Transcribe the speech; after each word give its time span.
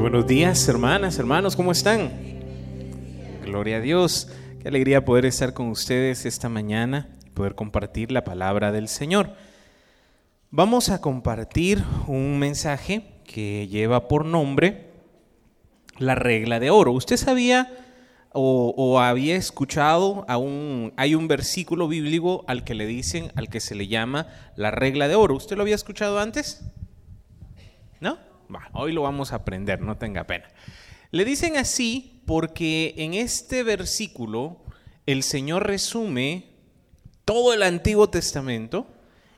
Buenos 0.00 0.28
días, 0.28 0.68
hermanas, 0.68 1.18
hermanos, 1.18 1.56
¿cómo 1.56 1.72
están? 1.72 2.12
Gloria 3.44 3.78
a 3.78 3.80
Dios. 3.80 4.28
Qué 4.62 4.68
alegría 4.68 5.04
poder 5.04 5.26
estar 5.26 5.54
con 5.54 5.70
ustedes 5.70 6.24
esta 6.24 6.48
mañana 6.48 7.08
y 7.26 7.30
poder 7.30 7.56
compartir 7.56 8.12
la 8.12 8.22
palabra 8.22 8.70
del 8.70 8.86
Señor. 8.86 9.32
Vamos 10.52 10.88
a 10.90 11.00
compartir 11.00 11.82
un 12.06 12.38
mensaje 12.38 13.16
que 13.24 13.66
lleva 13.66 14.06
por 14.06 14.24
nombre 14.24 14.92
la 15.98 16.14
regla 16.14 16.60
de 16.60 16.70
oro. 16.70 16.92
¿Usted 16.92 17.16
sabía 17.16 17.68
o, 18.32 19.00
había 19.00 19.34
escuchado 19.34 20.24
a 20.28 20.36
un, 20.36 20.92
hay 20.96 21.16
un 21.16 21.26
versículo 21.26 21.88
bíblico 21.88 22.44
al 22.46 22.62
que 22.62 22.74
le 22.74 22.86
dicen, 22.86 23.32
al 23.34 23.48
que 23.48 23.58
se 23.58 23.74
le 23.74 23.88
llama 23.88 24.28
la 24.54 24.70
regla 24.70 25.08
de 25.08 25.16
oro? 25.16 25.34
¿Usted 25.34 25.56
lo 25.56 25.62
había 25.62 25.74
escuchado 25.74 26.20
antes? 26.20 26.62
¿No? 28.00 28.27
Hoy 28.72 28.92
lo 28.92 29.02
vamos 29.02 29.32
a 29.32 29.36
aprender, 29.36 29.80
no 29.80 29.96
tenga 29.96 30.24
pena. 30.24 30.48
Le 31.10 31.24
dicen 31.24 31.56
así 31.56 32.22
porque 32.26 32.94
en 32.98 33.14
este 33.14 33.62
versículo 33.62 34.58
el 35.06 35.22
Señor 35.22 35.66
resume 35.66 36.50
todo 37.24 37.54
el 37.54 37.62
Antiguo 37.62 38.10
Testamento 38.10 38.86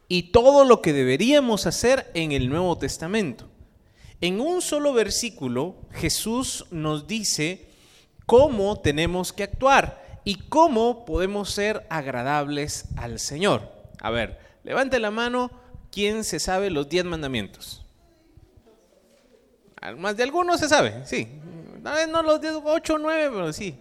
y 0.09 0.32
todo 0.32 0.65
lo 0.65 0.82
que 0.82 0.92
deberíamos 0.92 1.66
hacer 1.66 2.10
en 2.15 2.32
el 2.32 2.48
Nuevo 2.48 2.77
Testamento. 2.77 3.48
En 4.20 4.41
un 4.41 4.60
solo 4.60 4.92
versículo 4.92 5.77
Jesús 5.92 6.66
nos 6.70 7.06
dice 7.06 7.68
cómo 8.27 8.80
tenemos 8.80 9.32
que 9.32 9.45
actuar 9.45 10.20
y 10.24 10.34
cómo 10.34 11.04
podemos 11.04 11.51
ser 11.51 11.87
agradables 11.88 12.87
al 12.96 13.18
Señor. 13.18 13.73
A 14.01 14.10
ver, 14.10 14.38
levante 14.65 14.98
la 14.98 15.10
mano, 15.10 15.51
¿quién 15.90 16.24
se 16.24 16.40
sabe 16.40 16.70
los 16.70 16.88
diez 16.88 17.04
mandamientos? 17.04 17.79
Más 19.96 20.16
de 20.16 20.22
algunos 20.22 20.60
se 20.60 20.68
sabe, 20.68 21.06
sí. 21.06 21.26
No 21.82 22.22
los 22.22 22.40
10, 22.40 22.54
8 22.64 22.95
o 22.95 22.98
9, 22.98 23.30
pero 23.32 23.52
sí. 23.52 23.78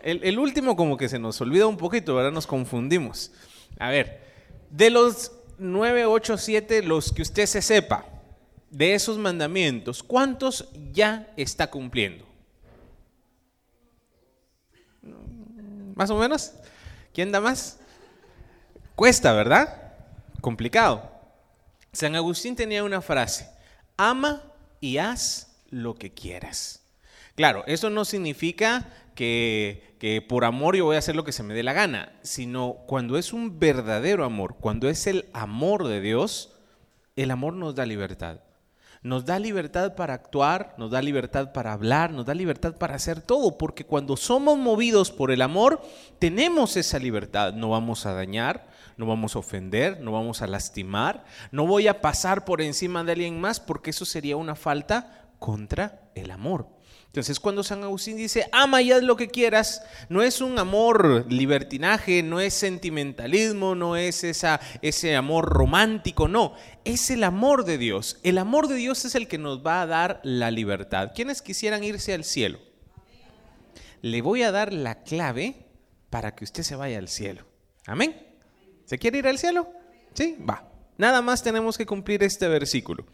El, 0.00 0.38
último 0.38 0.76
como 0.76 0.96
que 0.96 1.08
se 1.08 1.18
nos 1.18 1.40
olvida 1.40 1.66
un 1.66 1.76
poquito, 1.76 2.12
ahora 2.12 2.30
nos 2.30 2.46
confundimos. 2.46 3.30
A 3.78 3.90
ver, 3.90 4.22
de 4.70 4.90
los 4.90 5.32
9, 5.58 6.06
8, 6.06 6.36
7, 6.36 6.82
los 6.82 7.12
que 7.12 7.22
usted 7.22 7.46
se 7.46 7.62
sepa, 7.62 8.04
de 8.70 8.94
esos 8.94 9.18
mandamientos, 9.18 10.02
¿cuántos 10.02 10.68
ya 10.92 11.32
está 11.36 11.70
cumpliendo? 11.70 12.26
¿Más 15.94 16.10
o 16.10 16.18
menos? 16.18 16.52
¿Quién 17.12 17.30
da 17.30 17.40
más? 17.40 17.78
Cuesta, 18.96 19.32
¿verdad? 19.32 19.92
Complicado. 20.40 21.10
San 21.92 22.16
Agustín 22.16 22.56
tenía 22.56 22.82
una 22.82 23.00
frase, 23.00 23.48
ama 23.96 24.42
y 24.84 24.98
haz 24.98 25.56
lo 25.70 25.94
que 25.94 26.12
quieras. 26.12 26.82
Claro, 27.36 27.64
eso 27.66 27.88
no 27.88 28.04
significa 28.04 28.86
que, 29.14 29.96
por 30.28 30.44
amor 30.44 30.76
yo 30.76 30.84
voy 30.84 30.96
a 30.96 30.98
hacer 30.98 31.16
lo 31.16 31.24
que 31.24 31.32
se 31.32 31.42
me 31.42 31.54
dé 31.54 31.62
la 31.62 31.72
gana, 31.72 32.12
sino 32.22 32.74
cuando 32.86 33.16
es 33.16 33.32
un 33.32 33.58
verdadero 33.58 34.26
amor, 34.26 34.56
cuando 34.60 34.90
es 34.90 35.06
el 35.06 35.24
amor 35.32 35.88
de 35.88 36.02
Dios, 36.02 36.52
el 37.16 37.30
amor 37.30 37.54
nos 37.54 37.74
da 37.74 37.86
libertad. 37.86 38.40
Nos 39.00 39.24
da 39.24 39.38
libertad 39.38 39.94
para 39.94 40.12
actuar, 40.12 40.74
nos 40.76 40.90
da 40.90 41.00
libertad 41.00 41.52
para 41.52 41.72
hablar, 41.72 42.10
nos 42.12 42.26
da 42.26 42.34
libertad 42.34 42.76
para 42.76 42.96
hacer 42.96 43.22
todo, 43.22 43.56
porque 43.56 43.86
cuando 43.86 44.18
somos 44.18 44.58
movidos 44.58 45.10
por 45.10 45.30
el 45.30 45.40
amor, 45.40 45.80
tenemos 46.18 46.76
esa 46.76 46.98
libertad. 46.98 47.54
No 47.54 47.70
vamos 47.70 48.04
a 48.04 48.12
dañar, 48.12 48.66
no 48.96 49.06
vamos 49.06 49.36
a 49.36 49.40
ofender, 49.40 50.00
no 50.00 50.12
vamos 50.12 50.42
a 50.42 50.46
lastimar, 50.46 51.24
no 51.50 51.66
voy 51.66 51.88
a 51.88 52.00
pasar 52.00 52.44
por 52.44 52.60
encima 52.60 53.04
de 53.04 53.12
alguien 53.12 53.40
más 53.40 53.60
porque 53.60 53.90
eso 53.90 54.04
sería 54.04 54.36
una 54.36 54.54
falta 54.54 55.28
contra 55.38 56.10
el 56.14 56.30
amor. 56.30 56.68
Entonces 57.14 57.38
cuando 57.38 57.62
San 57.62 57.84
Agustín 57.84 58.16
dice, 58.16 58.48
ama 58.50 58.82
y 58.82 58.90
haz 58.90 59.04
lo 59.04 59.14
que 59.14 59.28
quieras, 59.28 59.82
no 60.08 60.20
es 60.20 60.40
un 60.40 60.58
amor 60.58 61.26
libertinaje, 61.28 62.24
no 62.24 62.40
es 62.40 62.54
sentimentalismo, 62.54 63.76
no 63.76 63.94
es 63.94 64.24
esa, 64.24 64.60
ese 64.82 65.14
amor 65.14 65.44
romántico, 65.44 66.26
no, 66.26 66.54
es 66.84 67.10
el 67.10 67.22
amor 67.22 67.64
de 67.64 67.78
Dios. 67.78 68.18
El 68.24 68.36
amor 68.36 68.66
de 68.66 68.74
Dios 68.74 69.04
es 69.04 69.14
el 69.14 69.28
que 69.28 69.38
nos 69.38 69.64
va 69.64 69.82
a 69.82 69.86
dar 69.86 70.20
la 70.24 70.50
libertad. 70.50 71.12
¿Quiénes 71.14 71.40
quisieran 71.40 71.84
irse 71.84 72.14
al 72.14 72.24
cielo? 72.24 72.58
Le 74.02 74.20
voy 74.20 74.42
a 74.42 74.50
dar 74.50 74.72
la 74.72 75.04
clave 75.04 75.68
para 76.10 76.34
que 76.34 76.42
usted 76.42 76.64
se 76.64 76.74
vaya 76.74 76.98
al 76.98 77.06
cielo. 77.06 77.44
Amén. 77.86 78.33
¿Se 78.84 78.98
quiere 78.98 79.18
ir 79.18 79.26
al 79.26 79.38
cielo? 79.38 79.68
Sí, 80.14 80.36
va. 80.48 80.68
Nada 80.96 81.22
más 81.22 81.42
tenemos 81.42 81.76
que 81.76 81.86
cumplir 81.86 82.22
este 82.22 82.46
versículo. 82.48 83.06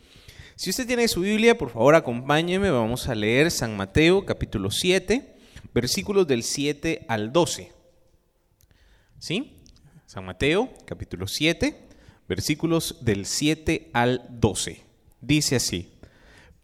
Si 0.57 0.69
usted 0.69 0.87
tiene 0.87 1.09
su 1.09 1.23
Biblia, 1.23 1.57
por 1.57 1.71
favor 1.71 1.95
acompáñeme, 1.95 2.71
vamos 2.71 3.09
a 3.09 3.15
leer 3.15 3.51
San 3.51 3.77
Mateo 3.77 4.27
capítulo 4.27 4.71
7, 4.71 5.37
versículos 5.73 6.27
del 6.27 6.43
7 6.43 7.07
al 7.09 7.33
12. 7.33 7.73
¿Sí? 9.19 9.57
San 10.05 10.27
Mateo 10.27 10.69
capítulo 10.85 11.27
7, 11.27 11.89
versículos 12.29 12.99
del 13.01 13.25
7 13.25 13.91
al 13.95 14.27
12. 14.29 14.83
Dice 15.23 15.57
así, 15.57 15.95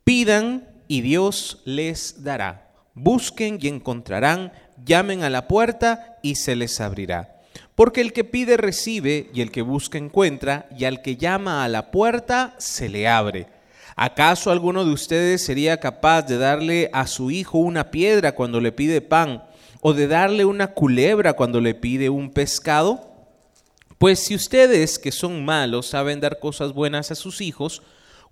pidan 0.04 0.68
y 0.88 1.00
Dios 1.00 1.62
les 1.64 2.22
dará, 2.22 2.74
busquen 2.94 3.58
y 3.62 3.68
encontrarán, 3.68 4.52
llamen 4.84 5.22
a 5.22 5.30
la 5.30 5.48
puerta 5.48 6.18
y 6.22 6.34
se 6.34 6.56
les 6.56 6.80
abrirá. 6.80 7.35
Porque 7.76 8.00
el 8.00 8.14
que 8.14 8.25
pide 8.25 8.56
recibe, 8.56 9.31
y 9.34 9.42
el 9.42 9.53
que 9.53 9.60
busca 9.60 9.98
encuentra, 9.98 10.66
y 10.76 10.87
al 10.87 11.03
que 11.03 11.16
llama 11.16 11.62
a 11.62 11.69
la 11.69 11.91
puerta 11.91 12.54
se 12.59 12.88
le 12.88 13.06
abre. 13.06 13.48
¿Acaso 13.94 14.50
alguno 14.50 14.84
de 14.84 14.92
ustedes 14.92 15.44
sería 15.44 15.78
capaz 15.78 16.22
de 16.22 16.38
darle 16.38 16.91
a 16.92 17.06
su 17.06 17.31
hijo 17.31 17.59
una 17.59 17.91
piedra 17.91 18.32
cuando 18.32 18.60
le 18.60 18.72
pide 18.72 19.03
pan, 19.03 19.44
o 19.82 19.92
de 19.92 20.09
darle 20.09 20.47
una 20.47 20.69
culebra 20.69 21.34
cuando 21.34 21.60
le 21.60 21.75
pide 21.75 22.09
un 22.09 22.31
pescado? 22.31 23.12
Pues 23.98 24.20
si 24.20 24.34
ustedes, 24.34 24.98
que 24.98 25.12
son 25.12 25.44
malos, 25.44 25.86
saben 25.86 26.20
dar 26.20 26.38
cosas 26.38 26.72
buenas 26.72 27.10
a 27.10 27.15
sus 27.15 27.42
hijos, 27.42 27.82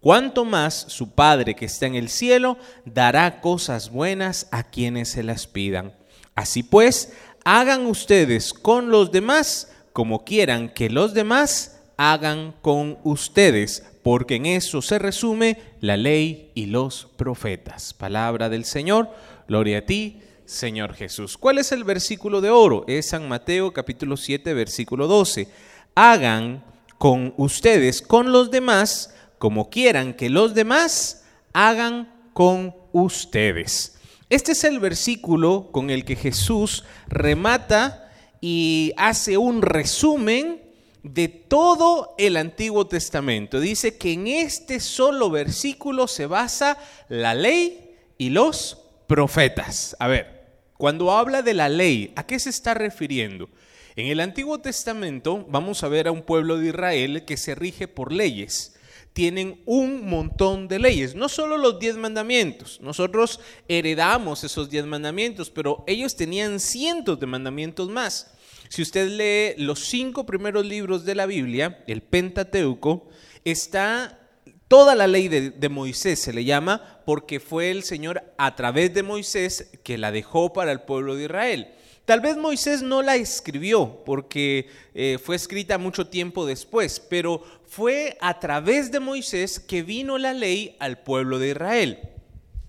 cuánto 0.01 0.47
más 0.47 0.87
su 0.89 1.11
Padre 1.11 1.55
que 1.55 1.67
está 1.67 1.85
en 1.85 1.97
el 1.97 2.09
cielo 2.09 2.57
dará 2.87 3.43
cosas 3.43 3.91
buenas 3.91 4.49
a 4.53 4.63
quienes 4.63 5.11
se 5.11 5.23
las 5.23 5.47
pidan. 5.47 5.93
Así 6.35 6.63
pues, 6.63 7.13
hagan 7.45 7.87
ustedes 7.87 8.53
con 8.53 8.91
los 8.91 9.13
demás 9.13 9.71
como 9.93 10.25
quieran 10.25 10.71
que 10.71 10.91
los 10.91 11.15
demás 11.15 11.81
hagan 11.97 12.55
con 12.63 12.99
ustedes, 13.05 13.85
porque 14.03 14.37
en 14.37 14.47
eso 14.47 14.83
se 14.83 14.99
resume 14.99 15.59
la 15.81 15.97
ley 15.97 16.51
y 16.55 16.67
los 16.67 17.07
profetas. 17.17 17.95
Palabra 17.95 18.49
del 18.49 18.65
Señor, 18.65 19.09
gloria 19.47 19.79
a 19.79 19.87
ti, 19.87 20.21
Señor 20.45 20.95
Jesús. 20.95 21.39
¿Cuál 21.39 21.59
es 21.59 21.71
el 21.71 21.85
versículo 21.85 22.41
de 22.41 22.51
oro? 22.51 22.85
Es 22.89 23.11
San 23.11 23.29
Mateo 23.29 23.73
capítulo 23.73 24.17
7, 24.17 24.53
versículo 24.53 25.07
12. 25.07 25.49
Hagan 25.95 26.65
con 26.99 27.33
ustedes, 27.37 28.03
con 28.03 28.33
los 28.33 28.51
demás, 28.51 29.15
como 29.39 29.71
quieran 29.71 30.15
que 30.15 30.29
los 30.29 30.55
demás 30.55 31.25
hagan 31.53 32.13
con 32.33 32.75
ustedes. 32.93 33.94
Este 34.35 34.51
es 34.51 34.65
el 34.65 34.81
versículo 34.81 35.69
con 35.71 35.91
el 35.91 36.05
que 36.05 36.17
Jesús 36.17 36.83
remata 37.07 38.13
y 38.41 38.93
hace 38.97 39.39
un 39.39 39.63
resumen 39.63 40.61
de 41.05 41.29
todo 41.29 42.17
el 42.19 42.37
Antiguo 42.37 42.89
Testamento. 42.89 43.61
Dice 43.61 43.97
que 43.97 44.13
en 44.13 44.27
este 44.27 44.81
solo 44.81 45.31
versículo 45.31 46.09
se 46.09 46.27
basa 46.27 46.79
la 47.09 47.33
ley 47.37 47.95
y 48.19 48.31
los 48.31 48.79
profetas. 49.07 49.95
A 50.01 50.09
ver, 50.09 50.49
cuando 50.79 51.13
habla 51.13 51.43
de 51.43 51.55
la 51.55 51.69
ley, 51.69 52.13
¿a 52.17 52.27
qué 52.27 52.41
se 52.41 52.51
está 52.51 52.75
refiriendo? 52.75 53.49
En 53.95 54.09
el 54.09 54.19
Antiguo 54.19 54.59
Testamento 54.59 55.47
vamos 55.49 55.85
a 55.85 55.89
ver 55.89 56.09
a 56.09 56.13
un 56.13 56.23
pueblo 56.23 56.59
de 56.59 56.71
Israel 56.71 57.25
que 57.25 57.37
se 57.37 57.55
rige 57.55 57.87
por 57.87 58.11
leyes 58.11 58.74
tienen 59.15 59.63
un 59.65 60.07
montón 60.11 60.69
de 60.69 60.81
leyes, 60.81 61.15
no 61.15 61.29
solo 61.29 61.57
los 61.57 61.79
diez 61.79 61.97
mandamientos, 61.97 62.81
nosotros 62.83 63.41
heredamos 63.69 64.43
esos 64.45 64.69
diez 64.69 64.85
mandamientos, 64.85 65.51
pero 65.51 65.85
ellos 65.87 66.17
tenían 66.17 66.61
cientos 66.61 67.19
de 67.21 67.27
mandamientos 67.27 67.89
más. 67.89 68.35
Si 68.69 68.83
usted 68.83 69.09
lee 69.09 69.63
los 69.63 69.79
cinco 69.79 70.27
primeros 70.27 70.67
libros 70.67 71.05
de 71.05 71.15
la 71.15 71.27
Biblia, 71.27 71.85
el 71.87 72.03
Pentateuco, 72.03 73.09
está 73.45 74.19
toda 74.67 74.97
la 74.97 75.07
ley 75.07 75.29
de, 75.29 75.69
Moisés, 75.69 76.19
se 76.19 76.33
le 76.33 76.45
llama, 76.45 77.01
porque 77.07 77.39
fue 77.39 77.71
el 77.71 77.85
Señor 77.85 78.25
a 78.37 78.57
través 78.57 78.93
de 78.95 79.05
Moisés 79.05 79.71
que 79.85 79.97
la 79.97 80.11
dejó 80.11 80.53
para 80.53 80.73
el 80.73 80.81
pueblo 80.81 81.15
de 81.15 81.25
Israel. 81.25 81.69
Tal 82.05 82.21
vez 82.21 82.37
Moisés 82.37 82.83
no 82.83 83.01
la 83.01 83.17
escribió 83.17 84.03
porque 84.05 84.69
eh, 84.95 85.19
fue 85.23 85.37
escrita 85.37 85.79
mucho 85.79 86.07
tiempo 86.07 86.45
después, 86.45 87.01
pero 87.01 87.43
fue 87.67 88.19
a 88.21 88.39
través 88.41 88.93
de 88.93 89.01
Moisés 89.01 89.59
que 89.59 89.83
vino 89.83 90.19
la 90.19 90.35
ley 90.35 90.77
al 90.81 90.99
pueblo 90.99 91.39
de 91.39 91.51
Israel. 91.51 91.99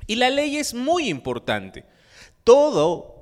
Y 0.07 0.15
la 0.15 0.29
ley 0.29 0.57
es 0.57 0.73
muy 0.73 1.09
importante. 1.09 1.83
Todo 2.45 3.14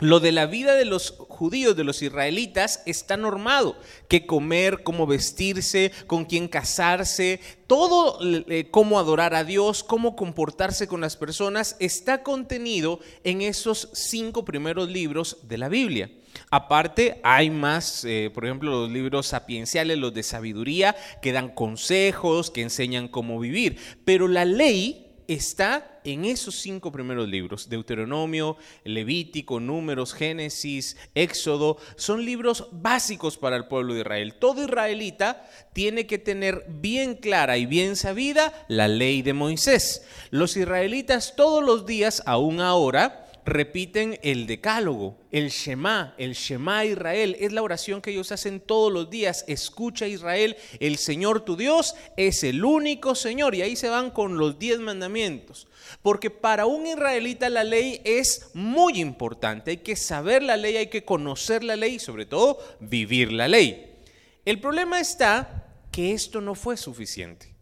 Lo 0.00 0.20
de 0.20 0.30
la 0.30 0.46
vida 0.46 0.76
de 0.76 0.84
los 0.84 1.10
judíos, 1.10 1.76
de 1.76 1.82
los 1.82 2.02
israelitas, 2.02 2.82
está 2.86 3.16
normado. 3.16 3.76
Que 4.06 4.26
comer, 4.26 4.84
cómo 4.84 5.08
vestirse, 5.08 5.90
con 6.06 6.24
quién 6.24 6.46
casarse, 6.46 7.40
todo 7.66 8.20
eh, 8.22 8.68
cómo 8.70 9.00
adorar 9.00 9.34
a 9.34 9.42
Dios, 9.42 9.82
cómo 9.82 10.14
comportarse 10.14 10.86
con 10.86 11.00
las 11.00 11.16
personas, 11.16 11.76
está 11.80 12.22
contenido 12.22 13.00
en 13.24 13.42
esos 13.42 13.88
cinco 13.92 14.44
primeros 14.44 14.88
libros 14.88 15.38
de 15.48 15.58
la 15.58 15.68
Biblia. 15.68 16.12
Aparte, 16.50 17.20
hay 17.24 17.50
más, 17.50 18.04
eh, 18.04 18.30
por 18.32 18.44
ejemplo, 18.44 18.70
los 18.70 18.90
libros 18.90 19.26
sapienciales, 19.26 19.98
los 19.98 20.14
de 20.14 20.22
sabiduría, 20.22 20.94
que 21.20 21.32
dan 21.32 21.48
consejos, 21.48 22.52
que 22.52 22.62
enseñan 22.62 23.08
cómo 23.08 23.40
vivir. 23.40 23.78
Pero 24.04 24.28
la 24.28 24.44
ley 24.44 25.07
está 25.28 26.00
en 26.04 26.24
esos 26.24 26.56
cinco 26.56 26.90
primeros 26.90 27.28
libros, 27.28 27.68
Deuteronomio, 27.68 28.56
Levítico, 28.82 29.60
Números, 29.60 30.14
Génesis, 30.14 30.96
Éxodo, 31.14 31.76
son 31.96 32.24
libros 32.24 32.68
básicos 32.72 33.36
para 33.36 33.56
el 33.56 33.66
pueblo 33.66 33.92
de 33.92 34.00
Israel. 34.00 34.34
Todo 34.34 34.64
israelita 34.64 35.46
tiene 35.74 36.06
que 36.06 36.18
tener 36.18 36.64
bien 36.68 37.14
clara 37.14 37.58
y 37.58 37.66
bien 37.66 37.94
sabida 37.94 38.52
la 38.68 38.88
ley 38.88 39.20
de 39.20 39.34
Moisés. 39.34 40.02
Los 40.30 40.56
israelitas 40.56 41.36
todos 41.36 41.62
los 41.62 41.84
días, 41.84 42.22
aún 42.24 42.60
ahora, 42.60 43.27
repiten 43.48 44.18
el 44.22 44.46
decálogo, 44.46 45.18
el 45.30 45.50
Shema, 45.50 46.14
el 46.18 46.34
Shema 46.34 46.84
Israel. 46.84 47.36
Es 47.40 47.52
la 47.52 47.62
oración 47.62 48.00
que 48.00 48.10
ellos 48.10 48.32
hacen 48.32 48.60
todos 48.60 48.92
los 48.92 49.10
días. 49.10 49.44
Escucha 49.48 50.06
Israel, 50.06 50.56
el 50.80 50.98
Señor 50.98 51.44
tu 51.44 51.56
Dios 51.56 51.94
es 52.16 52.44
el 52.44 52.64
único 52.64 53.14
Señor. 53.14 53.54
Y 53.54 53.62
ahí 53.62 53.76
se 53.76 53.88
van 53.88 54.10
con 54.10 54.38
los 54.38 54.58
diez 54.58 54.78
mandamientos. 54.78 55.68
Porque 56.02 56.30
para 56.30 56.66
un 56.66 56.86
israelita 56.86 57.48
la 57.48 57.64
ley 57.64 58.00
es 58.04 58.50
muy 58.54 59.00
importante. 59.00 59.72
Hay 59.72 59.78
que 59.78 59.96
saber 59.96 60.42
la 60.42 60.56
ley, 60.56 60.76
hay 60.76 60.88
que 60.88 61.04
conocer 61.04 61.64
la 61.64 61.76
ley 61.76 61.94
y 61.94 61.98
sobre 61.98 62.26
todo 62.26 62.58
vivir 62.80 63.32
la 63.32 63.48
ley. 63.48 63.96
El 64.44 64.60
problema 64.60 65.00
está 65.00 65.66
que 65.90 66.12
esto 66.12 66.40
no 66.40 66.54
fue 66.54 66.76
suficiente. 66.76 67.54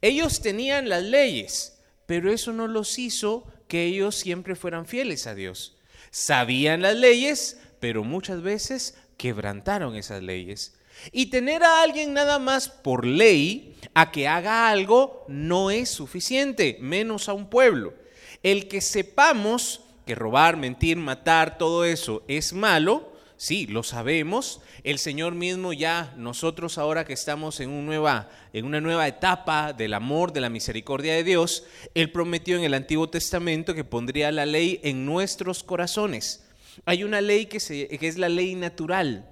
Ellos 0.00 0.40
tenían 0.40 0.88
las 0.88 1.02
leyes, 1.02 1.78
pero 2.06 2.32
eso 2.32 2.52
no 2.52 2.68
los 2.68 2.98
hizo 2.98 3.46
que 3.68 3.84
ellos 3.84 4.16
siempre 4.16 4.56
fueran 4.56 4.86
fieles 4.86 5.26
a 5.26 5.34
Dios. 5.34 5.76
Sabían 6.10 6.82
las 6.82 6.96
leyes, 6.96 7.60
pero 7.80 8.02
muchas 8.02 8.42
veces 8.42 8.96
quebrantaron 9.16 9.94
esas 9.94 10.22
leyes. 10.22 10.74
Y 11.12 11.26
tener 11.26 11.62
a 11.62 11.82
alguien 11.82 12.12
nada 12.12 12.38
más 12.38 12.68
por 12.68 13.06
ley 13.06 13.76
a 13.94 14.10
que 14.10 14.26
haga 14.26 14.68
algo 14.68 15.24
no 15.28 15.70
es 15.70 15.90
suficiente, 15.90 16.78
menos 16.80 17.28
a 17.28 17.34
un 17.34 17.48
pueblo. 17.48 17.94
El 18.42 18.68
que 18.68 18.80
sepamos 18.80 19.82
que 20.06 20.14
robar, 20.14 20.56
mentir, 20.56 20.96
matar, 20.96 21.58
todo 21.58 21.84
eso 21.84 22.24
es 22.28 22.52
malo, 22.52 23.12
sí, 23.38 23.66
lo 23.66 23.82
sabemos. 23.82 24.60
El 24.84 24.98
Señor 24.98 25.34
mismo 25.34 25.72
ya, 25.72 26.12
nosotros 26.18 26.76
ahora 26.76 27.06
que 27.06 27.14
estamos 27.14 27.60
en, 27.60 27.70
una 27.70 28.80
nueva 28.80 29.08
etapa 29.08 29.72
del 29.72 29.94
amor, 29.94 30.34
de 30.34 30.42
la 30.42 30.50
misericordia 30.50 31.14
de 31.14 31.24
Dios, 31.24 31.64
Él 31.94 32.12
prometió 32.12 32.58
en 32.58 32.64
el 32.64 32.74
Antiguo 32.74 33.08
Testamento 33.08 33.74
que 33.74 33.84
pondría 33.84 34.30
la 34.30 34.44
ley 34.44 34.80
en 34.82 35.06
nuestros 35.06 35.64
corazones. 35.64 36.44
Hay 36.84 37.04
una 37.04 37.20
ley 37.22 37.46
que, 37.46 37.60
se, 37.60 37.88
que 37.88 38.06
es 38.06 38.18
la 38.18 38.28
ley 38.28 38.54
natural. 38.54 39.30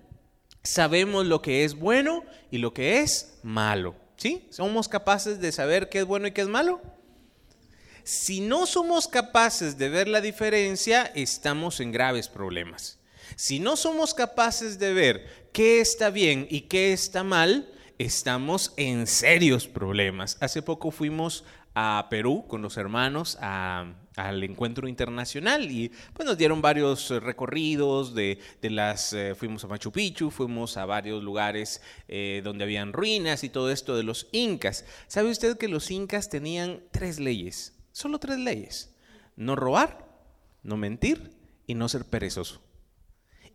Sabemos 0.63 1.27
lo 1.27 1.43
que 1.43 1.65
es 1.65 1.75
bueno 1.79 2.25
y 2.51 2.59
lo 2.59 2.73
que 2.73 3.01
es 3.01 3.39
malo. 3.43 3.95
¿Sí? 4.17 4.47
¿Somos 4.49 4.89
capaces 4.89 5.41
de 5.41 5.53
saber 5.53 5.91
qué 5.91 5.99
es 5.99 6.07
bueno 6.07 6.27
y 6.27 6.33
qué 6.33 6.41
es 6.41 6.49
malo? 6.49 6.81
Si 8.07 8.41
no 8.41 8.67
somos 8.67 9.09
capaces 9.09 9.79
de 9.79 9.89
ver 9.89 10.07
la 10.07 10.21
diferencia, 10.21 11.11
estamos 11.15 11.81
en 11.81 11.91
graves 11.91 12.29
problemas. 12.29 12.96
Si 13.37 13.61
no 13.61 13.77
somos 13.77 14.15
capaces 14.15 14.79
de 14.79 14.95
ver 14.95 15.51
qué 15.53 15.81
está 15.81 16.09
bien 16.09 16.47
y 16.49 16.63
qué 16.63 16.95
está 16.95 17.23
mal, 17.23 17.71
estamos 17.99 18.73
en 18.79 19.07
serios 19.07 19.69
problemas. 19.69 20.39
Hace 20.41 20.63
poco 20.63 20.91
fuimos 20.91 21.45
a 21.75 22.07
Perú 22.09 22.47
con 22.49 22.63
los 22.63 22.79
hermanos 22.79 23.37
al 23.39 24.43
encuentro 24.43 24.89
internacional 24.89 25.71
y 25.71 25.93
pues 26.15 26.27
nos 26.27 26.39
dieron 26.39 26.63
varios 26.63 27.11
recorridos 27.11 28.15
de, 28.15 28.39
las 28.63 29.13
eh, 29.13 29.35
fuimos 29.35 29.63
a 29.65 29.69
Machu 29.69 29.93
Picchu 29.93 30.31
fuimos 30.31 30.79
a 30.79 30.87
varios 30.87 31.23
lugares 31.23 31.83
eh, 32.09 32.41
donde 32.43 32.65
habían 32.65 32.95
ruinas 32.95 33.45
y 33.45 33.51
todo 33.51 33.71
esto 33.71 33.95
de 33.99 34.03
los 34.03 34.29
incas. 34.33 34.87
Sabe 35.09 35.29
usted 35.29 35.59
que 35.59 35.69
los 35.69 35.91
incas 35.91 36.31
tenían 36.31 36.81
tres 36.91 37.21
leyes 37.21 37.75
solo 37.93 38.19
tres 38.19 38.39
leyes. 38.39 38.95
No 39.37 39.57
robar 39.57 40.07
no 40.63 40.79
mentir 40.79 41.37
y 41.67 41.75
no 41.75 41.91
ser 41.91 42.07
perezoso 42.07 42.66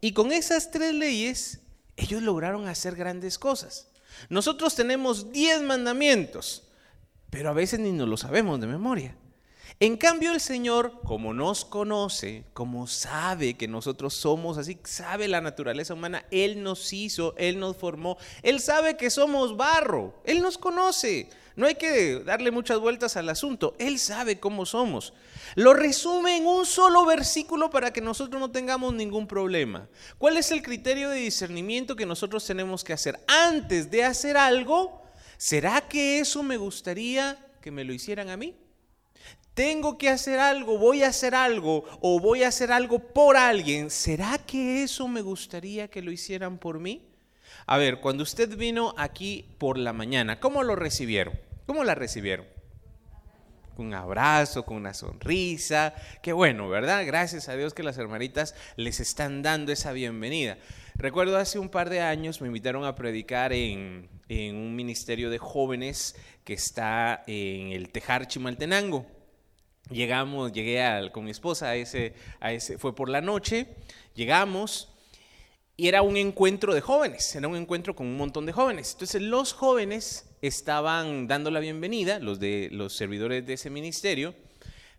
y 0.02 0.14
con 0.14 0.32
esas 0.32 0.72
tres 0.72 0.94
leyes, 0.94 1.62
ellos 1.96 2.22
lograron 2.24 2.68
hacer 2.68 2.96
grandes 2.96 3.38
cosas. 3.38 3.88
Nosotros 4.30 4.76
tenemos 4.76 5.32
diez 5.32 5.62
mandamientos, 5.62 6.64
pero 7.30 7.50
a 7.50 7.54
veces 7.54 7.80
ni 7.80 7.92
nos 7.92 8.10
lo 8.10 8.18
sabemos 8.18 8.60
de 8.60 8.68
memoria. 8.68 9.16
En 9.82 9.98
cambio 9.98 10.32
el 10.32 10.40
Señor, 10.40 11.02
como 11.04 11.34
nos 11.34 11.66
conoce, 11.66 12.44
como 12.54 12.86
sabe 12.86 13.56
que 13.56 13.68
nosotros 13.68 14.14
somos 14.14 14.60
así, 14.60 14.78
sabe 14.84 15.28
la 15.28 15.42
naturaleza 15.42 15.96
humana, 15.96 16.24
Él 16.30 16.62
nos 16.62 16.94
hizo, 16.94 17.34
Él 17.36 17.60
nos 17.60 17.78
formó, 17.78 18.20
Él 18.44 18.60
sabe 18.60 18.96
que 18.96 19.10
somos 19.10 19.58
barro, 19.58 20.22
Él 20.24 20.44
nos 20.44 20.60
conoce. 20.60 21.32
No 21.56 21.66
hay 21.66 21.74
que 21.74 22.20
darle 22.20 22.52
muchas 22.52 22.78
vueltas 22.78 23.18
al 23.18 23.28
asunto, 23.30 23.74
Él 23.80 23.98
sabe 23.98 24.40
cómo 24.40 24.68
somos. 24.68 25.14
Lo 25.56 25.74
resume 25.74 26.38
en 26.38 26.46
un 26.46 26.68
solo 26.68 27.04
versículo 27.04 27.72
para 27.72 27.92
que 27.92 28.02
nosotros 28.02 28.40
no 28.40 28.52
tengamos 28.52 28.94
ningún 28.94 29.26
problema. 29.26 29.90
¿Cuál 30.20 30.38
es 30.38 30.52
el 30.52 30.62
criterio 30.62 31.10
de 31.10 31.18
discernimiento 31.18 31.96
que 31.96 32.06
nosotros 32.06 32.46
tenemos 32.46 32.84
que 32.84 32.94
hacer? 32.94 33.20
Antes 33.28 33.90
de 33.90 34.04
hacer 34.04 34.38
algo, 34.38 35.02
¿será 35.38 35.82
que 35.82 36.20
eso 36.20 36.44
me 36.44 36.58
gustaría 36.58 37.44
que 37.62 37.72
me 37.72 37.84
lo 37.84 37.94
hicieran 37.94 38.30
a 38.30 38.38
mí? 38.38 38.61
Tengo 39.62 39.96
que 39.96 40.10
hacer 40.10 40.40
algo, 40.40 40.80
voy 40.80 41.04
a 41.04 41.10
hacer 41.10 41.36
algo 41.36 41.86
o 42.02 42.20
voy 42.20 42.42
a 42.42 42.48
hacer 42.48 42.72
algo 42.72 42.98
por 42.98 43.38
alguien. 43.38 43.92
¿Será 43.92 44.40
que 44.40 44.82
eso 44.82 45.08
me 45.08 45.22
gustaría 45.22 45.88
que 45.88 46.02
lo 46.02 46.12
hicieran 46.12 46.58
por 46.58 46.80
mí? 46.80 47.08
A 47.68 47.78
ver, 47.78 48.00
cuando 48.00 48.24
usted 48.24 48.58
vino 48.58 48.96
aquí 48.98 49.46
por 49.60 49.78
la 49.78 49.94
mañana, 49.94 50.40
¿cómo 50.40 50.64
lo 50.64 50.76
recibieron? 50.76 51.40
¿Cómo 51.68 51.84
la 51.84 51.94
recibieron? 51.94 52.48
Con 53.76 53.86
un 53.86 53.94
abrazo, 53.94 54.66
con 54.66 54.78
una 54.78 54.96
sonrisa. 54.96 55.94
Qué 56.24 56.34
bueno, 56.34 56.68
¿verdad? 56.68 57.06
Gracias 57.06 57.48
a 57.48 57.56
Dios 57.56 57.76
que 57.76 57.84
las 57.84 58.00
hermanitas 58.00 58.56
les 58.78 59.00
están 59.00 59.44
dando 59.44 59.72
esa 59.72 59.92
bienvenida. 59.92 60.58
Recuerdo 60.96 61.38
hace 61.38 61.60
un 61.60 61.70
par 61.70 61.92
de 61.92 62.02
años 62.02 62.42
me 62.42 62.48
invitaron 62.48 62.84
a 62.84 62.96
predicar 62.96 63.54
en, 63.54 64.10
un 64.28 64.76
ministerio 64.76 65.30
de 65.30 65.38
jóvenes 65.38 66.16
que 66.46 66.54
está 66.54 67.24
en 67.28 67.74
el 67.74 67.90
Tejar 67.90 68.28
Chimaltenango. 68.28 69.21
Llegamos, 69.92 70.52
llegué 70.54 71.10
con 71.12 71.26
mi 71.26 71.32
esposa 71.32 71.70
a 71.70 71.76
ese, 71.76 72.14
a 72.40 72.54
ese, 72.54 72.78
fue 72.78 72.96
por 72.96 73.10
la 73.10 73.22
noche, 73.22 73.68
llegamos 74.16 74.90
y 75.76 75.88
era 75.88 76.02
un 76.02 76.16
encuentro 76.16 76.74
de 76.74 76.82
jóvenes, 76.82 77.36
era 77.36 77.48
un 77.48 77.58
encuentro 77.58 77.96
con 77.96 78.08
un 78.08 78.16
montón 78.16 78.46
de 78.46 78.54
jóvenes. 78.54 78.94
Entonces 78.94 79.22
los 79.22 79.54
jóvenes 79.54 80.30
estaban 80.42 81.28
dando 81.28 81.52
la 81.52 81.60
bienvenida, 81.60 82.20
los 82.20 82.40
de 82.40 82.70
los 82.72 82.94
servidores 82.96 83.46
de 83.46 83.54
ese 83.54 83.70
ministerio. 83.70 84.34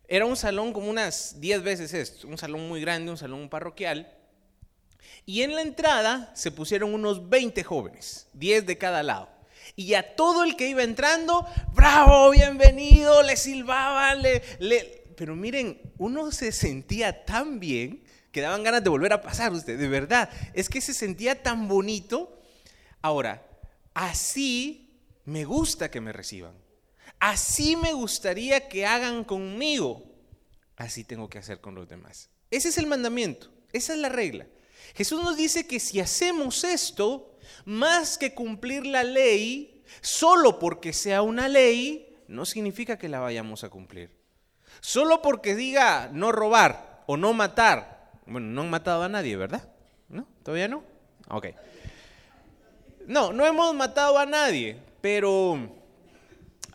Era 0.09 0.27
un 0.27 0.37
salón 0.37 0.73
como 0.73 0.91
unas 0.91 1.41
10 1.41 1.63
veces 1.63 1.95
esto, 1.95 2.29
un 2.29 2.37
salón 2.37 2.69
muy 2.69 2.81
grande, 2.81 3.11
un 3.11 3.17
salón 3.17 3.49
parroquial. 3.49 4.13
Y 5.25 5.43
en 5.43 5.55
la 5.55 5.63
entrada 5.63 6.33
se 6.35 6.51
pusieron 6.51 6.93
unos 6.93 7.31
20 7.31 7.63
jóvenes, 7.63 8.29
10 8.35 8.67
de 8.67 8.77
cada 8.77 9.03
lado. 9.03 9.32
Y 9.75 9.95
a 9.95 10.15
todo 10.17 10.45
el 10.45 10.57
que 10.57 10.69
iba 10.69 10.83
entrando, 10.83 11.47
bravo, 11.75 12.31
bienvenido, 12.31 13.23
le 13.23 13.37
silbaban, 13.37 14.23
le, 14.23 14.43
le... 14.59 15.05
Pero 15.17 15.35
miren, 15.35 15.81
uno 15.99 16.31
se 16.33 16.53
sentía 16.53 17.25
tan 17.25 17.61
bien 17.61 18.05
que 18.33 18.41
daban 18.41 18.63
ganas 18.63 18.83
de 18.83 18.91
volver 18.91 19.13
a 19.13 19.23
pasar 19.23 19.53
usted, 19.53 19.79
de 19.79 19.89
verdad. 19.89 20.31
Es 20.55 20.69
que 20.69 20.81
se 20.81 20.95
sentía 20.95 21.43
tan 21.43 21.69
bonito. 21.69 22.41
Ahora, 23.03 23.47
así 23.95 24.99
me 25.25 25.45
gusta 25.45 25.91
que 25.91 26.01
me 26.01 26.13
reciban. 26.13 26.55
Así 27.19 27.77
me 27.77 27.93
gustaría 27.93 28.69
que 28.69 28.87
hagan 28.87 29.25
conmigo. 29.25 30.05
Así 30.77 31.05
tengo 31.05 31.29
que 31.29 31.39
hacer 31.39 31.61
con 31.61 31.75
los 31.75 31.89
demás. 31.89 32.31
Ese 32.51 32.71
es 32.71 32.79
el 32.79 32.87
mandamiento. 32.87 33.53
Esa 33.73 33.93
es 33.93 33.99
la 34.01 34.09
regla. 34.09 34.47
Jesús 34.95 35.23
nos 35.23 35.37
dice 35.37 35.67
que 35.67 35.79
si 35.79 36.01
hacemos 36.01 36.65
esto, 36.65 37.32
más 37.65 38.19
que 38.19 38.35
cumplir 38.35 38.87
la 38.87 39.05
ley, 39.05 39.83
solo 40.01 40.59
porque 40.59 40.93
sea 40.93 41.23
una 41.23 41.49
ley, 41.49 42.17
no 42.29 42.45
significa 42.45 42.99
que 42.99 43.09
la 43.09 43.21
vayamos 43.21 43.65
a 43.65 43.69
cumplir. 43.69 44.11
Solo 44.81 45.23
porque 45.23 45.55
diga 45.55 46.11
no 46.13 46.33
robar 46.33 47.05
o 47.07 47.17
no 47.17 47.33
matar. 47.33 48.11
Bueno, 48.27 48.49
no 48.49 48.63
han 48.63 48.71
matado 48.71 49.03
a 49.03 49.09
nadie, 49.09 49.37
¿verdad? 49.37 49.69
¿No? 50.09 50.27
¿Todavía 50.43 50.69
no? 50.69 50.83
Ok. 51.29 51.49
No, 53.07 53.33
no 53.33 53.47
hemos 53.47 53.75
matado 53.75 54.19
a 54.19 54.27
nadie, 54.27 54.79
pero 55.01 55.69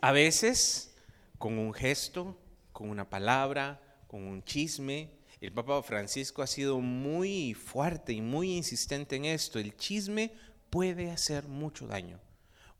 a 0.00 0.12
veces 0.12 0.94
con 1.38 1.58
un 1.58 1.72
gesto, 1.72 2.36
con 2.72 2.90
una 2.90 3.08
palabra, 3.08 3.80
con 4.06 4.22
un 4.24 4.44
chisme, 4.44 5.10
El 5.40 5.52
Papa 5.52 5.82
Francisco 5.82 6.42
ha 6.42 6.48
sido 6.48 6.80
muy 6.80 7.54
fuerte 7.54 8.12
y 8.12 8.20
muy 8.20 8.56
insistente 8.56 9.16
en 9.16 9.24
esto. 9.24 9.58
El 9.58 9.76
chisme 9.76 10.32
puede 10.70 11.10
hacer 11.10 11.48
mucho 11.48 11.86
daño. 11.86 12.20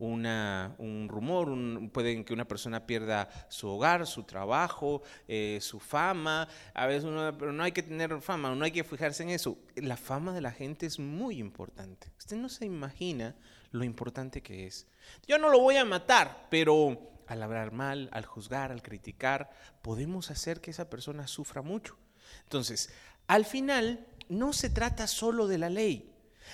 Un 0.01 1.09
rumor, 1.11 1.49
puede 1.91 2.25
que 2.25 2.33
una 2.33 2.47
persona 2.47 2.87
pierda 2.87 3.29
su 3.49 3.69
hogar, 3.69 4.07
su 4.07 4.23
trabajo, 4.23 5.03
eh, 5.27 5.59
su 5.61 5.81
fama. 5.81 6.47
A 6.73 6.87
veces 6.87 7.05
uno, 7.05 7.37
pero 7.37 7.53
no 7.53 7.65
hay 7.65 7.73
que 7.73 7.83
tener 7.83 8.21
fama, 8.21 8.55
no 8.55 8.65
hay 8.65 8.71
que 8.71 8.85
fijarse 8.85 9.25
en 9.25 9.31
eso. 9.31 9.59
La 9.75 9.97
fama 9.97 10.33
de 10.33 10.41
la 10.41 10.53
gente 10.53 10.87
es 10.87 11.01
muy 11.01 11.39
importante. 11.41 12.13
Usted 12.17 12.37
no 12.37 12.49
se 12.49 12.65
imagina 12.65 13.35
lo 13.73 13.83
importante 13.83 14.41
que 14.41 14.67
es. 14.67 14.87
Yo 15.27 15.37
no 15.37 15.49
lo 15.49 15.59
voy 15.59 15.77
a 15.77 15.85
matar, 15.85 16.47
pero 16.49 17.11
al 17.27 17.43
hablar 17.43 17.73
mal, 17.73 18.09
al 18.13 18.25
juzgar, 18.25 18.71
al 18.71 18.83
criticar, 18.83 19.51
podemos 19.83 20.31
hacer 20.31 20.61
que 20.61 20.71
esa 20.71 20.89
persona 20.89 21.27
sufra 21.27 21.61
mucho. 21.61 21.97
Entonces, 22.45 22.91
al 23.27 23.45
final, 23.45 24.07
no 24.29 24.53
se 24.53 24.71
trata 24.71 25.07
solo 25.07 25.49
de 25.49 25.59
la 25.59 25.71
ley. 25.71 26.08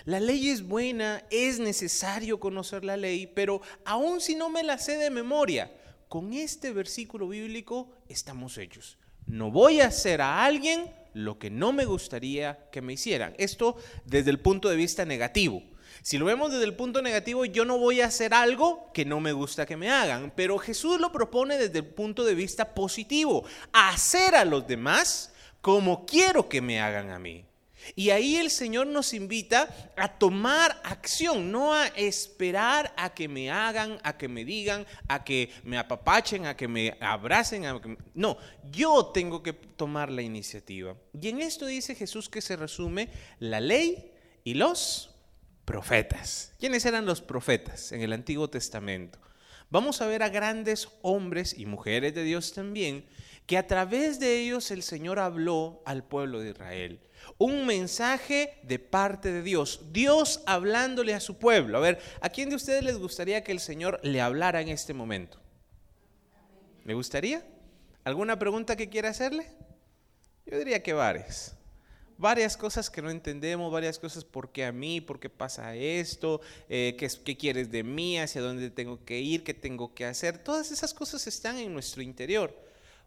La 0.05 0.21
ley 0.21 0.51
es 0.51 0.67
buena, 0.67 1.25
es 1.31 1.59
necesario 1.59 2.41
conocer 2.41 2.85
la 2.85 2.97
ley, 2.97 3.27
pero 3.27 3.63
aun 3.85 4.21
si 4.21 4.35
no 4.35 4.51
me 4.51 4.63
la 4.63 4.79
sé 4.79 4.97
de 4.97 5.11
memoria, 5.11 5.73
con 6.09 6.33
este 6.33 6.73
versículo 6.73 7.29
bíblico 7.29 7.91
estamos 8.09 8.59
hechos. 8.59 8.99
No 9.27 9.51
voy 9.51 9.81
a 9.81 9.87
hacer 9.87 10.21
a 10.21 10.45
alguien 10.45 10.93
lo 11.15 11.39
que 11.39 11.51
no 11.51 11.73
me 11.73 11.87
gustaría 11.87 12.69
que 12.71 12.83
me 12.83 12.93
hicieran. 12.93 13.35
Esto 13.39 13.77
desde 14.05 14.31
el 14.31 14.41
punto 14.41 14.69
de 14.69 14.77
vista 14.77 15.05
negativo. 15.05 15.63
Si 16.03 16.19
lo 16.19 16.27
vemos 16.27 16.53
desde 16.53 16.65
el 16.65 16.75
punto 16.75 17.01
negativo, 17.01 17.45
yo 17.45 17.65
no 17.65 17.79
voy 17.79 18.01
a 18.01 18.07
hacer 18.07 18.35
algo 18.35 18.91
que 18.93 19.05
no 19.05 19.21
me 19.21 19.33
gusta 19.33 19.65
que 19.65 19.77
me 19.77 19.91
hagan, 19.91 20.33
pero 20.37 20.59
Jesús 20.59 21.01
lo 21.01 21.13
propone 21.13 21.57
desde 21.57 21.79
el 21.79 21.87
punto 21.87 22.25
de 22.25 22.35
vista 22.35 22.75
positivo, 22.75 23.45
hacer 23.73 24.35
a 24.35 24.45
los 24.45 24.67
demás 24.67 25.33
como 25.61 26.05
quiero 26.05 26.49
que 26.49 26.61
me 26.61 26.81
hagan 26.81 27.11
a 27.11 27.19
mí. 27.19 27.47
Y 27.95 28.11
ahí 28.11 28.37
el 28.37 28.51
Señor 28.51 28.87
nos 28.87 29.15
invita 29.15 29.93
a 29.97 30.19
tomar 30.19 30.81
acción, 30.85 31.51
no 31.51 31.75
a 31.75 31.89
esperar 31.89 32.93
a 32.97 33.15
que 33.15 33.29
me 33.29 33.51
hagan, 33.51 33.99
a 34.03 34.17
que 34.17 34.29
me 34.29 34.45
digan, 34.45 34.87
a 35.09 35.25
que 35.25 35.51
me 35.65 35.79
apapachen, 35.79 36.47
a 36.47 36.57
que 36.57 36.69
me 36.69 36.97
abracen. 37.01 37.65
No, 38.15 38.37
yo 38.71 39.07
tengo 39.07 39.43
que 39.43 39.53
tomar 39.53 40.11
la 40.11 40.23
iniciativa. 40.23 40.97
Y 41.21 41.29
en 41.29 41.41
esto 41.41 41.67
dice 41.67 41.95
Jesús 41.95 42.29
que 42.29 42.41
se 42.41 42.57
resume 42.57 43.09
la 43.39 43.61
ley 43.61 44.13
y 44.45 44.55
los 44.55 45.11
profetas. 45.65 46.53
¿Quiénes 46.59 46.85
eran 46.85 47.07
los 47.07 47.21
profetas 47.21 47.93
en 47.93 48.03
el 48.03 48.13
Antiguo 48.13 48.49
Testamento? 48.49 49.19
Vamos 49.71 50.01
a 50.01 50.07
ver 50.07 50.23
a 50.23 50.29
grandes 50.29 50.89
hombres 51.03 51.55
y 51.59 51.67
mujeres 51.67 52.15
de 52.15 52.23
Dios 52.23 52.53
también, 52.53 53.07
que 53.47 53.59
a 53.59 53.67
través 53.67 54.21
de 54.21 54.41
ellos 54.41 54.71
el 54.71 54.83
Señor 54.83 55.19
habló 55.19 55.83
al 55.85 56.05
pueblo 56.05 56.41
de 56.41 56.51
Israel. 56.51 57.01
Un 57.39 57.67
mensaje 57.67 58.59
de 58.63 58.79
parte 58.79 59.33
de 59.33 59.43
Dios, 59.43 59.81
Dios 59.93 60.43
hablándole 60.47 61.15
a 61.15 61.21
su 61.21 61.39
pueblo. 61.39 61.79
A 61.79 61.81
ver, 61.81 62.01
¿a 62.21 62.29
quién 62.29 62.51
de 62.51 62.57
ustedes 62.57 62.83
les 62.83 62.99
gustaría 62.99 63.45
que 63.45 63.53
el 63.53 63.61
Señor 63.61 64.01
le 64.03 64.21
hablara 64.21 64.61
en 64.61 64.69
este 64.69 64.95
momento? 64.95 65.39
¿Le 66.85 66.95
gustaría? 66.95 67.45
¿Alguna 68.05 68.39
pregunta 68.39 68.77
que 68.77 68.89
quiera 68.89 69.09
hacerle? 69.09 69.47
Yo 70.47 70.59
diría 70.59 70.83
que 70.83 70.93
varias 70.93 71.57
varias 72.17 72.57
cosas 72.57 72.91
que 72.91 73.03
no 73.03 73.11
entendemos, 73.11 73.73
varias 73.73 73.99
cosas, 73.99 74.25
¿por 74.25 74.51
qué 74.53 74.65
a 74.65 74.73
mí? 74.73 75.01
¿Por 75.01 75.19
qué 75.19 75.31
pasa 75.31 75.75
esto? 75.75 76.41
Eh, 76.69 76.97
¿qué, 76.99 77.09
¿Qué 77.25 77.37
quieres 77.37 77.71
de 77.71 77.83
mí? 77.83 78.19
¿Hacia 78.19 78.41
dónde 78.41 78.71
tengo 78.71 79.05
que 79.05 79.21
ir? 79.21 79.45
¿Qué 79.45 79.55
tengo 79.55 79.95
que 79.95 80.05
hacer? 80.05 80.39
Todas 80.39 80.71
esas 80.71 80.95
cosas 80.95 81.27
están 81.27 81.59
en 81.59 81.73
nuestro 81.73 82.03
interior. 82.03 82.57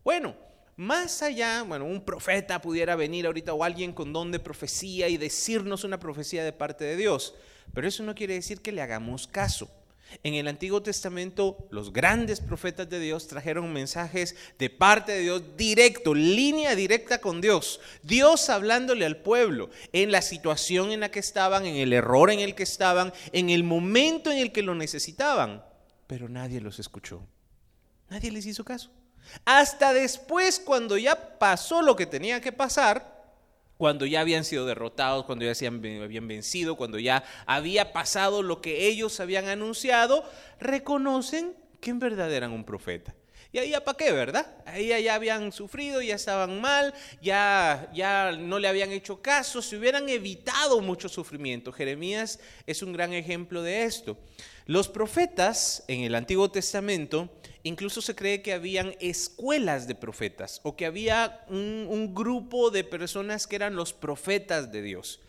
Bueno, 0.04 0.36
más 0.78 1.24
allá, 1.24 1.64
bueno, 1.64 1.86
un 1.86 2.06
profeta 2.06 2.62
pudiera 2.62 2.96
venir 2.96 3.26
ahorita 3.26 3.52
o 3.54 3.64
alguien 3.64 3.94
con 3.94 4.14
don 4.14 4.32
de 4.32 4.40
profecía 4.40 5.10
y 5.10 5.18
decirnos 5.18 5.84
una 5.84 6.00
profecía 6.00 6.44
de 6.44 6.54
parte 6.54 6.86
de 6.86 6.96
Dios, 6.96 7.34
pero 7.74 7.88
eso 7.88 8.04
no 8.04 8.14
quiere 8.14 8.36
decir 8.36 8.62
que 8.62 8.72
le 8.72 8.84
hagamos 8.84 9.28
caso. 9.28 9.70
En 10.24 10.36
el 10.36 10.48
Antiguo 10.48 10.82
Testamento, 10.82 11.68
los 11.72 11.92
grandes 11.92 12.40
profetas 12.40 12.88
de 12.90 13.00
Dios 13.00 13.28
trajeron 13.28 13.74
mensajes 13.74 14.36
de 14.58 14.70
parte 14.70 15.12
de 15.14 15.22
Dios 15.22 15.44
directo, 15.58 16.14
línea 16.14 16.76
directa 16.76 17.20
con 17.20 17.42
Dios. 17.42 17.82
Dios 18.04 18.50
hablándole 18.50 19.06
al 19.06 19.18
pueblo 19.18 19.70
en 19.94 20.12
la 20.12 20.22
situación 20.22 20.92
en 20.92 21.02
la 21.02 21.12
que 21.12 21.20
estaban, 21.20 21.66
en 21.66 21.76
el 21.76 21.92
error 21.92 22.32
en 22.32 22.40
el 22.40 22.56
que 22.56 22.64
estaban, 22.64 23.12
en 23.34 23.50
el 23.50 23.64
momento 23.64 24.32
en 24.32 24.38
el 24.38 24.52
que 24.52 24.62
lo 24.62 24.76
necesitaban. 24.76 25.64
Pero 26.06 26.30
nadie 26.30 26.62
los 26.62 26.80
escuchó. 26.80 27.28
Nadie 28.10 28.32
les 28.32 28.46
hizo 28.46 28.64
caso. 28.64 28.92
Hasta 29.46 29.94
después, 29.94 30.60
cuando 30.60 30.98
ya 30.98 31.38
pasó 31.40 31.82
lo 31.82 31.96
que 31.96 32.06
tenía 32.06 32.42
que 32.42 32.52
pasar, 32.52 33.18
cuando 33.78 34.06
ya 34.06 34.22
habían 34.22 34.44
sido 34.44 34.66
derrotados, 34.66 35.26
cuando 35.26 35.46
ya 35.46 35.54
se 35.54 35.68
habían 35.68 36.28
vencido, 36.28 36.76
cuando 36.76 36.98
ya 36.98 37.24
había 37.46 37.94
pasado 37.94 38.42
lo 38.42 38.62
que 38.62 38.88
ellos 38.88 39.20
habían 39.20 39.48
anunciado, 39.48 40.24
reconocen 40.60 41.54
que 41.80 41.92
en 41.92 42.00
verdad 42.00 42.34
eran 42.34 42.52
un 42.52 42.64
profeta. 42.64 43.14
Y 43.52 43.60
ahí 43.60 43.70
ya 43.70 43.84
para 43.84 43.98
qué, 43.98 44.12
¿verdad? 44.12 44.46
Ahí 44.66 44.88
ya 44.88 45.16
habían 45.16 45.52
sufrido, 45.52 46.02
ya 46.02 46.16
estaban 46.16 46.60
mal, 46.60 46.94
ya, 47.22 47.90
ya 47.94 48.34
no 48.34 48.60
le 48.60 48.68
habían 48.68 48.92
hecho 48.92 49.22
caso, 49.22 49.62
se 49.62 49.78
hubieran 49.78 50.10
evitado 50.10 50.82
mucho 50.82 51.08
sufrimiento. 51.08 51.72
Jeremías 51.72 52.40
es 52.66 52.82
un 52.82 52.92
gran 52.92 53.14
ejemplo 53.14 53.62
de 53.62 53.84
esto. 53.84 54.18
Los 54.66 54.90
profetas 54.90 55.86
en 55.88 56.02
el 56.02 56.16
Antiguo 56.16 56.52
Testamento 56.52 57.30
incluso 57.68 58.02
se 58.02 58.16
cree 58.16 58.42
que 58.42 58.54
habían 58.54 58.96
escuelas 59.00 59.88
de 59.88 59.96
profetas 59.96 60.60
o 60.64 60.76
que 60.76 60.86
había 60.86 61.46
un, 61.50 62.14
grupo 62.14 62.72
de 62.72 62.84
personas 62.84 63.48
que 63.48 63.56
eran 63.58 63.76
los 63.76 63.94
profetas 63.94 64.72
de 64.72 64.82
Dios. 64.82 65.20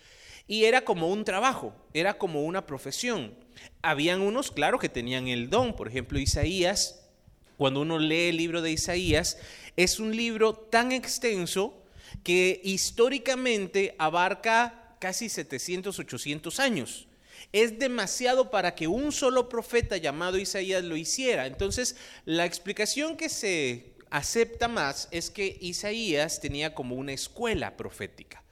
Y 0.47 0.65
era 0.65 0.83
como 0.83 1.09
un 1.09 1.25
trabajo, 1.25 1.75
era 1.93 2.17
como 2.17 2.45
una 2.45 2.67
profesión. 2.67 3.35
Habían 3.83 4.21
unos, 4.23 4.51
claro, 4.51 4.79
que 4.79 4.89
tenían 4.89 5.29
el 5.29 5.51
don. 5.51 5.77
Por 5.77 5.89
ejemplo, 5.89 6.19
Isaías, 6.19 7.07
cuando 7.59 7.83
uno 7.83 7.99
lee 7.99 8.29
el 8.29 8.37
libro 8.37 8.63
de 8.63 8.71
Isaías, 8.71 9.39
es 9.77 9.99
un 9.99 10.17
libro 10.17 10.55
tan 10.55 10.93
extenso 10.93 11.83
que 12.23 12.61
históricamente 12.65 13.95
abarca 13.99 14.97
casi 15.01 15.29
700, 15.29 15.99
800 15.99 16.61
años 16.61 17.08
es 17.53 17.79
demasiado 17.79 18.51
para 18.51 18.75
que 18.75 18.89
un 18.89 19.13
solo 19.13 19.49
profeta 19.49 19.97
llamado 19.97 20.39
Isaías 20.39 20.85
lo 20.85 20.97
hiciera. 20.97 21.47
Entonces, 21.47 21.97
la 22.25 22.45
explicación 22.45 23.17
que 23.17 23.29
se 23.29 23.95
acepta 24.11 24.69
más 24.69 25.09
es 25.11 25.31
que 25.31 25.59
Isaías 25.61 26.41
tenía 26.41 26.75
como 26.75 26.95
una 26.95 27.13
escuela 27.13 27.77
profética. 27.77 28.43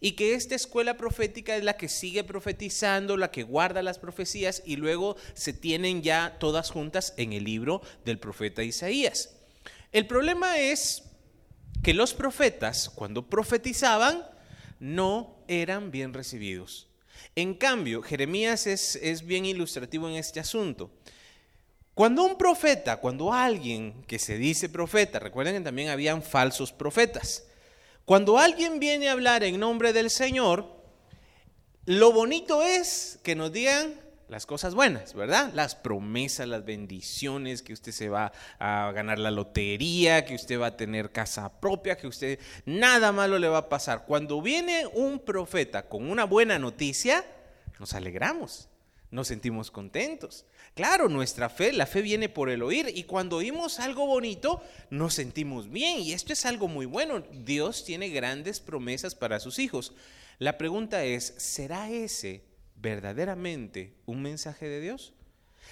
Y 0.00 0.12
que 0.12 0.34
esta 0.34 0.54
escuela 0.54 0.96
profética 0.96 1.56
es 1.56 1.64
la 1.64 1.76
que 1.76 1.88
sigue 1.88 2.22
profetizando, 2.22 3.16
la 3.16 3.30
que 3.30 3.44
guarda 3.44 3.82
las 3.82 3.98
profecías 3.98 4.62
y 4.66 4.76
luego 4.76 5.16
se 5.34 5.52
tienen 5.52 6.02
ya 6.02 6.36
todas 6.38 6.70
juntas 6.70 7.14
en 7.16 7.32
el 7.32 7.44
libro 7.44 7.80
del 8.04 8.18
profeta 8.18 8.62
Isaías. 8.62 9.36
El 9.92 10.06
problema 10.06 10.58
es 10.58 11.04
que 11.82 11.94
los 11.94 12.12
profetas, 12.12 12.90
cuando 12.90 13.30
profetizaban, 13.30 14.24
no 14.80 15.38
eran 15.48 15.90
bien 15.90 16.12
recibidos. 16.12 16.88
En 17.38 17.52
cambio, 17.52 18.00
Jeremías 18.00 18.66
es, 18.66 19.26
bien 19.26 19.44
ilustrativo 19.44 20.08
en 20.08 20.14
este 20.14 20.40
asunto. 20.40 20.90
Cuando 21.92 22.24
un 22.24 22.38
profeta, 22.38 22.96
cuando 22.96 23.30
alguien 23.30 24.02
que 24.06 24.18
se 24.18 24.38
dice 24.38 24.70
profeta, 24.70 25.18
recuerden 25.18 25.56
que 25.56 25.60
también 25.60 25.90
habían 25.90 26.22
falsos 26.22 26.72
profetas, 26.72 27.44
cuando 28.06 28.38
alguien 28.38 28.80
viene 28.80 29.10
a 29.10 29.12
hablar 29.12 29.44
en 29.44 29.60
nombre 29.60 29.92
del 29.92 30.08
Señor, 30.08 30.66
lo 31.84 32.10
bonito 32.10 32.62
es 32.62 33.18
que 33.22 33.34
nos 33.34 33.52
digan 33.52 34.00
las 34.28 34.46
cosas 34.46 34.74
buenas, 34.74 35.14
¿verdad? 35.14 35.52
Las 35.54 35.74
promesas, 35.74 36.48
las 36.48 36.64
bendiciones, 36.64 37.62
que 37.62 37.72
usted 37.72 37.92
se 37.92 38.08
va 38.08 38.32
a 38.58 38.90
ganar 38.92 39.18
la 39.18 39.30
lotería, 39.30 40.24
que 40.24 40.34
usted 40.34 40.60
va 40.60 40.68
a 40.68 40.76
tener 40.76 41.12
casa 41.12 41.60
propia, 41.60 41.96
que 41.96 42.06
usted 42.06 42.40
nada 42.64 43.12
malo 43.12 43.38
le 43.38 43.48
va 43.48 43.58
a 43.58 43.68
pasar. 43.68 44.04
Cuando 44.04 44.42
viene 44.42 44.86
un 44.86 45.20
profeta 45.20 45.88
con 45.88 46.10
una 46.10 46.24
buena 46.24 46.58
noticia, 46.58 47.24
nos 47.78 47.94
alegramos, 47.94 48.68
nos 49.10 49.28
sentimos 49.28 49.70
contentos. 49.70 50.44
Claro, 50.74 51.08
nuestra 51.08 51.48
fe, 51.48 51.72
la 51.72 51.86
fe 51.86 52.02
viene 52.02 52.28
por 52.28 52.50
el 52.50 52.62
oír 52.62 52.90
y 52.94 53.04
cuando 53.04 53.36
oímos 53.36 53.78
algo 53.78 54.06
bonito, 54.06 54.60
nos 54.90 55.14
sentimos 55.14 55.70
bien 55.70 56.00
y 56.00 56.12
esto 56.12 56.32
es 56.32 56.44
algo 56.44 56.68
muy 56.68 56.84
bueno. 56.84 57.22
Dios 57.32 57.84
tiene 57.84 58.10
grandes 58.10 58.60
promesas 58.60 59.14
para 59.14 59.40
sus 59.40 59.58
hijos. 59.58 59.92
La 60.38 60.58
pregunta 60.58 61.04
es, 61.04 61.32
¿será 61.38 61.88
ese 61.90 62.42
verdaderamente 62.86 63.96
un 64.06 64.22
mensaje 64.22 64.68
de 64.68 64.80
Dios? 64.80 65.12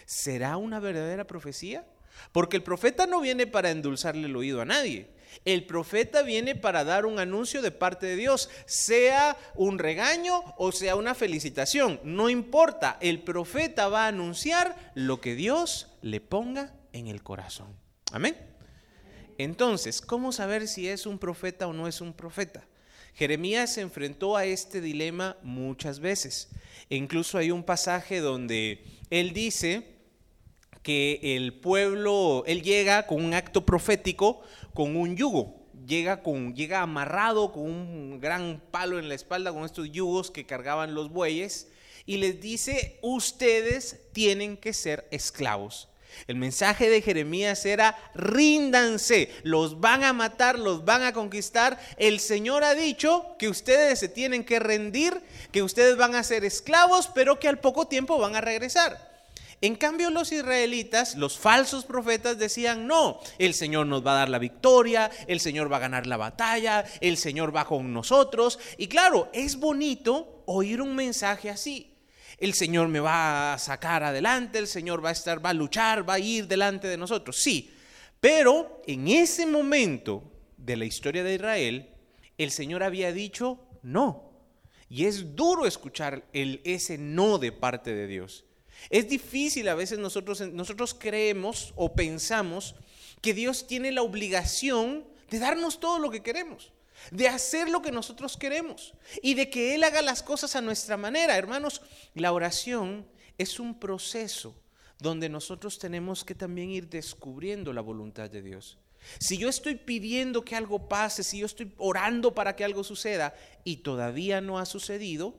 ¿Será 0.05 0.57
una 0.57 0.81
verdadera 0.81 1.29
profecía? 1.29 1.87
Porque 2.33 2.57
el 2.57 2.65
profeta 2.65 3.07
no 3.07 3.21
viene 3.21 3.47
para 3.47 3.71
endulzarle 3.71 4.27
el 4.27 4.35
oído 4.35 4.61
a 4.61 4.65
nadie. 4.65 5.11
El 5.45 5.65
profeta 5.65 6.23
viene 6.23 6.57
para 6.57 6.83
dar 6.83 7.07
un 7.07 7.21
anuncio 7.21 7.63
de 7.63 7.71
parte 7.71 8.07
de 8.07 8.17
Dios, 8.17 8.51
sea 8.67 9.37
un 9.55 9.79
regaño 9.79 10.43
o 10.57 10.73
sea 10.73 10.97
una 10.97 11.15
felicitación. 11.15 12.01
No 12.03 12.31
importa, 12.31 12.99
el 13.01 13.23
profeta 13.23 13.87
va 13.87 14.07
a 14.07 14.09
anunciar 14.09 14.93
lo 14.95 15.21
que 15.21 15.37
Dios 15.37 15.93
le 16.03 16.21
ponga 16.21 16.75
en 16.93 17.07
el 17.07 17.23
corazón. 17.23 17.77
Amén. 18.11 18.37
Entonces, 19.39 20.01
¿cómo 20.01 20.33
saber 20.33 20.67
si 20.67 20.89
es 20.89 21.07
un 21.07 21.21
profeta 21.21 21.69
o 21.69 21.73
no 21.73 21.87
es 21.87 22.01
un 22.01 22.13
profeta? 22.13 22.65
Jeremías 23.15 23.75
se 23.75 23.81
enfrentó 23.81 24.37
a 24.37 24.45
este 24.45 24.81
dilema 24.81 25.37
muchas 25.43 26.01
veces. 26.01 26.51
E 26.91 26.97
incluso 26.97 27.39
hay 27.39 27.51
un 27.51 27.63
pasaje 27.63 28.21
donde 28.21 28.85
él 29.11 29.33
dice 29.33 29.95
que 30.83 31.21
el 31.23 31.55
pueblo, 31.55 32.45
él 32.47 32.63
llega 32.63 33.07
con 33.07 33.25
un 33.25 33.33
acto 33.33 33.65
profético, 33.65 34.43
con 34.75 34.97
un 34.97 35.17
yugo, 35.17 35.65
llega, 35.87 36.23
con, 36.23 36.55
llega 36.55 36.83
amarrado 36.83 37.53
con 37.53 37.63
un 37.63 38.21
gran 38.21 38.61
palo 38.71 38.99
en 38.99 39.09
la 39.09 39.15
espalda, 39.15 39.53
con 39.53 39.65
estos 39.65 39.91
yugos 39.91 40.31
que 40.31 40.45
cargaban 40.45 40.95
los 40.95 41.11
bueyes, 41.11 41.69
y 42.07 42.19
les 42.19 42.41
dice, 42.41 42.99
ustedes 43.01 44.01
tienen 44.13 44.57
que 44.57 44.75
ser 44.75 45.09
esclavos. 45.11 45.89
El 46.27 46.37
mensaje 46.37 46.89
de 46.89 47.03
Jeremías 47.03 47.65
era, 47.67 47.97
ríndanse, 48.15 49.31
los 49.43 49.81
van 49.81 50.05
a 50.05 50.13
matar, 50.13 50.59
los 50.59 50.85
van 50.85 51.03
a 51.03 51.13
conquistar. 51.13 51.79
El 51.97 52.21
Señor 52.21 52.65
ha 52.65 52.75
dicho 52.75 53.37
que 53.39 53.49
ustedes 53.49 53.99
se 53.99 54.09
tienen 54.09 54.45
que 54.45 54.59
rendir, 54.59 55.21
que 55.53 55.63
ustedes 55.63 55.97
van 55.97 56.15
a 56.15 56.23
ser 56.23 56.45
esclavos, 56.45 57.09
pero 57.09 57.39
que 57.39 57.49
al 57.49 57.61
poco 57.61 57.87
tiempo 57.87 58.19
van 58.19 58.37
a 58.37 58.41
regresar. 58.41 59.15
En 59.61 59.77
cambio 59.77 60.11
los 60.11 60.31
israelitas, 60.31 61.15
los 61.15 61.39
falsos 61.39 61.87
profetas 61.87 62.39
decían, 62.39 62.87
no, 62.87 63.21
el 63.39 63.55
Señor 63.55 63.87
nos 63.87 64.07
va 64.07 64.13
a 64.13 64.19
dar 64.19 64.29
la 64.29 64.39
victoria, 64.39 65.11
el 65.27 65.41
Señor 65.41 65.73
va 65.73 65.79
a 65.79 65.81
ganar 65.81 66.07
la 66.07 66.19
batalla, 66.19 66.85
el 67.01 67.17
Señor 67.17 67.57
va 67.57 67.65
con 67.65 67.93
nosotros. 67.93 68.59
Y 68.77 68.89
claro, 68.89 69.31
es 69.33 69.57
bonito 69.57 70.43
oír 70.47 70.83
un 70.83 70.95
mensaje 70.95 71.49
así. 71.49 71.94
El 72.45 72.53
Señor 72.53 72.89
me 72.89 73.01
va 73.01 73.55
a 73.55 73.59
sacar 73.59 74.03
adelante, 74.03 74.59
el 74.59 74.67
Señor 74.67 75.03
va 75.03 75.09
a 75.09 75.13
estar, 75.13 75.43
va 75.43 75.49
a 75.49 75.55
luchar, 75.55 76.07
va 76.07 76.15
a 76.15 76.19
ir 76.19 76.47
delante 76.47 76.89
de 76.89 76.99
nosotros. 76.99 77.39
Sí, 77.39 77.71
pero 78.21 78.83
en 78.87 79.09
ese 79.09 79.47
momento 79.47 80.23
de 80.59 80.77
la 80.77 80.85
historia 80.85 81.25
de 81.25 81.37
Israel, 81.37 81.89
el 82.37 82.51
Señor 82.51 82.83
había 82.83 83.15
dicho 83.15 83.67
no. 83.83 84.31
Y 84.91 85.07
es 85.07 85.35
duro 85.35 85.65
escuchar 85.65 86.23
el, 86.35 86.61
ese 86.65 86.99
no 86.99 87.39
de 87.39 87.51
parte 87.51 87.95
de 87.95 88.07
Dios. 88.07 88.45
Es 88.91 89.09
difícil 89.09 89.67
a 89.71 89.75
veces 89.75 89.99
nosotros, 89.99 90.43
nosotros 90.53 90.93
creemos 90.93 91.73
o 91.77 91.95
pensamos 91.95 92.75
que 93.23 93.33
Dios 93.33 93.67
tiene 93.67 93.91
la 93.91 94.03
obligación 94.03 95.07
de 95.31 95.39
darnos 95.39 95.81
todo 95.81 95.99
lo 95.99 96.11
que 96.11 96.23
queremos, 96.23 96.74
de 97.11 97.29
hacer 97.29 97.69
lo 97.69 97.83
que 97.83 97.93
nosotros 97.93 98.37
queremos 98.37 98.95
y 99.23 99.35
de 99.35 99.51
que 99.51 99.75
Él 99.75 99.85
haga 99.85 100.03
las 100.03 100.23
cosas 100.23 100.57
a 100.57 100.61
nuestra 100.61 100.97
manera. 100.97 101.37
Hermanos, 101.37 101.83
la 102.15 102.33
oración 102.33 103.07
es 103.39 103.59
un 103.59 103.79
proceso 103.79 104.55
donde 104.99 105.29
nosotros 105.29 105.79
tenemos 105.79 106.25
que 106.25 106.35
también 106.35 106.71
ir 106.71 106.89
descubriendo 106.89 107.73
la 107.73 107.81
voluntad 107.81 108.31
de 108.31 108.43
Dios. 108.43 108.79
Si 109.19 109.37
yo 109.37 109.49
estoy 109.49 109.75
pidiendo 109.75 110.45
que 110.45 110.57
algo 110.57 110.89
pase, 110.89 111.23
si 111.23 111.39
yo 111.39 111.47
estoy 111.47 111.73
orando 111.77 112.35
para 112.35 112.57
que 112.57 112.65
algo 112.65 112.85
suceda 112.85 113.35
y 113.63 113.79
todavía 113.79 114.41
no 114.41 114.59
ha 114.59 114.65
sucedido, 114.65 115.37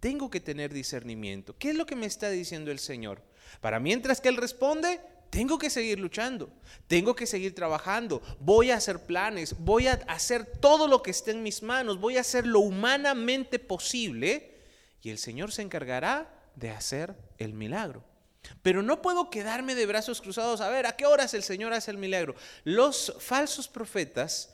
tengo 0.00 0.30
que 0.30 0.40
tener 0.40 0.72
discernimiento. 0.72 1.56
¿Qué 1.58 1.70
es 1.70 1.76
lo 1.76 1.86
que 1.86 1.96
me 1.96 2.06
está 2.06 2.30
diciendo 2.30 2.70
el 2.70 2.78
Señor? 2.78 3.22
Para 3.60 3.80
mientras 3.80 4.20
que 4.20 4.30
Él 4.30 4.36
responde, 4.36 5.00
tengo 5.32 5.58
que 5.58 5.70
seguir 5.70 5.98
luchando, 5.98 6.52
tengo 6.86 7.16
que 7.16 7.26
seguir 7.26 7.54
trabajando, 7.54 8.20
voy 8.38 8.70
a 8.70 8.76
hacer 8.76 9.06
planes, 9.06 9.56
voy 9.58 9.86
a 9.86 9.94
hacer 10.06 10.44
todo 10.44 10.86
lo 10.86 11.02
que 11.02 11.10
esté 11.10 11.30
en 11.30 11.42
mis 11.42 11.62
manos, 11.62 11.98
voy 11.98 12.18
a 12.18 12.20
hacer 12.20 12.46
lo 12.46 12.60
humanamente 12.60 13.58
posible 13.58 14.58
y 15.00 15.08
el 15.08 15.16
Señor 15.16 15.50
se 15.50 15.62
encargará 15.62 16.30
de 16.54 16.68
hacer 16.68 17.14
el 17.38 17.54
milagro. 17.54 18.04
Pero 18.60 18.82
no 18.82 19.00
puedo 19.00 19.30
quedarme 19.30 19.74
de 19.74 19.86
brazos 19.86 20.20
cruzados 20.20 20.60
a 20.60 20.68
ver 20.68 20.84
a 20.84 20.96
qué 20.96 21.06
horas 21.06 21.32
el 21.32 21.42
Señor 21.42 21.72
hace 21.72 21.90
el 21.90 21.96
milagro. 21.96 22.34
Los 22.64 23.14
falsos 23.18 23.68
profetas 23.68 24.51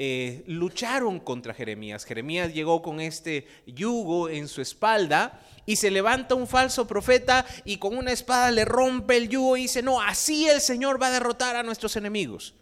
eh, 0.00 0.44
lucharon 0.46 1.18
contra 1.18 1.52
Jeremías. 1.52 2.04
Jeremías 2.04 2.54
llegó 2.54 2.82
con 2.82 3.00
este 3.00 3.48
yugo 3.66 4.28
en 4.28 4.46
su 4.46 4.60
espalda 4.62 5.44
y 5.66 5.74
se 5.74 5.90
levanta 5.90 6.36
un 6.36 6.46
falso 6.46 6.86
profeta 6.86 7.44
y 7.64 7.78
con 7.78 7.96
una 7.96 8.12
espada 8.12 8.52
le 8.52 8.64
rompe 8.64 9.16
el 9.16 9.28
yugo 9.28 9.56
y 9.56 9.62
dice, 9.62 9.82
no, 9.82 10.00
así 10.00 10.48
el 10.48 10.60
Señor 10.60 11.02
va 11.02 11.08
a 11.08 11.10
derrotar 11.10 11.56
a 11.56 11.64
nuestros 11.64 11.96
enemigos. 11.96 12.54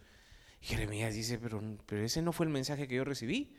Jeremías 0.62 1.14
dice, 1.14 1.38
pero, 1.38 1.60
pero 1.84 2.02
ese 2.02 2.22
no 2.22 2.32
fue 2.32 2.46
el 2.46 2.52
mensaje 2.52 2.88
que 2.88 2.94
yo 2.94 3.04
recibí. 3.04 3.54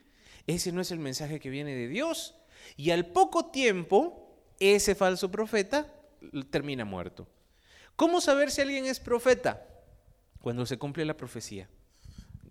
Ese 0.48 0.72
no 0.72 0.82
es 0.82 0.90
el 0.90 0.98
mensaje 0.98 1.40
que 1.40 1.52
viene 1.52 1.76
de 1.76 1.88
Dios. 1.88 2.34
Y 2.78 2.90
al 2.90 3.06
poco 3.06 3.52
tiempo, 3.52 4.42
ese 4.60 4.96
falso 4.96 5.30
profeta 5.30 5.94
termina 6.50 6.84
muerto. 6.84 7.28
¿Cómo 7.96 8.22
saber 8.22 8.50
si 8.50 8.62
alguien 8.62 8.88
es 8.88 9.00
profeta? 9.00 9.68
Cuando 10.42 10.66
se 10.66 10.80
cumple 10.80 11.06
la 11.06 11.16
profecía 11.16 11.70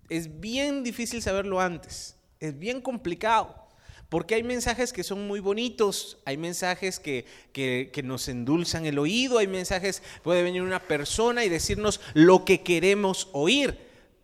es 0.09 0.41
bien 0.41 0.85
difícil 0.85 1.23
saberlo 1.23 1.61
antes, 1.61 2.17
es 2.41 2.59
bien 2.59 2.81
complicado. 2.81 3.67
Porque 4.09 4.37
hay 4.37 4.45
mensajes 4.45 4.93
que 4.93 5.03
son 5.03 5.27
muy 5.27 5.41
bonitos, 5.41 6.19
hay 6.25 6.37
mensajes 6.37 7.01
que, 7.01 7.25
que, 7.53 8.03
nos 8.05 8.29
endulzan 8.29 8.87
el 8.87 9.01
oído, 9.01 9.39
hay 9.39 9.49
mensajes, 9.49 10.01
puede 10.23 10.45
venir 10.45 10.63
una 10.63 10.81
persona 10.81 11.45
y 11.45 11.49
decirnos 11.49 12.01
lo 12.15 12.45
que 12.45 12.63
queremos 12.63 13.29
oír, 13.33 13.77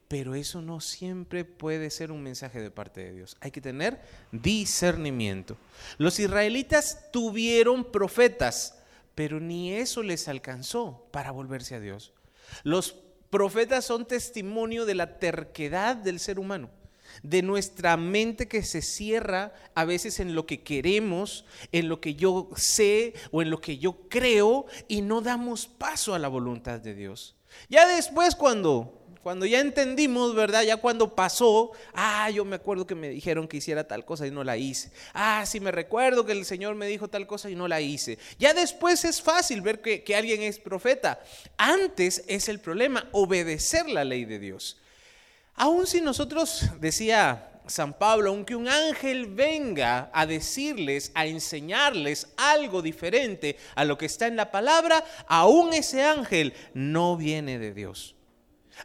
pero 0.06 0.36
eso 0.36 0.62
no 0.62 0.80
siempre 0.80 1.44
puede 1.44 1.90
ser 1.90 2.12
un 2.12 2.22
mensaje 2.22 2.60
de 2.60 2.70
parte 2.70 3.02
de 3.02 3.12
Dios. 3.12 3.36
Hay 3.40 3.50
que 3.50 3.60
tener 3.60 4.00
discernimiento. 4.30 5.56
Los 5.98 6.20
israelitas 6.20 7.10
tuvieron 7.10 7.90
profetas, 7.90 8.78
pero 9.16 9.40
ni 9.40 9.72
eso 9.72 10.04
les 10.04 10.28
alcanzó 10.28 11.08
para 11.10 11.32
volverse 11.32 11.74
a 11.74 11.80
Dios. 11.80 12.12
Los 12.62 12.94
Profetas 13.32 13.86
son 13.86 14.04
testimonio 14.04 14.84
de 14.84 14.94
la 14.94 15.18
terquedad 15.18 15.96
del 15.96 16.20
ser 16.20 16.38
humano, 16.38 16.68
de 17.22 17.40
nuestra 17.40 17.96
mente 17.96 18.46
que 18.46 18.62
se 18.62 18.82
cierra 18.82 19.54
a 19.74 19.86
veces 19.86 20.20
en 20.20 20.34
lo 20.34 20.44
que 20.44 20.62
queremos, 20.62 21.46
en 21.72 21.88
lo 21.88 21.98
que 21.98 22.14
yo 22.14 22.50
sé 22.56 23.14
o 23.30 23.40
en 23.40 23.48
lo 23.48 23.58
que 23.58 23.78
yo 23.78 24.06
creo 24.10 24.66
y 24.86 25.00
no 25.00 25.22
damos 25.22 25.66
paso 25.66 26.14
a 26.14 26.18
la 26.18 26.28
voluntad 26.28 26.78
de 26.80 26.94
Dios. 26.94 27.34
Ya 27.70 27.88
después 27.88 28.34
cuando 28.34 29.01
cuando 29.22 29.46
ya 29.46 29.60
entendimos, 29.60 30.34
¿verdad? 30.34 30.62
Ya 30.62 30.76
cuando 30.76 31.14
pasó, 31.14 31.70
ah, 31.94 32.28
yo 32.30 32.44
me 32.44 32.56
acuerdo 32.56 32.86
que 32.86 32.94
me 32.94 33.08
dijeron 33.08 33.46
que 33.46 33.58
hiciera 33.58 33.86
tal 33.86 34.04
cosa 34.04 34.26
y 34.26 34.30
no 34.32 34.42
la 34.42 34.56
hice. 34.56 34.90
Ah, 35.14 35.44
sí 35.46 35.60
me 35.60 35.70
recuerdo 35.70 36.26
que 36.26 36.32
el 36.32 36.44
Señor 36.44 36.74
me 36.74 36.86
dijo 36.86 37.08
tal 37.08 37.26
cosa 37.26 37.48
y 37.48 37.54
no 37.54 37.68
la 37.68 37.80
hice. 37.80 38.18
Ya 38.38 38.52
después 38.52 39.04
es 39.04 39.22
fácil 39.22 39.60
ver 39.60 39.80
que, 39.80 40.02
que 40.02 40.16
alguien 40.16 40.42
es 40.42 40.58
profeta. 40.58 41.22
Antes 41.56 42.24
es 42.26 42.48
el 42.48 42.58
problema, 42.58 43.08
obedecer 43.12 43.88
la 43.88 44.04
ley 44.04 44.24
de 44.24 44.40
Dios. 44.40 44.78
Aún 45.54 45.86
si 45.86 46.00
nosotros, 46.00 46.70
decía 46.80 47.48
San 47.66 47.92
Pablo, 47.92 48.30
aunque 48.30 48.56
un 48.56 48.68
ángel 48.68 49.26
venga 49.26 50.10
a 50.12 50.26
decirles, 50.26 51.12
a 51.14 51.26
enseñarles 51.26 52.28
algo 52.36 52.82
diferente 52.82 53.56
a 53.76 53.84
lo 53.84 53.96
que 53.96 54.06
está 54.06 54.26
en 54.26 54.36
la 54.36 54.50
palabra, 54.50 55.04
aún 55.28 55.72
ese 55.72 56.02
ángel 56.02 56.54
no 56.74 57.16
viene 57.16 57.60
de 57.60 57.72
Dios. 57.72 58.16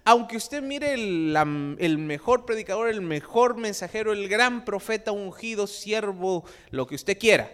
Aunque 0.06 0.38
usted 0.38 0.62
mire 0.62 0.94
el, 0.94 1.98
mejor 1.98 2.46
predicador, 2.46 2.90
el 2.90 3.02
mejor 3.02 3.58
mensajero, 3.58 4.14
el 4.14 4.30
gran 4.30 4.66
profeta 4.66 5.12
ungido, 5.12 5.68
siervo, 5.68 6.46
lo 6.72 6.88
que 6.88 6.96
usted 6.96 7.18
quiera. 7.18 7.52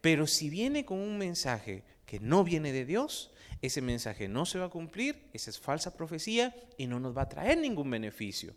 Pero 0.00 0.26
si 0.26 0.48
viene 0.48 0.84
con 0.84 0.98
un 0.98 1.18
mensaje 1.18 1.82
que 2.06 2.20
no 2.20 2.42
viene 2.44 2.72
de 2.72 2.84
Dios, 2.84 3.30
ese 3.62 3.82
mensaje 3.82 4.28
no 4.28 4.46
se 4.46 4.58
va 4.58 4.66
a 4.66 4.70
cumplir, 4.70 5.28
esa 5.32 5.50
es 5.50 5.60
falsa 5.60 5.94
profecía 5.94 6.54
y 6.78 6.86
no 6.86 6.98
nos 6.98 7.16
va 7.16 7.22
a 7.22 7.28
traer 7.28 7.58
ningún 7.58 7.90
beneficio. 7.90 8.54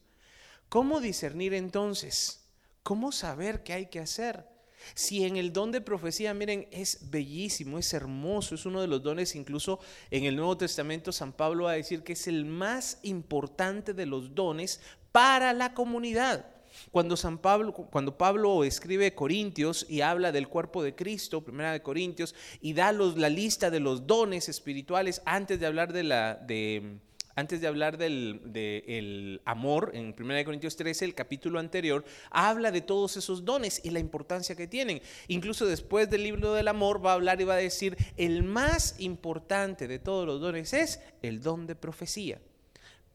¿Cómo 0.70 1.02
discernir 1.02 1.54
entonces? 1.54 2.46
¿Cómo 2.84 3.12
saber 3.12 3.64
qué 3.64 3.74
hay 3.74 3.86
que 3.88 4.00
hacer? 4.00 4.53
Si 4.94 5.24
en 5.24 5.38
el 5.38 5.54
don 5.54 5.72
de 5.72 5.82
profecía, 5.82 6.34
miren, 6.34 6.68
es 6.72 7.10
bellísimo, 7.10 7.80
es 7.80 7.94
hermoso, 7.94 8.56
es 8.56 8.66
uno 8.66 8.82
de 8.82 8.88
los 8.88 9.02
dones, 9.04 9.36
incluso 9.36 9.80
en 10.12 10.26
el 10.26 10.36
Nuevo 10.36 10.58
Testamento 10.58 11.12
San 11.12 11.34
Pablo 11.34 11.66
va 11.66 11.72
a 11.72 11.76
decir 11.76 12.04
que 12.04 12.14
es 12.14 12.28
el 12.28 12.46
más 12.46 13.00
importante 13.04 13.94
de 13.94 14.06
los 14.06 14.36
dones 14.36 14.82
para 15.12 15.54
la 15.54 15.74
comunidad. 15.74 16.48
Cuando 16.92 17.16
San 17.16 17.38
Pablo, 17.38 17.74
cuando 17.74 18.18
Pablo 18.18 18.64
escribe 18.64 19.14
Corintios 19.14 19.86
y 19.88 20.02
habla 20.02 20.32
del 20.32 20.48
cuerpo 20.48 20.84
de 20.84 20.96
Cristo, 20.96 21.44
primera 21.44 21.72
de 21.72 21.82
Corintios, 21.82 22.34
y 22.62 22.74
da 22.74 22.92
la 22.92 23.30
lista 23.30 23.70
de 23.70 23.80
los 23.80 24.08
dones 24.08 24.50
espirituales 24.50 25.22
antes 25.26 25.60
de 25.60 25.68
hablar 25.68 25.94
de 25.94 26.04
la 26.04 26.36
de 26.36 27.00
antes 27.36 27.62
de 27.62 27.68
hablar 27.68 27.98
del 27.98 29.42
amor, 29.46 29.92
en 29.94 30.16
1 30.18 30.46
Corintios 30.46 30.76
13, 30.76 31.06
el 31.06 31.16
capítulo 31.16 31.60
anterior, 31.60 32.06
habla 32.30 32.72
de 32.72 32.82
todos 32.82 33.18
esos 33.18 33.44
dones 33.44 33.82
y 33.84 33.90
la 33.90 34.00
importancia 34.00 34.56
que 34.56 34.68
tienen. 34.68 35.02
Incluso 35.28 35.66
después 35.66 36.10
del 36.10 36.24
libro 36.24 36.54
del 36.54 36.68
amor 36.68 37.04
va 37.04 37.12
a 37.12 37.16
hablar 37.16 37.42
y 37.42 37.46
va 37.46 37.56
a 37.56 37.58
decir, 37.58 37.98
el 38.18 38.44
más 38.44 39.00
importante 39.00 39.88
de 39.88 39.98
todos 39.98 40.28
los 40.28 40.42
dones 40.42 40.74
es 40.74 41.02
el 41.24 41.42
don 41.42 41.66
de 41.66 41.76
profecía. 41.76 42.40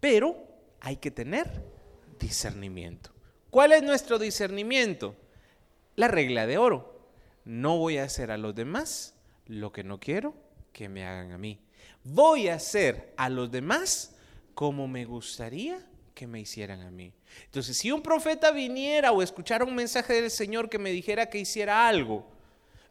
Pero 0.00 0.36
hay 0.80 0.96
que 0.96 1.12
tener 1.12 1.48
discernimiento. 2.18 3.10
¿Cuál 3.50 3.72
es 3.72 3.82
nuestro 3.82 4.18
discernimiento? 4.18 5.14
La 5.94 6.08
regla 6.08 6.46
de 6.46 6.58
oro. 6.58 6.98
No 7.44 7.78
voy 7.78 7.98
a 7.98 8.04
hacer 8.04 8.32
a 8.32 8.36
los 8.36 8.54
demás 8.54 9.14
lo 9.46 9.72
que 9.72 9.84
no 9.84 10.00
quiero 10.00 10.34
que 10.72 10.88
me 10.88 11.06
hagan 11.06 11.32
a 11.32 11.38
mí 11.38 11.60
voy 12.12 12.48
a 12.48 12.54
hacer 12.54 13.12
a 13.16 13.28
los 13.28 13.50
demás 13.50 14.14
como 14.54 14.88
me 14.88 15.04
gustaría 15.04 15.84
que 16.14 16.26
me 16.26 16.40
hicieran 16.40 16.80
a 16.82 16.90
mí. 16.90 17.12
Entonces, 17.44 17.76
si 17.76 17.92
un 17.92 18.02
profeta 18.02 18.50
viniera 18.50 19.12
o 19.12 19.22
escuchara 19.22 19.64
un 19.64 19.74
mensaje 19.74 20.14
del 20.14 20.30
Señor 20.30 20.68
que 20.68 20.78
me 20.78 20.90
dijera 20.90 21.30
que 21.30 21.38
hiciera 21.38 21.86
algo, 21.86 22.26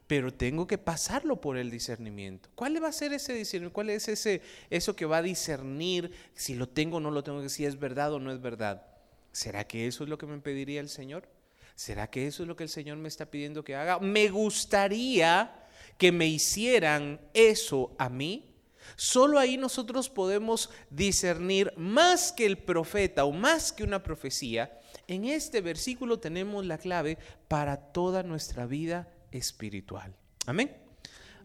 pero 0.06 0.32
tengo 0.32 0.66
que 0.66 0.78
pasarlo 0.78 1.38
por 1.38 1.58
el 1.58 1.70
discernimiento. 1.70 2.48
¿Cuál 2.54 2.82
va 2.82 2.88
a 2.88 2.92
ser 2.92 3.12
ese 3.12 3.34
discernimiento? 3.34 3.74
¿Cuál 3.74 3.90
es 3.90 4.08
ese 4.08 4.40
eso 4.70 4.96
que 4.96 5.04
va 5.04 5.18
a 5.18 5.22
discernir 5.22 6.10
si 6.34 6.54
lo 6.54 6.66
tengo 6.66 6.96
o 6.96 7.00
no 7.00 7.10
lo 7.10 7.22
tengo, 7.22 7.46
si 7.50 7.66
es 7.66 7.78
verdad 7.78 8.14
o 8.14 8.18
no 8.18 8.32
es 8.32 8.40
verdad? 8.40 8.86
¿Será 9.32 9.64
que 9.64 9.86
eso 9.86 10.04
es 10.04 10.08
lo 10.08 10.16
que 10.16 10.24
me 10.24 10.38
pediría 10.38 10.80
el 10.80 10.88
Señor? 10.88 11.28
¿Será 11.74 12.08
que 12.08 12.26
eso 12.26 12.42
es 12.42 12.48
lo 12.48 12.56
que 12.56 12.64
el 12.64 12.70
Señor 12.70 12.96
me 12.96 13.08
está 13.08 13.30
pidiendo 13.30 13.62
que 13.62 13.76
haga? 13.76 13.98
Me 13.98 14.28
gustaría 14.30 15.66
que 15.98 16.10
me 16.10 16.26
hicieran 16.26 17.20
eso 17.34 17.94
a 17.98 18.08
mí. 18.08 18.47
Solo 18.96 19.38
ahí 19.38 19.56
nosotros 19.56 20.08
podemos 20.08 20.70
discernir 20.90 21.72
más 21.76 22.32
que 22.32 22.46
el 22.46 22.58
profeta 22.58 23.24
o 23.24 23.32
más 23.32 23.72
que 23.72 23.84
una 23.84 24.02
profecía. 24.02 24.78
En 25.06 25.24
este 25.24 25.60
versículo 25.60 26.18
tenemos 26.18 26.66
la 26.66 26.78
clave 26.78 27.18
para 27.48 27.76
toda 27.76 28.22
nuestra 28.22 28.66
vida 28.66 29.08
espiritual. 29.32 30.14
Amén. 30.46 30.76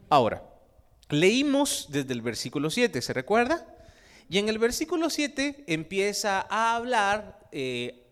Ahora, 0.09 0.43
leímos 1.09 1.87
desde 1.89 2.13
el 2.13 2.21
versículo 2.21 2.69
7, 2.69 3.01
¿se 3.01 3.13
recuerda? 3.13 3.67
Y 4.29 4.37
en 4.37 4.49
el 4.49 4.57
versículo 4.57 5.09
7 5.09 5.65
empieza 5.67 6.45
a 6.49 6.75
hablar, 6.75 7.47
eh, 7.51 8.07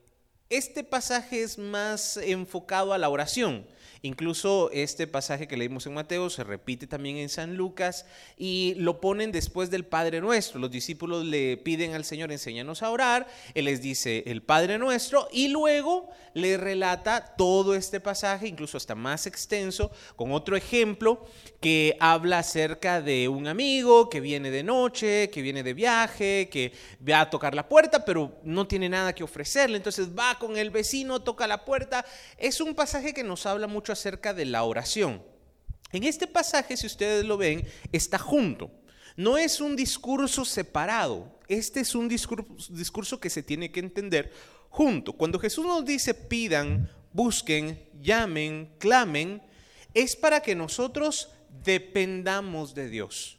este 0.49 0.83
pasaje 0.83 1.43
es 1.43 1.57
más 1.57 2.17
enfocado 2.17 2.93
a 2.93 2.97
la 2.97 3.09
oración. 3.09 3.65
Incluso 4.03 4.71
este 4.73 5.05
pasaje 5.05 5.47
que 5.47 5.55
leímos 5.55 5.85
en 5.85 5.93
Mateo 5.93 6.31
se 6.31 6.43
repite 6.43 6.87
también 6.87 7.17
en 7.17 7.29
San 7.29 7.55
Lucas 7.55 8.07
y 8.35 8.73
lo 8.77 8.99
ponen 8.99 9.31
después 9.31 9.69
del 9.69 9.85
Padre 9.85 10.21
Nuestro. 10.21 10.59
Los 10.59 10.71
discípulos 10.71 11.23
le 11.23 11.57
piden 11.57 11.93
al 11.93 12.03
Señor, 12.03 12.31
enséñanos 12.31 12.81
a 12.81 12.89
orar. 12.89 13.27
Él 13.53 13.65
les 13.65 13.79
dice 13.79 14.23
el 14.25 14.41
Padre 14.41 14.79
Nuestro 14.79 15.27
y 15.31 15.49
luego 15.49 16.09
le 16.33 16.57
relata 16.57 17.35
todo 17.37 17.75
este 17.75 17.99
pasaje, 17.99 18.47
incluso 18.47 18.75
hasta 18.77 18.95
más 18.95 19.27
extenso, 19.27 19.91
con 20.15 20.31
otro 20.31 20.55
ejemplo 20.55 21.27
que 21.59 21.95
habla 21.99 22.39
acerca 22.39 23.01
de 23.01 23.27
un 23.27 23.45
amigo 23.45 24.09
que 24.09 24.19
viene 24.19 24.49
de 24.49 24.63
noche, 24.63 25.29
que 25.29 25.43
viene 25.43 25.61
de 25.61 25.75
viaje, 25.75 26.49
que 26.51 26.71
va 27.07 27.21
a 27.21 27.29
tocar 27.29 27.53
la 27.53 27.69
puerta, 27.69 28.03
pero 28.03 28.39
no 28.43 28.65
tiene 28.65 28.89
nada 28.89 29.13
que 29.13 29.23
ofrecerle. 29.23 29.77
Entonces 29.77 30.07
va 30.17 30.39
con 30.39 30.57
el 30.57 30.71
vecino, 30.71 31.21
toca 31.21 31.45
la 31.45 31.63
puerta. 31.65 32.03
Es 32.37 32.61
un 32.61 32.73
pasaje 32.73 33.13
que 33.13 33.23
nos 33.23 33.45
habla 33.45 33.67
mucho 33.67 33.90
acerca 33.91 34.33
de 34.33 34.45
la 34.45 34.63
oración. 34.63 35.23
En 35.91 36.03
este 36.03 36.27
pasaje, 36.27 36.77
si 36.77 36.87
ustedes 36.87 37.25
lo 37.25 37.37
ven, 37.37 37.67
está 37.91 38.17
junto. 38.17 38.71
No 39.17 39.37
es 39.37 39.59
un 39.59 39.75
discurso 39.75 40.45
separado. 40.45 41.39
Este 41.47 41.81
es 41.81 41.95
un 41.95 42.07
discurso, 42.07 43.19
que 43.19 43.29
se 43.29 43.43
tiene 43.43 43.71
que 43.71 43.81
entender 43.81 44.31
junto. 44.69 45.13
Cuando 45.13 45.37
Jesús 45.37 45.65
nos 45.65 45.83
dice 45.83 46.13
pidan, 46.13 46.89
busquen, 47.11 47.83
llamen, 48.01 48.73
clamen, 48.79 49.41
es 49.93 50.15
para 50.15 50.41
que 50.41 50.55
nosotros 50.55 51.29
dependamos 51.63 52.73
de 52.73 52.89
Dios. 52.89 53.37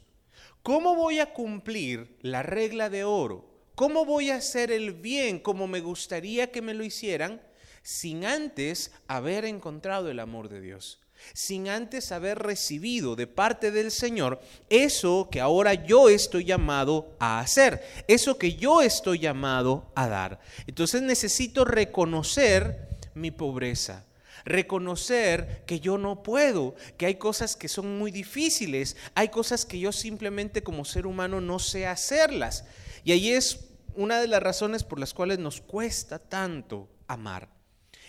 ¿Cómo 0.61 0.95
voy 0.95 1.19
a 1.19 1.33
cumplir 1.33 2.17
la 2.21 2.43
regla 2.43 2.89
de 2.89 3.03
oro? 3.03 3.49
¿Cómo 3.75 4.05
voy 4.05 4.29
a 4.29 4.35
hacer 4.35 4.71
el 4.71 4.93
bien 4.93 5.39
como 5.39 5.67
me 5.67 5.81
gustaría 5.81 6.51
que 6.51 6.61
me 6.61 6.75
lo 6.75 6.83
hicieran? 6.83 7.41
Sin 7.83 8.25
antes 8.25 8.91
haber 9.07 9.45
encontrado 9.45 10.09
el 10.09 10.19
amor 10.19 10.49
de 10.49 10.61
Dios, 10.61 10.99
sin 11.33 11.67
antes 11.67 12.11
haber 12.11 12.39
recibido 12.39 13.15
de 13.15 13.27
parte 13.27 13.71
del 13.71 13.91
Señor 13.91 14.41
eso 14.69 15.29
que 15.31 15.41
ahora 15.41 15.73
yo 15.73 16.09
estoy 16.09 16.45
llamado 16.45 17.15
a 17.19 17.39
hacer, 17.39 17.83
eso 18.07 18.37
que 18.37 18.55
yo 18.55 18.81
estoy 18.81 19.19
llamado 19.19 19.91
a 19.95 20.07
dar. 20.07 20.39
Entonces 20.65 21.01
necesito 21.01 21.65
reconocer 21.65 22.87
mi 23.13 23.31
pobreza, 23.31 24.05
reconocer 24.45 25.63
que 25.65 25.79
yo 25.79 25.97
no 25.97 26.23
puedo, 26.23 26.75
que 26.97 27.05
hay 27.05 27.15
cosas 27.15 27.55
que 27.55 27.67
son 27.67 27.97
muy 27.97 28.11
difíciles, 28.11 28.95
hay 29.13 29.29
cosas 29.29 29.65
que 29.65 29.79
yo 29.79 29.91
simplemente 29.91 30.63
como 30.63 30.85
ser 30.85 31.05
humano 31.05 31.41
no 31.41 31.59
sé 31.59 31.85
hacerlas. 31.85 32.65
Y 33.03 33.11
ahí 33.11 33.31
es 33.31 33.65
una 33.95 34.19
de 34.19 34.27
las 34.27 34.41
razones 34.41 34.83
por 34.83 34.99
las 34.99 35.13
cuales 35.13 35.39
nos 35.39 35.61
cuesta 35.61 36.19
tanto 36.19 36.89
amar. 37.07 37.52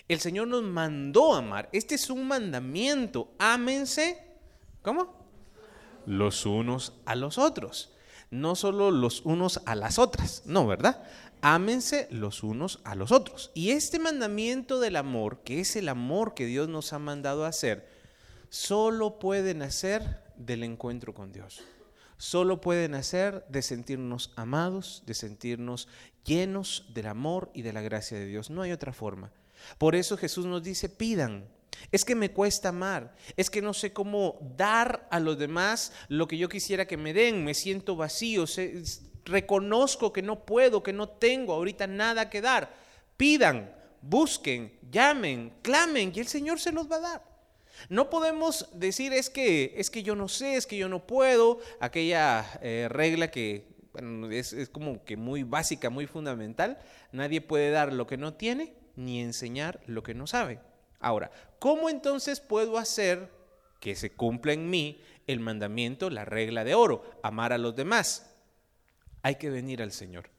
El 0.07 0.21
Señor 0.21 0.49
nos 0.49 0.63
mandó 0.63 1.35
amar. 1.35 1.71
Este 1.73 1.95
es 1.95 2.11
un 2.11 2.29
mandamiento. 2.29 3.33
Ámense. 3.39 4.23
¿Cómo? 4.83 5.15
Los 6.05 6.45
unos 6.45 6.93
a 7.07 7.15
los 7.15 7.39
otros. 7.39 7.93
No 8.31 8.55
solo 8.55 8.91
los 8.91 9.23
unos 9.23 9.63
a 9.65 9.75
las 9.75 9.99
otras. 9.99 10.43
No, 10.45 10.67
¿verdad? 10.67 11.05
Ámense 11.41 12.07
los 12.11 12.43
unos 12.43 12.81
a 12.85 12.95
los 12.95 13.13
otros. 13.13 13.51
Y 13.55 13.71
este 13.71 13.99
mandamiento 13.99 14.79
del 14.79 14.97
amor, 14.97 15.41
que 15.43 15.61
es 15.61 15.77
el 15.77 15.89
amor 15.89 16.35
que 16.35 16.47
Dios 16.47 16.69
nos 16.69 16.93
ha 16.93 16.99
mandado 16.99 17.45
a 17.45 17.49
hacer, 17.49 17.89
solo 18.51 19.19
puede 19.19 19.55
nacer 19.55 20.23
del 20.37 20.65
encuentro 20.65 21.15
con 21.15 21.33
Dios. 21.33 21.63
Solo 22.19 22.61
puede 22.61 22.89
nacer 22.89 23.45
de 23.49 23.63
sentirnos 23.63 24.33
amados, 24.37 25.03
de 25.07 25.15
sentirnos 25.15 25.89
llenos 26.25 26.87
del 26.95 27.07
amor 27.07 27.51
y 27.55 27.63
de 27.63 27.73
la 27.73 27.83
gracia 27.83 28.19
de 28.19 28.27
Dios. 28.27 28.51
No 28.51 28.63
hay 28.63 28.73
otra 28.73 28.93
forma. 28.93 29.33
Por 29.79 29.95
eso 29.95 30.17
Jesús 30.17 30.47
nos 30.47 30.63
dice, 30.63 30.89
pidan. 30.89 31.49
Es 31.93 32.05
que 32.05 32.15
me 32.15 32.31
cuesta 32.31 32.71
amar, 32.71 33.15
es 33.37 33.51
que 33.51 33.63
no 33.63 33.75
sé 33.75 33.93
cómo 33.93 34.39
dar 34.57 35.07
a 35.11 35.21
los 35.21 35.39
demás 35.39 35.93
lo 36.09 36.27
que 36.27 36.39
yo 36.39 36.49
quisiera 36.49 36.87
que 36.87 36.97
me 36.97 37.13
den, 37.13 37.45
me 37.45 37.55
siento 37.55 37.97
vacío, 37.97 38.47
reconozco 39.25 40.13
que 40.13 40.23
no 40.23 40.45
puedo, 40.45 40.83
que 40.83 40.93
no 40.93 41.09
tengo 41.09 41.53
ahorita 41.53 41.87
nada 41.87 42.31
que 42.31 42.41
dar. 42.41 42.75
Pidan, 43.17 43.75
busquen, 44.03 44.73
llamen, 44.91 45.53
clamen 45.63 46.13
y 46.15 46.21
el 46.21 46.27
Señor 46.27 46.61
se 46.61 46.73
los 46.73 46.91
va 46.91 46.97
a 46.97 47.01
dar. 47.01 47.35
No 47.89 48.09
podemos 48.09 48.69
decir 48.73 49.13
es 49.13 49.31
que 49.31 49.75
es 49.77 49.91
que 49.91 50.03
yo 50.03 50.15
no 50.15 50.29
sé, 50.29 50.57
es 50.57 50.67
que 50.67 50.77
yo 50.77 50.89
no 50.89 51.07
puedo, 51.07 51.61
aquella 51.81 52.59
eh, 52.63 52.89
regla 52.91 53.31
que 53.31 53.69
es, 54.31 54.53
es 54.53 54.69
como 54.69 55.05
que 55.05 55.17
muy 55.17 55.43
básica, 55.43 55.91
muy 55.91 56.07
fundamental, 56.07 56.79
nadie 57.13 57.41
puede 57.41 57.71
dar 57.71 57.93
lo 57.93 58.07
que 58.07 58.17
no 58.17 58.35
tiene 58.35 58.75
ni 58.97 59.21
enseñar 59.21 59.81
lo 59.87 60.03
que 60.03 60.15
no 60.15 60.27
sabe. 60.27 60.61
Ahora, 61.01 61.31
¿cómo 61.59 61.89
entonces 61.89 62.41
puedo 62.41 62.79
hacer 62.79 63.31
que 63.81 63.95
se 63.95 64.13
cumpla 64.13 64.53
en 64.53 64.71
mí 64.71 65.01
el 65.27 65.41
mandamiento, 65.41 66.11
la 66.11 66.25
regla 66.25 66.65
de 66.65 66.75
oro, 66.75 67.05
amar 67.23 67.53
a 67.53 67.59
los 67.59 67.77
demás? 67.77 68.35
Hay 69.23 69.37
que 69.37 69.51
venir 69.51 69.83
al 69.83 69.93
Señor. 69.93 70.31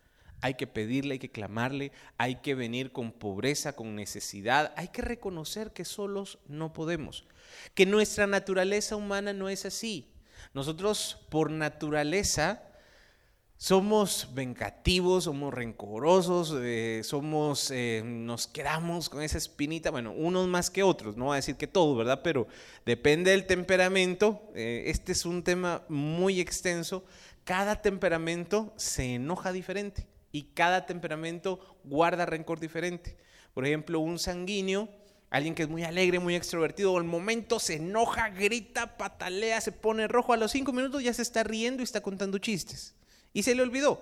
Hay 0.42 0.56
que 0.56 0.68
pedirle, 0.68 1.14
hay 1.14 1.20
que 1.20 1.32
clamarle, 1.32 1.92
hay 2.18 2.36
que 2.36 2.56
venir 2.56 2.92
con 2.92 3.12
pobreza, 3.12 3.76
con 3.76 3.96
necesidad, 3.96 4.74
hay 4.76 4.90
que 4.90 5.02
reconocer 5.02 5.72
que 5.72 5.86
solos 5.86 6.38
no 6.48 6.72
podemos, 6.74 7.26
que 7.74 7.86
nuestra 7.86 8.28
naturaleza 8.28 8.96
humana 8.96 9.34
no 9.34 9.50
es 9.50 9.66
así. 9.66 10.12
Nosotros 10.54 11.26
por 11.30 11.50
naturaleza 11.50 12.62
somos 13.58 14.30
vengativos, 14.34 15.24
somos 15.24 15.54
rencorosos, 15.54 16.54
eh, 16.58 17.02
somos, 17.04 17.72
eh, 17.72 18.02
nos 18.04 18.48
quedamos 18.48 19.10
con 19.10 19.22
esa 19.22 19.38
espinita, 19.38 19.92
bueno, 19.92 20.12
unos 20.12 20.48
más 20.48 20.70
que 20.70 20.84
otros, 20.84 21.16
no 21.16 21.26
voy 21.26 21.34
a 21.34 21.36
decir 21.38 21.56
que 21.56 21.68
todos, 21.68 21.98
¿verdad? 21.98 22.22
Pero 22.24 22.48
depende 22.86 23.32
del 23.32 23.46
temperamento, 23.46 24.42
eh, 24.56 24.84
este 24.88 25.14
es 25.14 25.26
un 25.26 25.44
tema 25.44 25.84
muy 25.88 26.42
extenso, 26.42 27.06
cada 27.46 27.82
temperamento 27.82 28.74
se 28.76 29.16
enoja 29.16 29.52
diferente 29.54 30.06
y 30.32 30.44
cada 30.54 30.86
temperamento 30.86 31.78
guarda 31.86 32.26
rencor 32.26 32.60
diferente. 32.60 33.16
Por 33.54 33.66
ejemplo, 33.66 34.02
un 34.02 34.20
sanguíneo, 34.20 34.90
alguien 35.30 35.56
que 35.56 35.64
es 35.64 35.70
muy 35.70 35.84
alegre, 35.84 36.20
muy 36.20 36.36
extrovertido, 36.36 36.98
al 36.98 37.06
momento 37.06 37.60
se 37.60 37.76
enoja, 37.76 38.30
grita, 38.30 38.98
patalea, 38.98 39.62
se 39.62 39.72
pone 39.72 40.10
rojo, 40.10 40.34
a 40.34 40.38
los 40.38 40.52
cinco 40.52 40.74
minutos 40.74 41.02
ya 41.02 41.14
se 41.14 41.22
está 41.22 41.44
riendo 41.44 41.82
y 41.82 41.86
está 41.86 42.02
contando 42.02 42.38
chistes 42.38 42.96
y 43.36 43.44
se 43.44 43.54
le 43.54 43.62
olvidó. 43.62 44.02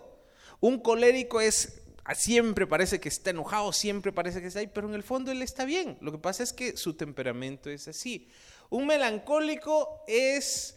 Un 0.62 0.80
colérico 0.80 1.42
es 1.42 1.82
siempre 2.14 2.68
parece 2.68 3.00
que 3.00 3.10
está 3.10 3.32
enojado, 3.32 3.74
siempre 3.74 4.12
parece 4.12 4.42
que 4.42 4.48
está 4.48 4.60
ahí, 4.60 4.68
pero 4.68 4.88
en 4.88 4.94
el 4.94 5.04
fondo 5.04 5.32
él 5.32 5.42
está 5.42 5.66
bien. 5.66 5.98
Lo 6.02 6.12
que 6.12 6.20
pasa 6.20 6.44
es 6.44 6.54
que 6.54 6.78
su 6.78 6.94
temperamento 6.94 7.70
es 7.70 7.88
así. 7.88 8.30
Un 8.70 8.86
melancólico 8.86 10.04
es, 10.08 10.76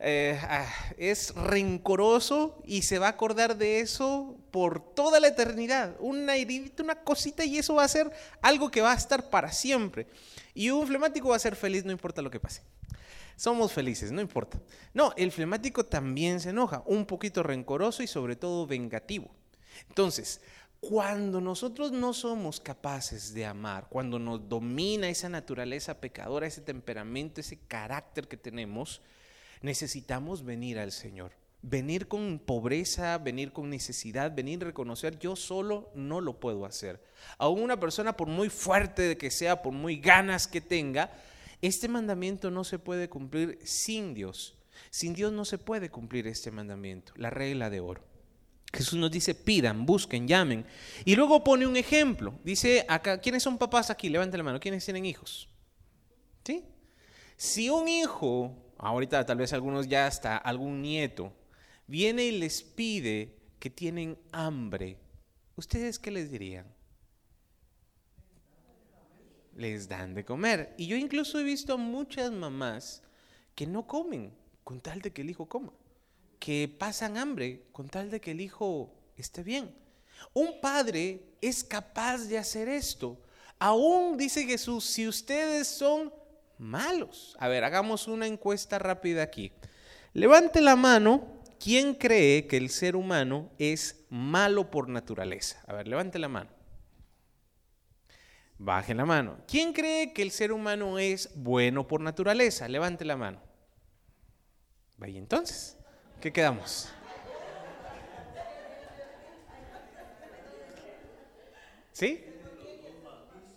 eh, 0.00 0.38
ah, 0.42 0.70
es 0.98 1.34
rencoroso 1.34 2.62
y 2.66 2.82
se 2.82 2.98
va 2.98 3.06
a 3.06 3.10
acordar 3.10 3.56
de 3.56 3.80
eso 3.80 4.36
por 4.50 4.94
toda 4.94 5.18
la 5.18 5.28
eternidad. 5.28 5.96
Una 5.98 6.36
heridita, 6.36 6.82
una 6.82 7.02
cosita 7.02 7.44
y 7.46 7.56
eso 7.56 7.76
va 7.76 7.84
a 7.84 7.88
ser 7.88 8.12
algo 8.42 8.70
que 8.70 8.82
va 8.82 8.92
a 8.92 8.96
estar 8.96 9.30
para 9.30 9.50
siempre. 9.50 10.08
Y 10.52 10.68
un 10.68 10.86
flemático 10.86 11.30
va 11.30 11.36
a 11.36 11.38
ser 11.38 11.56
feliz 11.56 11.86
no 11.86 11.92
importa 11.92 12.20
lo 12.20 12.30
que 12.30 12.38
pase 12.38 12.60
somos 13.36 13.72
felices, 13.72 14.12
no 14.12 14.20
importa. 14.20 14.60
No, 14.92 15.12
el 15.16 15.32
flemático 15.32 15.84
también 15.84 16.40
se 16.40 16.50
enoja, 16.50 16.82
un 16.86 17.06
poquito 17.06 17.42
rencoroso 17.42 18.02
y 18.02 18.06
sobre 18.06 18.36
todo 18.36 18.66
vengativo. 18.66 19.30
Entonces, 19.88 20.40
cuando 20.80 21.40
nosotros 21.40 21.92
no 21.92 22.12
somos 22.12 22.60
capaces 22.60 23.32
de 23.32 23.46
amar, 23.46 23.86
cuando 23.88 24.18
nos 24.18 24.48
domina 24.48 25.08
esa 25.08 25.28
naturaleza 25.28 25.98
pecadora, 26.00 26.46
ese 26.46 26.60
temperamento, 26.60 27.40
ese 27.40 27.58
carácter 27.66 28.28
que 28.28 28.36
tenemos, 28.36 29.00
necesitamos 29.62 30.44
venir 30.44 30.78
al 30.78 30.92
Señor. 30.92 31.32
venir 31.66 32.08
con 32.08 32.38
pobreza, 32.38 33.16
venir 33.18 33.52
con 33.52 33.70
necesidad, 33.70 34.34
venir 34.34 34.62
a 34.62 34.66
reconocer, 34.66 35.18
yo 35.18 35.34
solo 35.34 35.90
no 35.94 36.20
lo 36.20 36.38
puedo 36.38 36.66
hacer. 36.66 37.02
Aún 37.38 37.62
una 37.62 37.80
persona, 37.80 38.16
por 38.16 38.28
muy 38.28 38.50
fuerte 38.50 39.16
que 39.16 39.30
sea, 39.30 39.62
por 39.62 39.72
muy 39.72 39.96
ganas 39.96 40.46
que 40.46 40.60
tenga, 40.60 41.10
este 41.62 41.88
mandamiento 41.88 42.50
no 42.50 42.64
se 42.64 42.78
puede 42.78 43.08
cumplir 43.08 43.58
sin 43.62 44.14
Dios. 44.14 44.56
Sin 44.90 45.14
Dios 45.14 45.32
no 45.32 45.44
se 45.44 45.58
puede 45.58 45.90
cumplir 45.90 46.26
este 46.26 46.50
mandamiento, 46.50 47.12
la 47.16 47.30
regla 47.30 47.70
de 47.70 47.80
oro. 47.80 48.02
Jesús 48.72 48.98
nos 48.98 49.10
dice, 49.10 49.34
pidan, 49.34 49.86
busquen, 49.86 50.26
llamen. 50.26 50.66
Y 51.04 51.14
luego 51.14 51.44
pone 51.44 51.66
un 51.66 51.76
ejemplo. 51.76 52.34
Dice, 52.42 52.84
acá, 52.88 53.20
¿quiénes 53.20 53.42
son 53.42 53.56
papás 53.56 53.88
aquí? 53.88 54.08
Levanten 54.08 54.38
la 54.38 54.44
mano. 54.44 54.58
¿Quiénes 54.60 54.84
tienen 54.84 55.06
hijos? 55.06 55.48
¿Sí? 56.44 56.64
Si 57.36 57.70
un 57.70 57.88
hijo, 57.88 58.74
ahorita 58.78 59.24
tal 59.24 59.38
vez 59.38 59.52
algunos 59.52 59.86
ya 59.88 60.06
hasta 60.06 60.36
algún 60.36 60.82
nieto, 60.82 61.32
viene 61.86 62.24
y 62.24 62.38
les 62.38 62.62
pide 62.62 63.36
que 63.58 63.70
tienen 63.70 64.18
hambre, 64.32 64.98
¿ustedes 65.56 65.98
qué 65.98 66.10
les 66.10 66.30
dirían? 66.30 66.66
Les 69.56 69.88
dan 69.88 70.14
de 70.14 70.24
comer. 70.24 70.74
Y 70.76 70.86
yo 70.86 70.96
incluso 70.96 71.38
he 71.38 71.44
visto 71.44 71.78
muchas 71.78 72.30
mamás 72.32 73.02
que 73.54 73.66
no 73.66 73.86
comen 73.86 74.32
con 74.64 74.80
tal 74.80 75.00
de 75.00 75.12
que 75.12 75.22
el 75.22 75.30
hijo 75.30 75.46
coma, 75.46 75.72
que 76.38 76.74
pasan 76.78 77.16
hambre 77.16 77.66
con 77.72 77.88
tal 77.88 78.10
de 78.10 78.20
que 78.20 78.32
el 78.32 78.40
hijo 78.40 78.92
esté 79.16 79.42
bien. 79.42 79.74
Un 80.32 80.60
padre 80.60 81.22
es 81.40 81.62
capaz 81.62 82.24
de 82.24 82.38
hacer 82.38 82.68
esto. 82.68 83.20
Aún 83.58 84.16
dice 84.16 84.44
Jesús, 84.44 84.84
si 84.84 85.06
ustedes 85.06 85.68
son 85.68 86.12
malos. 86.58 87.36
A 87.38 87.48
ver, 87.48 87.64
hagamos 87.64 88.08
una 88.08 88.26
encuesta 88.26 88.78
rápida 88.78 89.22
aquí. 89.22 89.52
Levante 90.12 90.60
la 90.60 90.76
mano 90.76 91.34
¿quién 91.64 91.94
cree 91.94 92.46
que 92.46 92.58
el 92.58 92.68
ser 92.68 92.94
humano 92.94 93.50
es 93.58 94.04
malo 94.10 94.70
por 94.70 94.90
naturaleza? 94.90 95.62
A 95.66 95.72
ver, 95.72 95.88
levante 95.88 96.18
la 96.18 96.28
mano. 96.28 96.50
Baje 98.58 98.94
la 98.94 99.04
mano. 99.04 99.38
¿Quién 99.46 99.72
cree 99.72 100.12
que 100.12 100.22
el 100.22 100.30
ser 100.30 100.52
humano 100.52 100.98
es 100.98 101.30
bueno 101.34 101.86
por 101.86 102.00
naturaleza? 102.00 102.68
Levante 102.68 103.04
la 103.04 103.16
mano. 103.16 103.40
Vaya 104.96 105.18
entonces, 105.18 105.76
¿qué 106.20 106.32
quedamos? 106.32 106.88
¿Sí? 111.92 112.24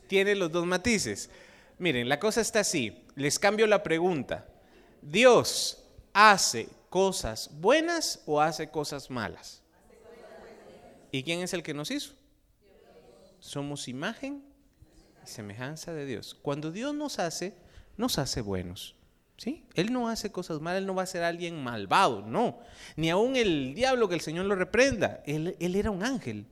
Tiene 0.07 0.35
los 0.35 0.51
dos 0.51 0.65
matices. 0.65 1.29
Miren, 1.77 2.09
la 2.09 2.19
cosa 2.19 2.41
está 2.41 2.61
así. 2.61 3.05
Les 3.15 3.37
cambio 3.37 3.67
la 3.67 3.83
pregunta. 3.83 4.47
Dios 5.01 5.83
hace 6.13 6.67
cosas 6.89 7.49
buenas 7.53 8.23
o 8.25 8.41
hace 8.41 8.69
cosas 8.69 9.09
malas? 9.09 9.61
¿Y 11.11 11.23
quién 11.23 11.41
es 11.41 11.53
el 11.53 11.63
que 11.63 11.73
nos 11.73 11.91
hizo? 11.91 12.13
Somos 13.39 13.87
imagen 13.87 14.43
semejanza 15.27 15.93
de 15.93 16.05
Dios. 16.05 16.37
Cuando 16.41 16.71
Dios 16.71 16.95
nos 16.95 17.19
hace, 17.19 17.53
nos 17.97 18.17
hace 18.17 18.41
buenos. 18.41 18.95
¿Sí? 19.37 19.65
Él 19.75 19.93
no 19.93 20.09
hace 20.09 20.31
cosas 20.31 20.61
malas, 20.61 20.79
él 20.79 20.87
no 20.87 20.95
va 20.95 21.03
a 21.03 21.07
ser 21.07 21.21
alguien 21.21 21.63
malvado, 21.63 22.23
no. 22.23 22.59
Ni 22.95 23.11
aún 23.11 23.35
el 23.35 23.75
diablo 23.75 24.09
que 24.09 24.15
el 24.15 24.21
Señor 24.21 24.45
lo 24.45 24.55
reprenda. 24.55 25.21
Él, 25.27 25.55
él 25.59 25.75
era 25.75 25.91
un 25.91 26.03
ángel. 26.03 26.47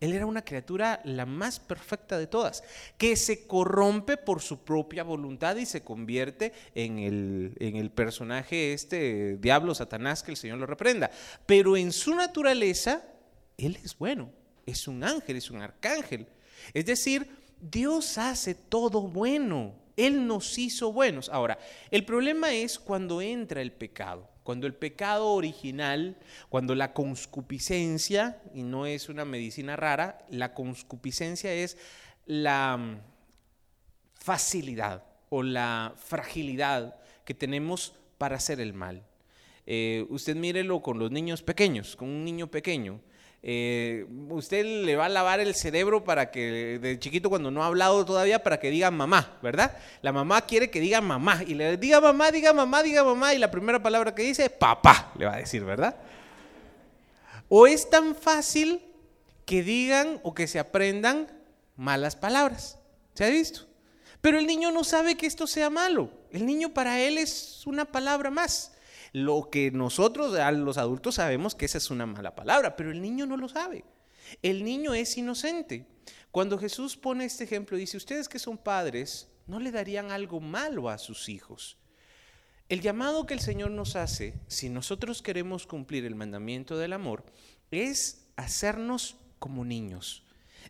Él 0.00 0.14
era 0.14 0.24
una 0.24 0.42
criatura 0.42 1.02
la 1.04 1.26
más 1.26 1.60
perfecta 1.60 2.18
de 2.18 2.26
todas, 2.26 2.64
que 2.96 3.16
se 3.16 3.46
corrompe 3.46 4.16
por 4.16 4.40
su 4.40 4.64
propia 4.64 5.02
voluntad 5.04 5.56
y 5.56 5.66
se 5.66 5.82
convierte 5.82 6.54
en 6.74 6.98
el, 6.98 7.54
en 7.60 7.76
el 7.76 7.90
personaje 7.90 8.72
este 8.72 9.36
diablo, 9.36 9.74
Satanás, 9.74 10.22
que 10.22 10.30
el 10.30 10.38
Señor 10.38 10.56
lo 10.56 10.64
reprenda. 10.64 11.10
Pero 11.44 11.76
en 11.76 11.92
su 11.92 12.14
naturaleza, 12.14 13.02
Él 13.58 13.78
es 13.84 13.96
bueno, 13.98 14.30
es 14.64 14.88
un 14.88 15.04
ángel, 15.04 15.36
es 15.36 15.50
un 15.50 15.60
arcángel. 15.60 16.26
Es 16.72 16.86
decir, 16.86 17.28
Dios 17.60 18.18
hace 18.18 18.54
todo 18.54 19.02
bueno. 19.02 19.74
Él 19.96 20.26
nos 20.26 20.56
hizo 20.58 20.92
buenos. 20.92 21.28
Ahora, 21.28 21.58
el 21.90 22.04
problema 22.04 22.52
es 22.52 22.78
cuando 22.78 23.20
entra 23.20 23.60
el 23.60 23.72
pecado. 23.72 24.28
Cuando 24.42 24.66
el 24.66 24.74
pecado 24.74 25.28
original, 25.28 26.16
cuando 26.48 26.74
la 26.74 26.92
conscupiscencia, 26.92 28.40
y 28.54 28.62
no 28.62 28.86
es 28.86 29.08
una 29.08 29.24
medicina 29.24 29.76
rara, 29.76 30.24
la 30.30 30.54
conscupiscencia 30.54 31.52
es 31.52 31.76
la 32.26 32.76
mm, 32.76 33.00
facilidad 34.14 35.04
o 35.28 35.42
la 35.42 35.94
fragilidad 35.96 36.96
que 37.24 37.34
tenemos 37.34 37.94
para 38.18 38.36
hacer 38.36 38.60
el 38.60 38.72
mal. 38.72 39.04
Eh, 39.66 40.06
usted 40.08 40.34
mírelo 40.34 40.82
con 40.82 40.98
los 40.98 41.10
niños 41.10 41.42
pequeños, 41.42 41.94
con 41.94 42.08
un 42.08 42.24
niño 42.24 42.50
pequeño. 42.50 43.00
Eh, 43.42 44.06
usted 44.28 44.84
le 44.84 44.96
va 44.96 45.06
a 45.06 45.08
lavar 45.08 45.40
el 45.40 45.54
cerebro 45.54 46.04
para 46.04 46.30
que 46.30 46.78
de 46.78 46.98
chiquito 46.98 47.30
cuando 47.30 47.50
no 47.50 47.62
ha 47.62 47.66
hablado 47.66 48.04
todavía 48.04 48.42
para 48.42 48.60
que 48.60 48.70
diga 48.70 48.90
mamá, 48.90 49.38
¿verdad? 49.42 49.78
La 50.02 50.12
mamá 50.12 50.42
quiere 50.42 50.70
que 50.70 50.80
diga 50.80 51.00
mamá 51.00 51.42
y 51.46 51.54
le 51.54 51.78
diga 51.78 52.00
mamá, 52.00 52.30
diga 52.30 52.52
mamá, 52.52 52.82
diga 52.82 53.02
mamá 53.02 53.32
y 53.32 53.38
la 53.38 53.50
primera 53.50 53.82
palabra 53.82 54.14
que 54.14 54.22
dice 54.22 54.50
papá, 54.50 55.12
le 55.18 55.24
va 55.24 55.34
a 55.34 55.38
decir, 55.38 55.64
¿verdad? 55.64 55.96
O 57.48 57.66
es 57.66 57.88
tan 57.88 58.14
fácil 58.14 58.82
que 59.46 59.62
digan 59.62 60.20
o 60.22 60.34
que 60.34 60.46
se 60.46 60.58
aprendan 60.58 61.26
malas 61.76 62.16
palabras. 62.16 62.78
¿Se 63.14 63.24
ha 63.24 63.30
visto? 63.30 63.66
Pero 64.20 64.38
el 64.38 64.46
niño 64.46 64.70
no 64.70 64.84
sabe 64.84 65.16
que 65.16 65.26
esto 65.26 65.46
sea 65.46 65.70
malo. 65.70 66.10
El 66.30 66.44
niño 66.44 66.74
para 66.74 67.00
él 67.00 67.16
es 67.16 67.66
una 67.66 67.86
palabra 67.86 68.30
más. 68.30 68.72
Lo 69.12 69.50
que 69.50 69.70
nosotros, 69.70 70.32
los 70.54 70.78
adultos, 70.78 71.16
sabemos 71.16 71.54
que 71.54 71.66
esa 71.66 71.78
es 71.78 71.90
una 71.90 72.06
mala 72.06 72.34
palabra, 72.34 72.76
pero 72.76 72.90
el 72.90 73.02
niño 73.02 73.26
no 73.26 73.36
lo 73.36 73.48
sabe. 73.48 73.84
El 74.42 74.64
niño 74.64 74.94
es 74.94 75.16
inocente. 75.18 75.86
Cuando 76.30 76.58
Jesús 76.58 76.96
pone 76.96 77.24
este 77.24 77.44
ejemplo, 77.44 77.76
dice, 77.76 77.96
ustedes 77.96 78.28
que 78.28 78.38
son 78.38 78.56
padres, 78.56 79.28
no 79.46 79.58
le 79.58 79.72
darían 79.72 80.12
algo 80.12 80.40
malo 80.40 80.88
a 80.88 80.98
sus 80.98 81.28
hijos. 81.28 81.76
El 82.68 82.80
llamado 82.80 83.26
que 83.26 83.34
el 83.34 83.40
Señor 83.40 83.72
nos 83.72 83.96
hace, 83.96 84.34
si 84.46 84.68
nosotros 84.68 85.22
queremos 85.22 85.66
cumplir 85.66 86.04
el 86.04 86.14
mandamiento 86.14 86.78
del 86.78 86.92
amor, 86.92 87.24
es 87.72 88.28
hacernos 88.36 89.16
como 89.40 89.64
niños. 89.64 90.24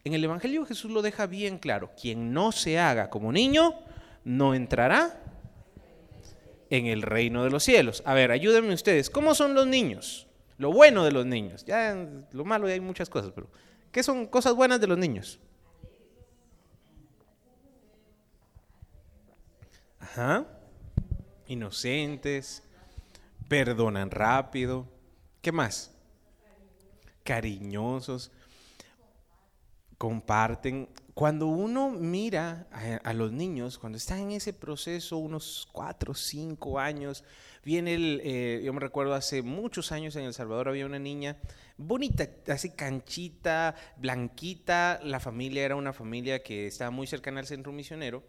En 0.05 0.14
el 0.14 0.24
Evangelio 0.24 0.64
Jesús 0.64 0.90
lo 0.90 1.03
deja 1.03 1.26
bien 1.26 1.59
claro, 1.59 1.92
quien 2.00 2.33
no 2.33 2.53
se 2.53 2.79
haga 2.79 3.11
como 3.11 3.33
niño, 3.33 3.74
no 4.24 4.55
entrará 4.55 5.22
en 6.70 6.87
el 6.87 7.02
reino 7.02 7.44
de 7.44 7.50
los 7.50 7.64
cielos. 7.64 8.02
A 8.06 8.14
ver, 8.14 8.30
ayúdenme 8.30 8.72
ustedes. 8.72 9.11
¿Cómo 9.11 9.35
son 9.35 9.54
los 9.54 9.66
niños? 9.66 10.28
Lo 10.56 10.72
bueno 10.72 11.04
de 11.04 11.12
los 11.12 11.26
niños. 11.26 11.64
Ya 11.64 11.94
lo 12.33 12.44
malo 12.44 12.68
hay 12.68 12.80
muchas 12.80 13.11
cosas, 13.11 13.33
pero 13.35 13.48
¿qué 13.90 14.02
son 14.02 14.26
cosas 14.26 14.54
buenas 14.54 14.80
de 14.80 14.87
los 14.87 14.96
niños? 14.96 15.40
Ajá. 19.98 20.46
Inocentes, 21.46 22.62
perdonan 23.48 24.11
rápido. 24.11 24.87
¿Qué 25.42 25.50
más? 25.50 25.92
Cariñosos, 27.24 28.30
comparten 29.98 30.88
cuando 31.14 31.46
uno 31.46 31.90
mira 31.90 32.66
a, 33.02 33.12
los 33.12 33.32
niños, 33.32 33.78
cuando 33.78 33.98
están 33.98 34.20
en 34.20 34.32
ese 34.32 34.52
proceso, 34.52 35.18
unos 35.18 35.68
cuatro, 35.72 36.14
cinco 36.14 36.78
años, 36.78 37.24
viene 37.64 37.94
el, 37.94 38.20
eh, 38.24 38.62
yo 38.64 38.72
me 38.72 38.80
recuerdo 38.80 39.14
hace 39.14 39.42
muchos 39.42 39.92
años 39.92 40.14
en 40.16 40.24
El 40.24 40.34
Salvador 40.34 40.68
había 40.68 40.86
una 40.86 40.98
niña 40.98 41.36
bonita, 41.76 42.28
así 42.48 42.70
canchita, 42.70 43.74
blanquita, 43.96 45.00
la 45.02 45.20
familia 45.20 45.64
era 45.64 45.76
una 45.76 45.92
familia 45.92 46.42
que 46.42 46.66
estaba 46.66 46.90
muy 46.90 47.06
cercana 47.06 47.40
al 47.40 47.46
centro 47.46 47.72
misionero. 47.72 48.22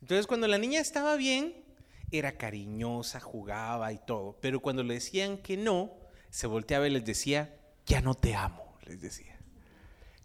Entonces 0.00 0.26
cuando 0.26 0.48
la 0.48 0.58
niña 0.58 0.80
estaba 0.80 1.16
bien, 1.16 1.54
era 2.10 2.32
cariñosa, 2.32 3.20
jugaba 3.20 3.92
y 3.92 3.98
todo, 3.98 4.38
pero 4.40 4.60
cuando 4.60 4.82
le 4.82 4.94
decían 4.94 5.38
que 5.38 5.56
no, 5.56 5.92
se 6.30 6.46
volteaba 6.46 6.88
y 6.88 6.90
les 6.90 7.04
decía, 7.04 7.54
ya 7.86 8.00
no 8.00 8.14
te 8.14 8.34
amo, 8.34 8.76
les 8.84 9.00
decía 9.00 9.37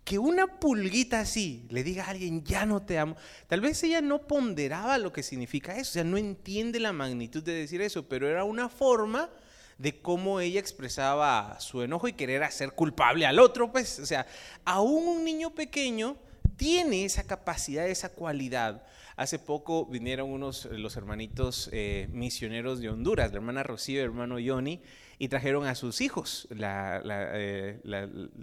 que 0.03 0.19
una 0.19 0.47
pulguita 0.47 1.21
así 1.21 1.65
le 1.69 1.83
diga 1.83 2.05
a 2.05 2.09
alguien, 2.09 2.43
ya 2.43 2.65
no 2.65 2.81
te 2.81 2.99
amo, 2.99 3.15
tal 3.47 3.61
vez 3.61 3.81
ella 3.83 4.01
no 4.01 4.27
ponderaba 4.27 4.97
lo 4.97 5.13
que 5.13 5.23
significa 5.23 5.77
eso, 5.77 5.91
o 5.91 5.93
sea, 5.93 6.03
no 6.03 6.17
entiende 6.17 6.79
la 6.79 6.91
magnitud 6.91 7.41
de 7.41 7.53
decir 7.53 7.81
eso, 7.81 8.07
pero 8.07 8.27
era 8.27 8.43
una 8.43 8.69
forma 8.69 9.29
de 9.77 10.01
cómo 10.01 10.39
ella 10.39 10.59
expresaba 10.59 11.59
su 11.59 11.81
enojo 11.81 12.07
y 12.07 12.13
querer 12.13 12.43
hacer 12.43 12.73
culpable 12.73 13.25
al 13.25 13.39
otro, 13.39 13.71
pues, 13.71 13.99
o 13.99 14.05
sea, 14.05 14.25
aún 14.65 15.07
un 15.07 15.23
niño 15.23 15.55
pequeño 15.55 16.17
tiene 16.57 17.05
esa 17.05 17.23
capacidad, 17.23 17.87
esa 17.87 18.09
cualidad. 18.09 18.83
Hace 19.15 19.39
poco 19.39 19.85
vinieron 19.85 20.29
unos, 20.29 20.65
los 20.65 20.95
hermanitos 20.95 21.69
eh, 21.71 22.07
misioneros 22.11 22.79
de 22.79 22.89
Honduras, 22.89 23.31
la 23.31 23.37
hermana 23.37 23.63
Rocío 23.63 23.95
y 23.95 23.99
el 23.99 24.05
hermano 24.05 24.37
Johnny, 24.43 24.81
y 25.23 25.29
trajeron 25.29 25.65
a 25.65 25.73
sus 25.73 26.01
hijos, 26.01 26.49
eh, 26.51 27.79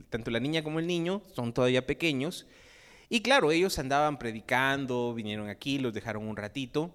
tanto 0.08 0.30
la 0.30 0.40
niña 0.40 0.64
como 0.64 0.78
el 0.78 0.86
niño, 0.86 1.20
son 1.34 1.52
todavía 1.52 1.86
pequeños. 1.86 2.46
Y 3.10 3.20
claro, 3.20 3.52
ellos 3.52 3.78
andaban 3.78 4.18
predicando, 4.18 5.12
vinieron 5.12 5.50
aquí, 5.50 5.78
los 5.78 5.92
dejaron 5.92 6.26
un 6.26 6.38
ratito. 6.38 6.90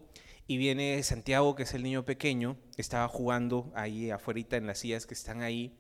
y 0.48 0.58
viene 0.58 1.04
Santiago, 1.04 1.54
que 1.54 1.64
es 1.64 1.74
el 1.76 1.84
niño 1.84 2.04
pequeño, 2.04 2.58
estaba 2.78 3.08
jugando 3.08 3.72
ahí 3.76 4.10
afuera 4.10 4.58
en 4.58 4.66
las 4.66 4.80
sillas 4.80 5.06
que 5.06 5.14
están 5.14 5.44
ahí, 5.44 5.78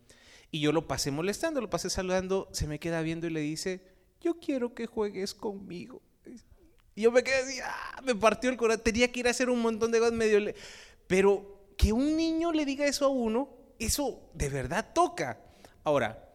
y 0.51 0.59
yo 0.59 0.71
lo 0.71 0.87
pasé 0.87 1.09
molestando, 1.09 1.59
lo 1.59 1.71
pasé 1.71 1.89
saludando, 1.89 2.47
se 2.51 2.67
me 2.67 2.77
queda 2.77 3.01
viendo 3.01 3.25
y 3.25 3.31
le 3.31 3.39
dice, 3.39 3.81
yo 4.21 4.39
quiero 4.39 4.75
que 4.75 4.85
juegues 4.85 5.33
conmigo. 5.33 6.03
Y 6.93 7.01
yo 7.01 7.11
me 7.11 7.23
quedé 7.23 7.37
así, 7.37 7.59
ah, 7.63 8.01
me 8.03 8.13
partió 8.13 8.51
el 8.51 8.57
corazón, 8.57 8.83
tenía 8.83 9.11
que 9.11 9.21
ir 9.21 9.27
a 9.27 9.31
hacer 9.31 9.49
un 9.49 9.63
montón 9.63 9.91
de 9.91 9.97
cosas 9.97 10.13
medio... 10.13 10.53
Pero 11.07 11.73
que 11.75 11.91
un 11.91 12.15
niño 12.15 12.51
le 12.51 12.65
diga 12.65 12.85
eso 12.85 13.05
a 13.05 13.09
uno, 13.09 13.64
eso 13.79 14.29
de 14.33 14.49
verdad 14.49 14.93
toca. 14.93 15.39
Ahora, 15.83 16.33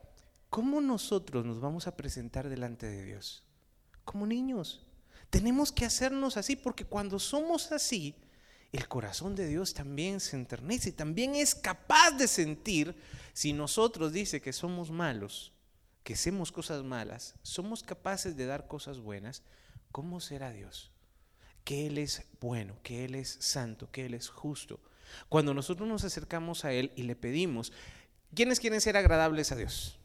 ¿cómo 0.48 0.81
nosotros 0.81 1.44
nos 1.44 1.61
vamos 1.61 1.87
a 1.87 1.96
presentar 1.96 2.48
delante 2.48 2.87
de 2.87 3.05
Dios? 3.05 3.44
Como 4.05 4.26
niños. 4.26 4.87
Tenemos 5.31 5.70
que 5.70 5.85
hacernos 5.85 6.37
así 6.37 6.57
porque 6.57 6.85
cuando 6.85 7.18
somos 7.18 7.70
así, 7.72 8.16
el 8.72 8.87
corazón 8.88 9.35
de 9.35 9.46
Dios 9.46 9.74
también 9.74 10.20
se 10.20 10.37
enternece, 10.37 10.92
también 10.92 11.35
es 11.35 11.55
capaz 11.55 12.12
de 12.12 12.29
sentir 12.29 12.94
si 13.33 13.53
nosotros 13.53 14.12
dice 14.12 14.40
que 14.40 14.53
somos 14.53 14.90
malos, 14.90 15.53
que 16.05 16.14
hacemos 16.14 16.53
cosas 16.53 16.85
malas, 16.85 17.35
somos 17.42 17.83
capaces 17.83 18.37
de 18.37 18.46
dar 18.46 18.68
cosas 18.68 19.00
buenas, 19.00 19.42
¿cómo 19.92 20.20
será 20.20 20.53
Dios? 20.53 20.90
Que 21.64 21.87
Él 21.87 21.98
es 21.98 22.24
bueno, 22.40 22.76
que 22.83 23.05
Él 23.05 23.14
es 23.14 23.37
santo, 23.40 23.90
que 23.90 24.07
Él 24.07 24.14
es 24.14 24.29
justo. 24.29 24.81
Cuando 25.29 25.55
nosotros 25.55 25.88
nos 25.88 26.05
acercamos 26.05 26.64
a 26.64 26.73
Él 26.73 26.92
y 26.96 27.03
le 27.05 27.16
pedimos, 27.16 27.73
¿quiénes 28.35 28.61
quieren 28.61 28.81
ser 28.81 28.96
agradables 28.96 29.53
a 29.53 29.57
Dios? 29.57 29.99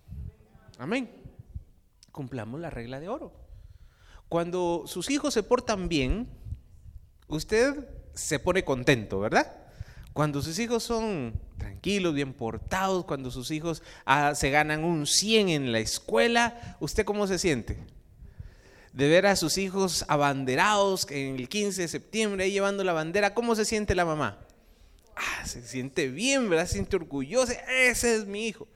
Amén. 0.77 1.09
Cumplamos 2.11 2.59
la 2.59 2.69
regla 2.69 2.99
de 2.99 3.09
oro. 3.09 3.33
Cuando 4.29 4.83
sus 4.87 5.09
hijos 5.09 5.33
se 5.33 5.43
portan 5.43 5.87
bien, 5.87 6.27
usted 7.27 7.87
se 8.13 8.39
pone 8.39 8.63
contento, 8.63 9.19
¿verdad? 9.19 9.51
Cuando 10.13 10.41
sus 10.41 10.57
hijos 10.59 10.83
son 10.83 11.33
tranquilos, 11.57 12.13
bien 12.13 12.33
portados, 12.33 13.03
cuando 13.03 13.31
sus 13.31 13.51
hijos 13.51 13.83
ah, 14.05 14.33
se 14.33 14.49
ganan 14.49 14.85
un 14.85 15.05
100 15.05 15.49
en 15.49 15.71
la 15.71 15.79
escuela, 15.79 16.77
¿usted 16.79 17.03
cómo 17.03 17.27
se 17.27 17.37
siente? 17.37 17.77
De 18.93 19.09
ver 19.09 19.25
a 19.25 19.35
sus 19.35 19.57
hijos 19.57 20.05
abanderados 20.07 21.05
en 21.11 21.35
el 21.35 21.49
15 21.49 21.81
de 21.81 21.87
septiembre 21.89 22.45
ahí 22.45 22.51
llevando 22.51 22.85
la 22.85 22.93
bandera, 22.93 23.33
¿cómo 23.33 23.55
se 23.55 23.65
siente 23.65 23.93
la 23.93 24.05
mamá? 24.05 24.39
Ah, 25.15 25.45
se 25.45 25.61
siente 25.61 26.09
bien, 26.09 26.49
¿verdad? 26.49 26.65
Se 26.65 26.73
siente 26.73 26.95
orgullosa, 26.95 27.53
ese 27.53 28.15
es 28.15 28.25
mi 28.25 28.47
hijo. 28.47 28.67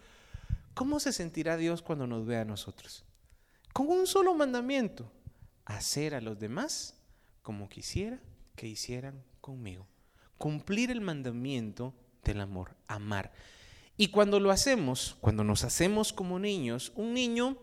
¿Cómo 0.73 0.99
se 0.99 1.11
sentirá 1.11 1.57
Dios 1.57 1.81
cuando 1.81 2.07
nos 2.07 2.25
ve 2.25 2.37
a 2.37 2.45
nosotros? 2.45 3.05
Con 3.73 3.87
un 3.87 4.07
solo 4.07 4.33
mandamiento, 4.33 5.11
hacer 5.65 6.15
a 6.15 6.21
los 6.21 6.39
demás 6.39 6.95
como 7.41 7.69
quisiera 7.69 8.19
que 8.55 8.67
hicieran 8.67 9.23
conmigo. 9.41 9.87
Cumplir 10.37 10.91
el 10.91 11.01
mandamiento 11.01 11.93
del 12.23 12.41
amor, 12.41 12.75
amar. 12.87 13.31
Y 13.97 14.07
cuando 14.07 14.39
lo 14.39 14.51
hacemos, 14.51 15.17
cuando 15.19 15.43
nos 15.43 15.63
hacemos 15.65 16.13
como 16.13 16.39
niños, 16.39 16.93
un 16.95 17.13
niño, 17.13 17.57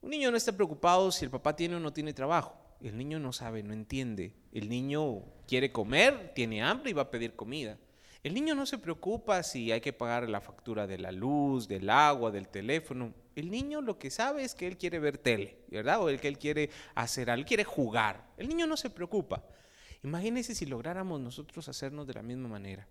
un 0.00 0.10
niño 0.10 0.30
no 0.30 0.36
está 0.36 0.52
preocupado 0.52 1.10
si 1.10 1.24
el 1.24 1.30
papá 1.30 1.56
tiene 1.56 1.76
o 1.76 1.80
no 1.80 1.92
tiene 1.92 2.12
trabajo. 2.12 2.56
El 2.80 2.96
niño 2.96 3.18
no 3.18 3.32
sabe, 3.32 3.62
no 3.62 3.72
entiende. 3.72 4.34
El 4.52 4.68
niño 4.68 5.24
quiere 5.48 5.72
comer, 5.72 6.32
tiene 6.34 6.62
hambre 6.62 6.90
y 6.90 6.94
va 6.94 7.02
a 7.02 7.10
pedir 7.10 7.34
comida. 7.34 7.78
El 8.24 8.32
niño 8.32 8.54
no 8.54 8.64
se 8.64 8.78
preocupa 8.78 9.42
si 9.42 9.70
hay 9.70 9.82
que 9.82 9.92
pagar 9.92 10.30
la 10.30 10.40
factura 10.40 10.86
de 10.86 10.96
la 10.96 11.12
luz, 11.12 11.68
del 11.68 11.90
agua, 11.90 12.30
del 12.30 12.48
teléfono. 12.48 13.12
El 13.36 13.50
niño 13.50 13.82
lo 13.82 13.98
que 13.98 14.10
sabe 14.10 14.44
es 14.44 14.54
que 14.54 14.66
él 14.66 14.78
quiere 14.78 14.98
ver 14.98 15.18
tele, 15.18 15.58
¿verdad? 15.68 16.00
O 16.00 16.08
el 16.08 16.18
que 16.18 16.28
él 16.28 16.38
quiere 16.38 16.70
hacer 16.94 17.28
algo, 17.28 17.46
quiere 17.46 17.64
jugar. 17.64 18.24
El 18.38 18.48
niño 18.48 18.66
no 18.66 18.78
se 18.78 18.88
preocupa. 18.88 19.44
Imagínense 20.02 20.54
si 20.54 20.64
lográramos 20.64 21.20
nosotros 21.20 21.68
hacernos 21.68 22.06
de 22.06 22.14
la 22.14 22.22
misma 22.22 22.48
manera. 22.48 22.88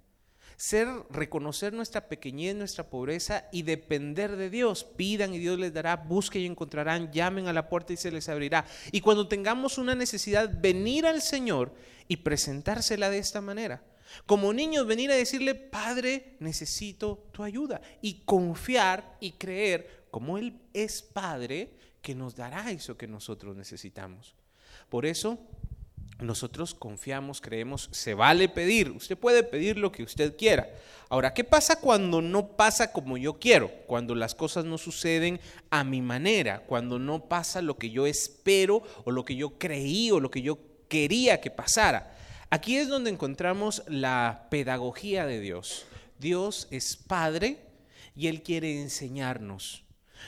Ser, 0.56 0.88
reconocer 1.10 1.74
nuestra 1.74 2.08
pequeñez, 2.08 2.56
nuestra 2.56 2.91
pobreza 2.91 3.48
y 3.52 3.63
depender 3.63 4.36
de 4.36 4.52
Dios. 4.52 4.84
Pidan 4.84 5.34
y 5.34 5.39
Dios 5.39 5.58
les 5.58 5.74
dará, 5.74 5.96
busquen 5.96 6.43
y 6.43 6.46
encontrarán, 6.46 7.12
llamen 7.12 7.48
a 7.48 7.54
la 7.54 7.69
puerta 7.69 7.91
y 7.91 7.98
se 7.98 8.12
les 8.12 8.30
abrirá. 8.30 8.67
Y 8.91 9.02
cuando 9.02 9.28
tengamos 9.28 9.80
una 9.80 9.96
necesidad, 9.96 10.62
venir 10.62 11.08
al 11.08 11.24
Señor 11.24 11.74
y 12.08 12.17
presentársela 12.17 13.10
de 13.10 13.17
esta 13.17 13.41
manera. 13.41 13.82
Como 14.26 14.54
niños, 14.54 14.88
venir 14.88 15.12
a 15.12 15.15
decirle, 15.15 15.56
Padre, 15.56 16.36
necesito 16.39 17.28
tu 17.32 17.43
ayuda. 17.43 17.82
Y 18.02 18.21
confiar 18.26 19.17
y 19.19 19.32
creer, 19.34 20.06
como 20.12 20.38
Él 20.38 20.60
es 20.73 21.02
Padre, 21.02 21.71
que 22.02 22.15
nos 22.15 22.36
dará 22.36 22.71
eso 22.71 22.97
que 22.97 23.08
nosotros 23.08 23.56
necesitamos. 23.56 24.36
Por 24.89 25.06
eso, 25.06 25.39
nosotros 26.19 26.73
confiamos, 26.73 27.41
creemos, 27.41 27.89
se 27.91 28.13
vale 28.13 28.49
pedir. 28.49 28.91
Usted 28.91 29.17
puede 29.17 29.43
pedir 29.43 29.78
lo 29.78 29.91
que 29.91 30.04
usted 30.04 30.36
quiera. 30.38 30.69
Ahora, 31.10 31.34
¿qué 31.34 31.43
pasa 31.43 31.80
cuando 31.80 32.21
no 32.21 32.56
pasa 32.56 32.91
como 32.91 33.17
yo 33.17 33.39
quiero? 33.39 33.71
Cuando 33.88 34.15
las 34.15 34.36
cosas 34.36 34.65
no 34.65 34.78
suceden 34.78 35.39
a 35.69 35.84
mi 35.84 36.02
manera, 36.02 36.63
cuando 36.65 36.99
no 36.99 37.26
pasa 37.26 37.62
lo 37.62 37.78
que 37.78 37.89
yo 37.89 38.06
espero 38.06 38.84
o 39.06 39.12
lo 39.12 39.26
que 39.26 39.36
yo 39.36 39.58
creí 39.58 40.12
o 40.12 40.19
lo 40.19 40.32
que 40.32 40.41
yo 40.41 40.60
quería 40.88 41.41
que 41.41 41.52
pasara. 41.52 42.15
Aquí 42.54 42.78
es 42.78 42.88
donde 42.88 43.10
encontramos 43.10 43.82
la 43.88 44.46
pedagogía 44.52 45.26
de 45.26 45.39
Dios. 45.39 45.88
Dios 46.20 46.68
es 46.70 46.96
Padre 46.96 47.58
y 48.16 48.28
Él 48.28 48.44
quiere 48.44 48.80
enseñarnos. 48.80 49.84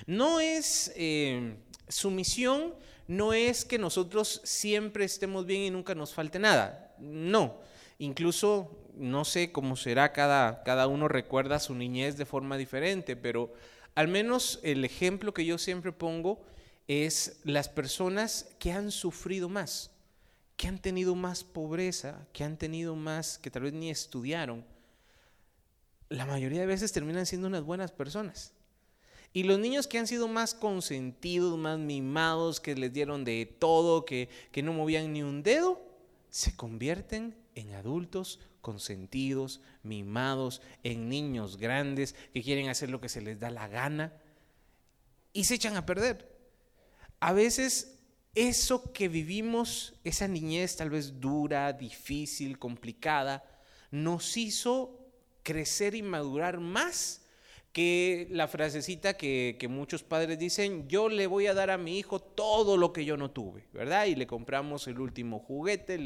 No 0.08 0.40
es 0.40 0.92
eh, 0.96 1.56
su 1.88 2.10
misión 2.10 2.74
no 3.08 3.34
es 3.34 3.64
que 3.64 3.78
nosotros 3.78 4.42
siempre 4.44 5.06
estemos 5.06 5.46
bien 5.46 5.62
y 5.62 5.70
nunca 5.70 5.94
nos 5.94 6.16
falte 6.16 6.40
nada. 6.40 6.96
No. 6.98 7.60
Incluso 8.00 8.76
no 8.96 9.24
sé 9.24 9.52
cómo 9.52 9.76
será 9.76 10.12
cada, 10.12 10.64
cada 10.64 10.88
uno 10.88 11.08
recuerda 11.08 11.60
su 11.60 11.76
niñez 11.76 12.18
de 12.18 12.26
forma 12.26 12.58
diferente, 12.58 13.16
pero 13.16 13.54
al 13.94 14.08
menos 14.08 14.60
el 14.64 14.84
ejemplo 14.84 15.32
que 15.32 15.46
yo 15.46 15.60
siempre 15.60 15.92
pongo 15.92 16.44
es 16.88 17.40
las 17.44 17.70
personas 17.70 18.50
que 18.58 18.72
han 18.72 18.90
sufrido 18.90 19.48
más, 19.48 19.92
que 20.58 20.68
han 20.68 20.80
tenido 20.80 21.16
más 21.16 21.44
pobreza, 21.44 22.28
que 22.34 22.44
han 22.44 22.58
tenido 22.58 22.96
más, 22.96 23.38
que 23.38 23.52
tal 23.52 23.64
vez 23.64 23.74
ni 23.74 23.90
estudiaron, 23.90 24.66
la 26.10 26.26
mayoría 26.26 26.62
de 26.62 26.66
veces 26.68 26.92
terminan 26.92 27.26
siendo 27.26 27.48
unas 27.48 27.64
buenas 27.64 27.92
personas. 27.92 28.54
Y 29.34 29.44
los 29.44 29.60
niños 29.60 29.88
que 29.88 29.98
han 29.98 30.08
sido 30.08 30.30
más 30.30 30.54
consentidos, 30.54 31.58
más 31.58 31.78
mimados, 31.78 32.62
que 32.62 32.76
les 32.76 32.94
dieron 32.94 33.26
de 33.26 33.46
todo, 33.46 34.06
que, 34.06 34.30
que 34.52 34.64
no 34.64 34.72
movían 34.72 35.12
ni 35.12 35.24
un 35.24 35.44
dedo, 35.44 35.82
se 36.30 36.56
convierten 36.56 37.36
en 37.54 37.74
adultos 37.74 38.40
consentidos, 38.62 39.62
mimados, 39.84 40.62
en 40.84 41.10
niños 41.10 41.58
grandes 41.58 42.16
que 42.34 42.42
quieren 42.42 42.70
hacer 42.70 42.90
lo 42.90 43.02
que 43.02 43.10
se 43.10 43.22
les 43.22 43.40
da 43.40 43.52
la 43.52 43.68
gana 43.68 44.14
y 45.34 45.44
se 45.44 45.56
echan 45.56 45.76
a 45.76 45.86
perder. 45.86 46.34
A 47.20 47.34
veces 47.34 47.95
eso 48.36 48.92
que 48.94 49.08
vivimos, 49.08 49.96
esa 50.04 50.28
niñez 50.28 50.76
tal 50.76 50.90
vez 50.90 51.20
dura, 51.20 51.72
difícil, 51.74 52.60
complicada, 52.60 53.44
nos 53.92 54.36
hizo 54.38 55.00
crecer 55.42 55.96
y 55.96 56.02
madurar 56.02 56.60
más 56.60 57.26
que 57.76 58.30
la 58.32 58.48
frasecita 58.48 59.18
que, 59.18 59.58
muchos 59.70 60.02
padres 60.02 60.40
dicen, 60.40 60.88
yo 60.88 61.10
le 61.10 61.28
voy 61.28 61.48
a 61.48 61.54
dar 61.54 61.70
a 61.72 61.78
mi 61.78 62.00
hijo 62.00 62.22
todo 62.22 62.78
lo 62.78 62.94
que 62.94 63.04
yo 63.04 63.18
no 63.18 63.32
tuve, 63.32 63.68
¿verdad? 63.74 64.06
Y 64.06 64.16
le 64.16 64.28
compramos 64.28 64.88
el 64.88 64.98
último 64.98 65.40
juguete, 65.40 65.98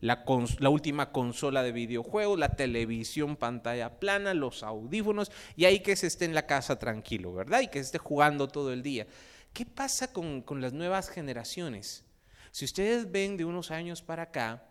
la, 0.00 0.24
la, 0.58 0.68
última 0.70 1.12
consola 1.12 1.62
de 1.62 1.72
videojuegos, 1.72 2.38
la 2.38 2.56
televisión 2.56 3.36
pantalla 3.36 4.00
plana, 4.00 4.32
los 4.32 4.62
audífonos, 4.62 5.30
y 5.54 5.66
ahí 5.66 5.80
que 5.80 5.96
se 5.96 6.06
esté 6.06 6.24
en 6.24 6.34
la 6.34 6.46
casa 6.46 6.78
tranquilo, 6.78 7.34
¿verdad? 7.34 7.60
Y 7.60 7.68
que 7.68 7.80
se 7.80 7.84
esté 7.84 7.98
jugando 7.98 8.48
todo 8.48 8.72
el 8.72 8.82
día. 8.82 9.06
¿Qué 9.54 9.64
pasa 9.64 10.12
con, 10.12 10.42
con 10.42 10.60
las 10.60 10.74
nuevas 10.74 11.08
generaciones? 11.08 12.04
Si 12.50 12.66
ustedes 12.66 13.10
ven 13.10 13.38
de 13.38 13.46
unos 13.46 13.70
años 13.70 14.02
para 14.02 14.24
acá, 14.24 14.64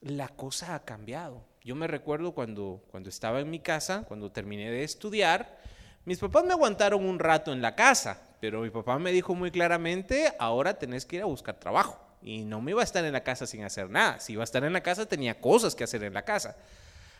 la 0.00 0.28
cosa 0.28 0.76
ha 0.76 0.84
cambiado 0.84 1.44
yo 1.66 1.74
me 1.74 1.88
recuerdo 1.88 2.30
cuando, 2.30 2.84
cuando 2.92 3.08
estaba 3.08 3.40
en 3.40 3.50
mi 3.50 3.58
casa, 3.58 4.04
cuando 4.06 4.30
terminé 4.30 4.70
de 4.70 4.84
estudiar, 4.84 5.58
mis 6.04 6.20
papás 6.20 6.44
me 6.44 6.52
aguantaron 6.52 7.04
un 7.04 7.18
rato 7.18 7.52
en 7.52 7.60
la 7.60 7.74
casa, 7.74 8.22
pero 8.40 8.60
mi 8.60 8.70
papá 8.70 9.00
me 9.00 9.10
dijo 9.10 9.34
muy 9.34 9.50
claramente, 9.50 10.32
ahora 10.38 10.78
tenés 10.78 11.04
que 11.04 11.16
ir 11.16 11.22
a 11.22 11.26
buscar 11.26 11.58
trabajo. 11.58 12.00
Y 12.22 12.44
no 12.44 12.60
me 12.60 12.70
iba 12.70 12.82
a 12.82 12.84
estar 12.84 13.04
en 13.04 13.12
la 13.12 13.24
casa 13.24 13.48
sin 13.48 13.64
hacer 13.64 13.90
nada. 13.90 14.20
Si 14.20 14.34
iba 14.34 14.44
a 14.44 14.44
estar 14.44 14.62
en 14.62 14.72
la 14.72 14.84
casa, 14.84 15.06
tenía 15.06 15.40
cosas 15.40 15.74
que 15.74 15.82
hacer 15.82 16.04
en 16.04 16.14
la 16.14 16.24
casa. 16.24 16.56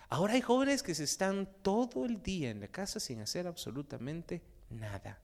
Ahora 0.09 0.35
hay 0.35 0.43
jóvenes 0.43 0.85
que 0.85 0.95
se 0.95 1.03
están 1.03 1.49
todo 1.63 2.05
el 2.05 2.23
día 2.23 2.51
en 2.51 2.61
la 2.61 2.69
casa 2.69 3.01
sin 3.01 3.21
hacer 3.21 3.49
absolutamente 3.49 4.43
nada. 4.71 5.19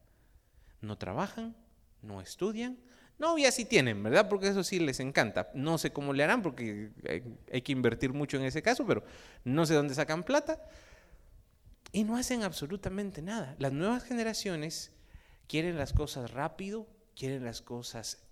No 0.81 0.97
trabajan, 0.97 1.55
no 2.03 2.21
estudian, 2.21 2.77
Novia 3.19 3.51
sí 3.51 3.65
tienen, 3.65 4.01
¿verdad? 4.03 4.27
Porque 4.27 4.47
eso 4.47 4.63
sí 4.63 4.79
les 4.79 4.99
encanta. 4.99 5.49
No 5.53 5.77
sé 5.77 5.91
cómo 5.91 6.13
le 6.13 6.23
harán 6.23 6.41
porque 6.41 6.91
hay, 7.51 7.61
que 7.61 7.71
invertir 7.71 8.11
mucho 8.11 8.37
en 8.37 8.43
ese 8.43 8.61
caso, 8.61 8.85
pero 8.85 9.03
no 9.43 9.65
sé 9.65 9.75
dónde 9.75 9.95
sacan 9.95 10.23
plata. 10.23 10.59
Y 11.91 12.03
no 12.03 12.17
hacen 12.17 12.43
absolutamente 12.43 13.21
nada. 13.21 13.55
Las 13.59 13.71
nuevas 13.71 14.03
generaciones 14.03 14.91
quieren 15.47 15.77
las 15.77 15.93
cosas 15.93 16.31
rápido, 16.31 16.87
quieren 17.15 17.45
las 17.45 17.61
cosas 17.61 18.23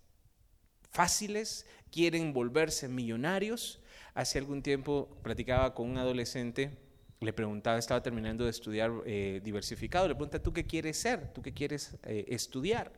fáciles, 0.90 1.68
quieren 1.92 2.34
volverse 2.34 2.88
millonarios. 2.88 3.82
Hace 4.16 4.40
algún 4.40 4.64
tiempo 4.64 5.16
platicaba 5.22 5.74
con 5.76 5.90
un 5.90 6.00
adolescente, 6.00 6.78
le 7.20 7.34
preguntaba, 7.34 7.78
estaba 7.78 8.02
terminando 8.02 8.46
de 8.46 8.50
estudiar 8.50 8.92
eh, 9.06 9.42
diversificado, 9.44 10.08
le 10.08 10.16
pregunta, 10.16 10.42
¿tú 10.42 10.52
qué 10.52 10.66
quieres 10.66 10.98
ser? 10.98 11.32
¿Tú 11.32 11.42
qué 11.44 11.54
quieres 11.54 11.98
eh, 12.04 12.26
estudiar? 12.30 12.92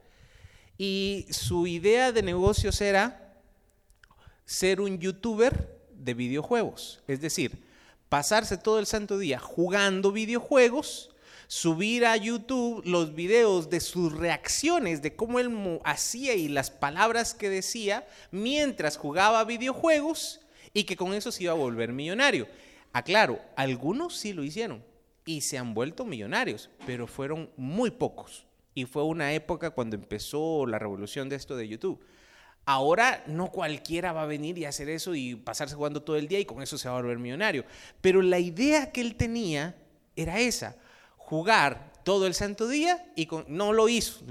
Y 0.77 1.27
su 1.29 1.67
idea 1.67 2.11
de 2.11 2.23
negocios 2.23 2.81
era 2.81 3.37
ser 4.45 4.81
un 4.81 4.99
youtuber 4.99 5.81
de 5.93 6.13
videojuegos, 6.13 7.01
es 7.07 7.21
decir, 7.21 7.63
pasarse 8.09 8.57
todo 8.57 8.79
el 8.79 8.85
santo 8.85 9.17
día 9.17 9.39
jugando 9.39 10.11
videojuegos, 10.11 11.11
subir 11.47 12.05
a 12.05 12.17
YouTube 12.17 12.83
los 12.85 13.15
videos 13.15 13.69
de 13.69 13.79
sus 13.79 14.13
reacciones, 14.13 15.01
de 15.01 15.15
cómo 15.15 15.39
él 15.39 15.79
hacía 15.83 16.35
y 16.35 16.47
las 16.47 16.71
palabras 16.71 17.33
que 17.33 17.49
decía 17.49 18.07
mientras 18.31 18.97
jugaba 18.97 19.43
videojuegos 19.45 20.41
y 20.73 20.83
que 20.83 20.97
con 20.97 21.13
eso 21.13 21.31
se 21.31 21.43
iba 21.43 21.53
a 21.53 21.55
volver 21.55 21.93
millonario. 21.93 22.47
Aclaro, 22.91 23.39
algunos 23.55 24.15
sí 24.15 24.33
lo 24.33 24.43
hicieron 24.43 24.83
y 25.25 25.41
se 25.41 25.57
han 25.57 25.73
vuelto 25.73 26.05
millonarios, 26.05 26.69
pero 26.85 27.07
fueron 27.07 27.49
muy 27.55 27.91
pocos. 27.91 28.45
Y 28.73 28.85
fue 28.85 29.03
una 29.03 29.33
época 29.33 29.71
cuando 29.71 29.95
empezó 29.95 30.65
la 30.65 30.79
revolución 30.79 31.29
de 31.29 31.35
esto 31.35 31.55
de 31.55 31.67
YouTube. 31.67 31.99
Ahora 32.65 33.23
no 33.27 33.51
cualquiera 33.51 34.13
va 34.13 34.23
a 34.23 34.27
venir 34.27 34.57
y 34.57 34.65
hacer 34.65 34.89
eso 34.89 35.15
y 35.15 35.35
pasarse 35.35 35.75
jugando 35.75 36.01
todo 36.01 36.15
el 36.15 36.27
día 36.27 36.39
y 36.39 36.45
con 36.45 36.61
eso 36.61 36.77
se 36.77 36.87
va 36.87 36.97
a 36.97 37.01
volver 37.01 37.19
millonario. 37.19 37.65
Pero 37.99 38.21
la 38.21 38.39
idea 38.39 38.91
que 38.91 39.01
él 39.01 39.15
tenía 39.15 39.75
era 40.15 40.39
esa, 40.39 40.77
jugar 41.17 41.91
todo 42.03 42.25
el 42.25 42.33
santo 42.33 42.67
día 42.67 43.11
y 43.15 43.27
no 43.47 43.73
lo 43.73 43.89
hizo, 43.89 44.23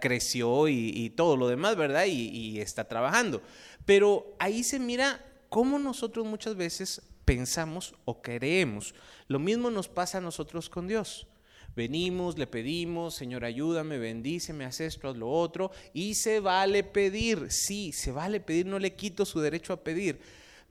creció 0.00 0.68
y, 0.68 1.10
todo 1.10 1.36
lo 1.36 1.48
demás, 1.48 1.76
¿verdad? 1.76 2.06
Y, 2.06 2.28
y 2.28 2.60
está 2.60 2.84
trabajando. 2.84 3.42
Pero 3.84 4.34
ahí 4.38 4.64
se 4.64 4.78
mira 4.78 5.24
cómo 5.48 5.78
nosotros 5.78 6.26
muchas 6.26 6.56
veces 6.56 7.02
pensamos 7.24 7.94
o 8.04 8.22
creemos. 8.22 8.94
Lo 9.28 9.38
mismo 9.38 9.70
nos 9.70 9.88
pasa 9.88 10.18
a 10.18 10.20
nosotros 10.20 10.68
con 10.68 10.88
Dios. 10.88 11.26
Venimos, 11.74 12.36
le 12.36 12.46
pedimos, 12.46 13.14
Señor, 13.14 13.44
ayúdame, 13.44 13.96
bendíceme, 13.96 14.64
haz 14.64 14.80
esto, 14.80 15.08
haz 15.08 15.16
lo 15.16 15.30
otro. 15.30 15.70
Y 15.94 16.14
se 16.14 16.40
vale 16.40 16.84
pedir, 16.84 17.50
sí, 17.50 17.92
se 17.92 18.12
vale 18.12 18.40
pedir, 18.40 18.66
no 18.66 18.78
le 18.78 18.94
quito 18.94 19.24
su 19.24 19.40
derecho 19.40 19.72
a 19.72 19.82
pedir. 19.82 20.20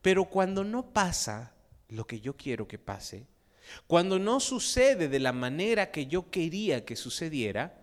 Pero 0.01 0.25
cuando 0.25 0.63
no 0.63 0.93
pasa 0.93 1.53
lo 1.89 2.05
que 2.05 2.19
yo 2.19 2.37
quiero 2.37 2.67
que 2.67 2.77
pase, 2.77 3.25
cuando 3.87 4.19
no 4.19 4.39
sucede 4.39 5.07
de 5.07 5.19
la 5.19 5.33
manera 5.33 5.91
que 5.91 6.07
yo 6.07 6.29
quería 6.29 6.85
que 6.85 6.95
sucediera, 6.95 7.81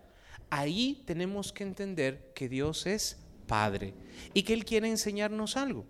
ahí 0.49 1.03
tenemos 1.05 1.51
que 1.51 1.63
entender 1.63 2.31
que 2.33 2.47
Dios 2.47 2.85
es 2.85 3.17
Padre 3.47 3.93
y 4.33 4.43
que 4.43 4.53
Él 4.53 4.63
quiere 4.63 4.87
enseñarnos 4.87 5.57
algo, 5.57 5.85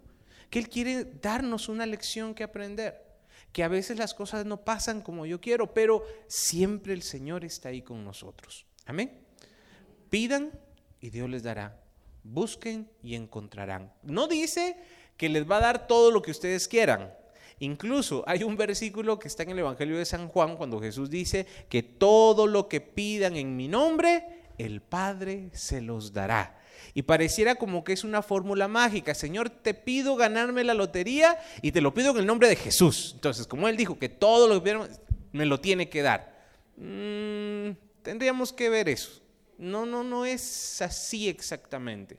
que 0.50 0.60
Él 0.60 0.70
quiere 0.70 1.06
darnos 1.06 1.70
una 1.70 1.86
lección 1.86 2.34
que 2.34 2.44
aprender 2.44 3.09
que 3.52 3.64
a 3.64 3.68
veces 3.68 3.98
las 3.98 4.14
cosas 4.14 4.46
no 4.46 4.64
pasan 4.64 5.02
como 5.02 5.26
yo 5.26 5.42
quiero, 5.42 5.74
pero 5.74 6.04
siempre 6.28 6.94
el 6.94 7.02
Señor 7.02 7.44
está 7.46 7.70
ahí 7.70 7.82
con 7.82 8.04
nosotros. 8.04 8.66
Amén. 8.86 9.12
Pidan 10.10 10.52
y 11.02 11.10
Dios 11.10 11.30
les 11.30 11.44
dará. 11.44 11.82
Busquen 12.24 12.90
y 13.02 13.16
encontrarán. 13.16 13.92
No 14.04 14.28
dice 14.28 14.78
que 15.18 15.30
les 15.30 15.50
va 15.50 15.58
a 15.58 15.62
dar 15.62 15.88
todo 15.88 16.12
lo 16.12 16.22
que 16.22 16.32
ustedes 16.32 16.68
quieran. 16.68 17.14
Incluso 17.60 18.24
hay 18.26 18.44
un 18.44 18.56
versículo 18.56 19.20
que 19.20 19.28
está 19.28 19.44
en 19.44 19.50
el 19.52 19.60
Evangelio 19.60 19.98
de 19.98 20.06
San 20.06 20.30
Juan 20.30 20.56
cuando 20.56 20.80
Jesús 20.80 21.10
dice 21.10 21.46
que 21.68 21.84
todo 21.84 22.48
lo 22.48 22.70
que 22.70 22.80
pidan 22.82 23.36
en 23.36 23.56
mi 23.56 23.68
nombre, 23.68 24.44
el 24.58 24.82
Padre 24.82 25.50
se 25.54 25.82
los 25.82 26.14
dará. 26.14 26.59
Y 26.94 27.04
pareciera 27.04 27.56
como 27.56 27.84
que 27.84 27.94
es 27.94 28.04
una 28.04 28.22
fórmula 28.22 28.68
mágica. 28.68 29.14
Señor, 29.14 29.50
te 29.50 29.74
pido 29.74 30.16
ganarme 30.16 30.64
la 30.64 30.74
lotería 30.74 31.38
y 31.62 31.72
te 31.72 31.82
lo 31.82 31.94
pido 31.94 32.12
en 32.12 32.18
el 32.18 32.26
nombre 32.26 32.48
de 32.48 32.56
Jesús. 32.56 33.12
Entonces, 33.16 33.48
como 33.48 33.68
Él 33.68 33.78
dijo 33.78 34.00
que 34.00 34.10
todo 34.10 34.48
lo 34.48 34.64
que 34.64 34.78
me 35.32 35.46
lo 35.46 35.60
tiene 35.60 35.90
que 35.90 36.02
dar. 36.02 36.40
Mm, 36.78 37.72
tendríamos 38.02 38.54
que 38.54 38.70
ver 38.70 38.90
eso. 38.90 39.22
No, 39.58 39.86
no, 39.86 40.04
no 40.04 40.26
es 40.26 40.82
así 40.82 41.28
exactamente. 41.28 42.18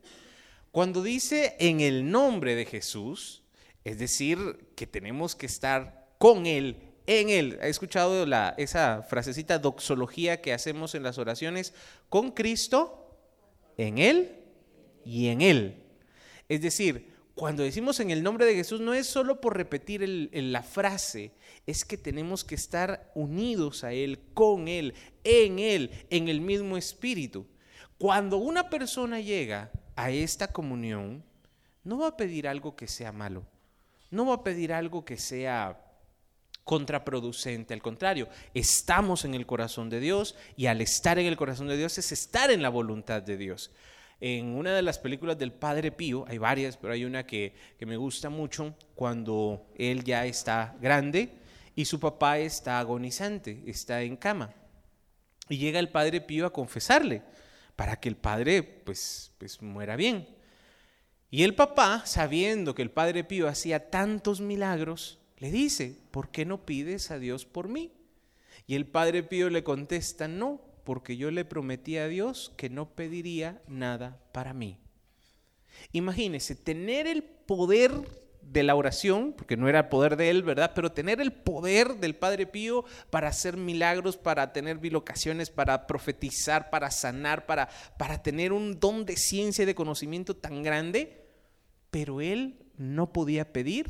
Cuando 0.72 1.02
dice 1.02 1.56
en 1.58 1.80
el 1.80 2.10
nombre 2.10 2.54
de 2.54 2.66
Jesús, 2.66 3.42
es 3.84 3.98
decir, 3.98 4.68
que 4.76 4.86
tenemos 4.86 5.34
que 5.34 5.46
estar 5.46 6.08
con 6.18 6.46
Él, 6.46 6.76
en 7.06 7.30
Él. 7.30 7.58
¿Ha 7.62 7.66
escuchado 7.66 8.26
la, 8.26 8.54
esa 8.58 9.02
frasecita 9.02 9.58
doxología 9.58 10.40
que 10.40 10.52
hacemos 10.52 10.94
en 10.94 11.02
las 11.02 11.18
oraciones? 11.18 11.74
Con 12.08 12.30
Cristo, 12.32 13.18
en 13.78 13.98
Él 13.98 14.39
y 15.04 15.28
en 15.28 15.40
Él. 15.40 15.82
Es 16.48 16.62
decir, 16.62 17.10
cuando 17.34 17.62
decimos 17.62 18.00
en 18.00 18.10
el 18.10 18.22
nombre 18.22 18.44
de 18.44 18.54
Jesús 18.54 18.80
no 18.80 18.92
es 18.92 19.06
solo 19.06 19.40
por 19.40 19.56
repetir 19.56 20.30
la 20.32 20.62
frase, 20.62 21.32
es 21.66 21.84
que 21.84 21.96
tenemos 21.96 22.44
que 22.44 22.54
estar 22.54 23.10
unidos 23.14 23.82
a 23.82 23.92
Él, 23.92 24.18
con 24.34 24.68
Él, 24.68 24.94
en 25.24 25.58
Él, 25.58 25.90
en 26.10 26.28
el 26.28 26.40
mismo 26.40 26.76
espíritu. 26.76 27.46
Cuando 27.98 28.36
una 28.36 28.68
persona 28.68 29.20
llega 29.20 29.70
a 29.96 30.10
esta 30.10 30.52
comunión, 30.52 31.24
no 31.84 31.98
va 31.98 32.08
a 32.08 32.16
pedir 32.16 32.46
algo 32.46 32.76
que 32.76 32.88
sea 32.88 33.12
malo, 33.12 33.46
no 34.10 34.26
va 34.26 34.34
a 34.34 34.44
pedir 34.44 34.72
algo 34.72 35.04
que 35.04 35.16
sea 35.16 35.82
contraproducente, 36.64 37.74
al 37.74 37.82
contrario, 37.82 38.28
estamos 38.54 39.24
en 39.24 39.34
el 39.34 39.46
corazón 39.46 39.88
de 39.88 39.98
Dios 39.98 40.36
y 40.56 40.66
al 40.66 40.80
estar 40.80 41.18
en 41.18 41.26
el 41.26 41.36
corazón 41.36 41.68
de 41.68 41.76
Dios 41.76 41.98
es 41.98 42.12
estar 42.12 42.50
en 42.50 42.62
la 42.62 42.68
voluntad 42.68 43.22
de 43.22 43.36
Dios. 43.36 43.70
En 44.20 44.48
una 44.48 44.74
de 44.74 44.82
las 44.82 44.98
películas 44.98 45.38
del 45.38 45.52
Padre 45.52 45.92
Pío, 45.92 46.24
hay 46.28 46.36
varias, 46.36 46.76
pero 46.76 46.92
hay 46.92 47.04
una 47.04 47.26
que, 47.26 47.54
me 47.80 47.96
gusta 47.96 48.28
mucho, 48.28 48.74
cuando 48.94 49.66
él 49.76 50.04
ya 50.04 50.26
está 50.26 50.76
grande 50.80 51.30
y 51.74 51.86
su 51.86 51.98
papá 51.98 52.38
está 52.38 52.78
agonizante, 52.78 53.62
está 53.66 54.02
en 54.02 54.16
cama. 54.16 54.52
Y 55.48 55.56
llega 55.56 55.78
el 55.78 55.88
Padre 55.88 56.20
Pío 56.20 56.44
a 56.44 56.52
confesarle 56.52 57.22
para 57.76 57.96
que 57.98 58.10
el 58.10 58.16
padre 58.16 58.62
pues, 58.62 59.32
pues 59.38 59.62
muera 59.62 59.96
bien. 59.96 60.28
Y 61.30 61.44
el 61.44 61.54
papá, 61.54 62.02
sabiendo 62.04 62.74
que 62.74 62.82
el 62.82 62.90
Padre 62.90 63.22
Pío 63.24 63.48
hacía 63.48 63.88
tantos 63.88 64.40
milagros, 64.40 65.18
le 65.38 65.50
dice, 65.50 65.96
¿por 66.10 66.30
qué 66.30 66.44
no 66.44 66.66
pides 66.66 67.10
a 67.10 67.18
Dios 67.18 67.46
por 67.46 67.68
mí? 67.68 67.92
Y 68.66 68.74
el 68.74 68.86
Padre 68.86 69.22
Pío 69.22 69.48
le 69.48 69.64
contesta, 69.64 70.28
no, 70.28 70.60
porque 70.90 71.16
yo 71.16 71.30
le 71.30 71.44
prometí 71.44 71.98
a 71.98 72.08
Dios 72.08 72.52
que 72.56 72.68
no 72.68 72.96
pediría 72.96 73.62
nada 73.68 74.20
para 74.32 74.52
mí. 74.52 74.80
Imagínese, 75.92 76.56
tener 76.56 77.06
el 77.06 77.22
poder 77.22 77.92
de 78.42 78.64
la 78.64 78.74
oración, 78.74 79.32
porque 79.38 79.56
no 79.56 79.68
era 79.68 79.78
el 79.78 79.88
poder 79.88 80.16
de 80.16 80.30
él, 80.30 80.42
¿verdad? 80.42 80.72
Pero 80.74 80.90
tener 80.90 81.20
el 81.20 81.32
poder 81.32 81.98
del 81.98 82.16
Padre 82.16 82.44
Pío 82.44 82.84
para 83.08 83.28
hacer 83.28 83.56
milagros, 83.56 84.16
para 84.16 84.52
tener 84.52 84.78
bilocaciones, 84.78 85.48
para 85.48 85.86
profetizar, 85.86 86.70
para 86.70 86.90
sanar, 86.90 87.46
para, 87.46 87.68
para 87.96 88.20
tener 88.20 88.52
un 88.52 88.80
don 88.80 89.06
de 89.06 89.16
ciencia 89.16 89.62
y 89.62 89.66
de 89.66 89.76
conocimiento 89.76 90.34
tan 90.34 90.64
grande, 90.64 91.24
pero 91.92 92.20
él 92.20 92.64
no 92.76 93.12
podía 93.12 93.52
pedir 93.52 93.88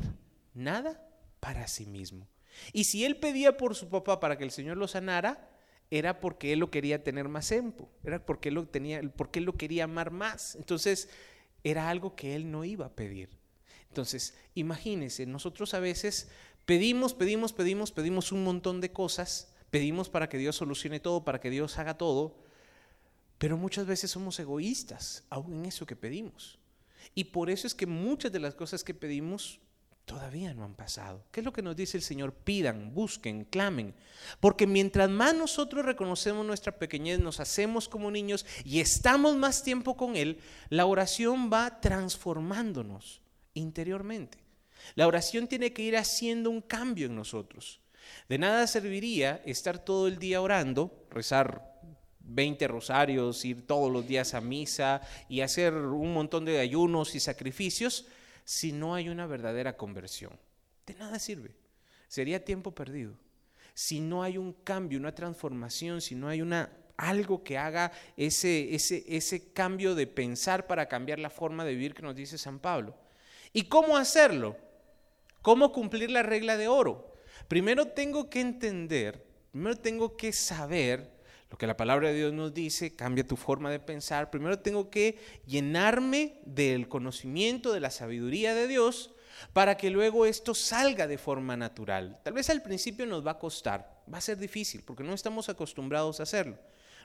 nada 0.53 1.03
para 1.39 1.67
sí 1.67 1.87
mismo. 1.87 2.27
Y 2.73 2.83
si 2.83 3.05
él 3.05 3.17
pedía 3.17 3.57
por 3.57 3.73
su 3.73 3.89
papá 3.89 4.19
para 4.19 4.37
que 4.37 4.43
el 4.43 4.51
Señor 4.51 4.77
lo 4.77 4.87
sanara, 4.87 5.47
era 5.91 6.21
porque 6.21 6.53
él 6.53 6.59
lo 6.59 6.71
quería 6.71 7.03
tener 7.03 7.27
más 7.27 7.49
tiempo, 7.49 7.89
era 8.03 8.25
porque 8.25 8.49
él 8.49 8.55
lo, 8.55 8.65
tenía, 8.65 9.01
porque 9.15 9.39
él 9.39 9.45
lo 9.45 9.57
quería 9.57 9.83
amar 9.83 10.09
más. 10.09 10.55
Entonces, 10.55 11.09
era 11.63 11.89
algo 11.89 12.15
que 12.15 12.33
él 12.33 12.49
no 12.49 12.63
iba 12.63 12.87
a 12.87 12.95
pedir. 12.95 13.29
Entonces, 13.89 14.35
imagínense, 14.55 15.25
nosotros 15.25 15.73
a 15.73 15.81
veces 15.81 16.29
pedimos, 16.65 17.13
pedimos, 17.13 17.51
pedimos, 17.51 17.91
pedimos 17.91 18.31
un 18.31 18.45
montón 18.45 18.79
de 18.79 18.93
cosas, 18.93 19.53
pedimos 19.69 20.09
para 20.09 20.29
que 20.29 20.37
Dios 20.37 20.55
solucione 20.55 21.01
todo, 21.01 21.25
para 21.25 21.41
que 21.41 21.49
Dios 21.49 21.77
haga 21.77 21.97
todo, 21.97 22.37
pero 23.37 23.57
muchas 23.57 23.85
veces 23.85 24.11
somos 24.11 24.39
egoístas, 24.39 25.25
aún 25.29 25.55
en 25.55 25.65
eso 25.65 25.85
que 25.85 25.97
pedimos. 25.97 26.57
Y 27.13 27.25
por 27.25 27.49
eso 27.49 27.67
es 27.67 27.75
que 27.75 27.85
muchas 27.85 28.31
de 28.31 28.39
las 28.39 28.55
cosas 28.55 28.83
que 28.85 28.93
pedimos 28.93 29.59
todavía 30.11 30.53
no 30.53 30.65
han 30.65 30.75
pasado. 30.75 31.23
¿Qué 31.31 31.39
es 31.39 31.45
lo 31.45 31.53
que 31.53 31.61
nos 31.61 31.75
dice 31.75 31.95
el 31.95 32.03
Señor? 32.03 32.33
Pidan, 32.33 32.93
busquen, 32.93 33.45
clamen. 33.45 33.93
Porque 34.41 34.67
mientras 34.67 35.09
más 35.09 35.33
nosotros 35.33 35.85
reconocemos 35.85 36.45
nuestra 36.45 36.77
pequeñez, 36.77 37.19
nos 37.19 37.39
hacemos 37.39 37.87
como 37.87 38.11
niños 38.11 38.45
y 38.65 38.81
estamos 38.81 39.37
más 39.37 39.63
tiempo 39.63 39.95
con 39.95 40.17
Él, 40.17 40.39
la 40.67 40.85
oración 40.85 41.49
va 41.51 41.79
transformándonos 41.79 43.21
interiormente. 43.53 44.37
La 44.95 45.07
oración 45.07 45.47
tiene 45.47 45.71
que 45.71 45.83
ir 45.83 45.95
haciendo 45.95 46.49
un 46.49 46.59
cambio 46.61 47.05
en 47.05 47.15
nosotros. 47.15 47.79
De 48.27 48.37
nada 48.37 48.67
serviría 48.67 49.41
estar 49.45 49.79
todo 49.79 50.09
el 50.09 50.19
día 50.19 50.41
orando, 50.41 51.05
rezar 51.09 51.71
20 52.19 52.67
rosarios, 52.67 53.45
ir 53.45 53.65
todos 53.65 53.89
los 53.89 54.05
días 54.05 54.33
a 54.33 54.41
misa 54.41 55.01
y 55.29 55.39
hacer 55.39 55.73
un 55.73 56.13
montón 56.13 56.43
de 56.43 56.59
ayunos 56.59 57.15
y 57.15 57.21
sacrificios 57.21 58.07
si 58.43 58.71
no 58.71 58.95
hay 58.95 59.09
una 59.09 59.25
verdadera 59.25 59.77
conversión. 59.77 60.37
De 60.85 60.93
nada 60.95 61.19
sirve. 61.19 61.55
Sería 62.07 62.43
tiempo 62.43 62.71
perdido. 62.73 63.13
Si 63.73 63.99
no 63.99 64.23
hay 64.23 64.37
un 64.37 64.53
cambio, 64.53 64.99
una 64.99 65.15
transformación, 65.15 66.01
si 66.01 66.15
no 66.15 66.27
hay 66.27 66.41
una 66.41 66.69
algo 66.97 67.43
que 67.43 67.57
haga 67.57 67.91
ese, 68.15 68.75
ese, 68.75 69.03
ese 69.07 69.53
cambio 69.53 69.95
de 69.95 70.05
pensar 70.05 70.67
para 70.67 70.87
cambiar 70.87 71.17
la 71.17 71.31
forma 71.31 71.65
de 71.65 71.71
vivir 71.71 71.95
que 71.95 72.03
nos 72.03 72.15
dice 72.15 72.37
San 72.37 72.59
Pablo. 72.59 72.95
¿Y 73.53 73.63
cómo 73.63 73.97
hacerlo? 73.97 74.55
¿Cómo 75.41 75.71
cumplir 75.71 76.11
la 76.11 76.21
regla 76.21 76.57
de 76.57 76.67
oro? 76.67 77.15
Primero 77.47 77.87
tengo 77.87 78.29
que 78.29 78.39
entender, 78.39 79.25
primero 79.51 79.75
tengo 79.75 80.15
que 80.15 80.31
saber 80.31 81.11
lo 81.51 81.57
que 81.57 81.67
la 81.67 81.75
palabra 81.75 82.07
de 82.07 82.15
Dios 82.15 82.33
nos 82.33 82.53
dice, 82.53 82.95
cambia 82.95 83.27
tu 83.27 83.35
forma 83.35 83.69
de 83.69 83.79
pensar. 83.79 84.31
Primero 84.31 84.59
tengo 84.59 84.89
que 84.89 85.19
llenarme 85.45 86.39
del 86.45 86.87
conocimiento, 86.87 87.73
de 87.73 87.81
la 87.81 87.91
sabiduría 87.91 88.55
de 88.55 88.67
Dios, 88.67 89.11
para 89.51 89.75
que 89.75 89.89
luego 89.89 90.25
esto 90.25 90.55
salga 90.55 91.07
de 91.07 91.17
forma 91.17 91.57
natural. 91.57 92.21
Tal 92.23 92.33
vez 92.33 92.49
al 92.49 92.61
principio 92.61 93.05
nos 93.05 93.25
va 93.27 93.31
a 93.31 93.39
costar, 93.39 94.01
va 94.11 94.19
a 94.19 94.21
ser 94.21 94.37
difícil, 94.37 94.81
porque 94.83 95.03
no 95.03 95.13
estamos 95.13 95.49
acostumbrados 95.49 96.21
a 96.21 96.23
hacerlo. 96.23 96.57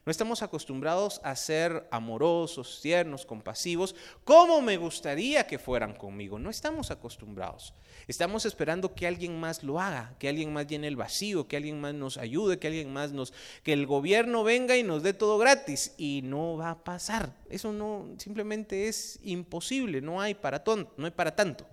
No 0.06 0.12
estamos 0.12 0.40
acostumbrados 0.42 1.20
a 1.24 1.34
ser 1.34 1.88
amorosos, 1.90 2.78
tiernos, 2.80 3.26
compasivos, 3.26 3.96
como 4.22 4.62
me 4.62 4.76
gustaría 4.76 5.48
que 5.48 5.58
fueran 5.58 5.94
conmigo. 5.94 6.38
No 6.38 6.48
estamos 6.48 6.92
acostumbrados. 6.92 7.74
Estamos 8.06 8.46
esperando 8.46 8.94
que 8.94 9.08
alguien 9.08 9.40
más 9.40 9.64
lo 9.64 9.80
haga, 9.80 10.14
que 10.20 10.28
alguien 10.28 10.52
más 10.52 10.68
llene 10.68 10.86
el 10.86 10.94
vacío, 10.94 11.48
que 11.48 11.56
alguien 11.56 11.80
más 11.80 11.92
nos 11.92 12.18
ayude, 12.18 12.60
que 12.60 12.68
alguien 12.68 12.92
más 12.92 13.10
nos, 13.10 13.32
que 13.64 13.72
el 13.72 13.84
gobierno 13.84 14.44
venga 14.44 14.76
y 14.76 14.84
nos 14.84 15.02
dé 15.02 15.12
todo 15.12 15.38
gratis. 15.38 15.92
Y 15.98 16.20
no 16.22 16.56
va 16.56 16.70
a 16.70 16.84
pasar. 16.84 17.34
Eso 17.50 17.72
no, 17.72 18.06
simplemente 18.18 18.86
es 18.86 19.18
imposible. 19.24 20.00
No 20.02 20.20
hay 20.20 20.34
para, 20.34 20.62
tonto, 20.62 20.94
no 20.96 21.06
hay 21.06 21.12
para 21.12 21.34
tanto. 21.34 21.66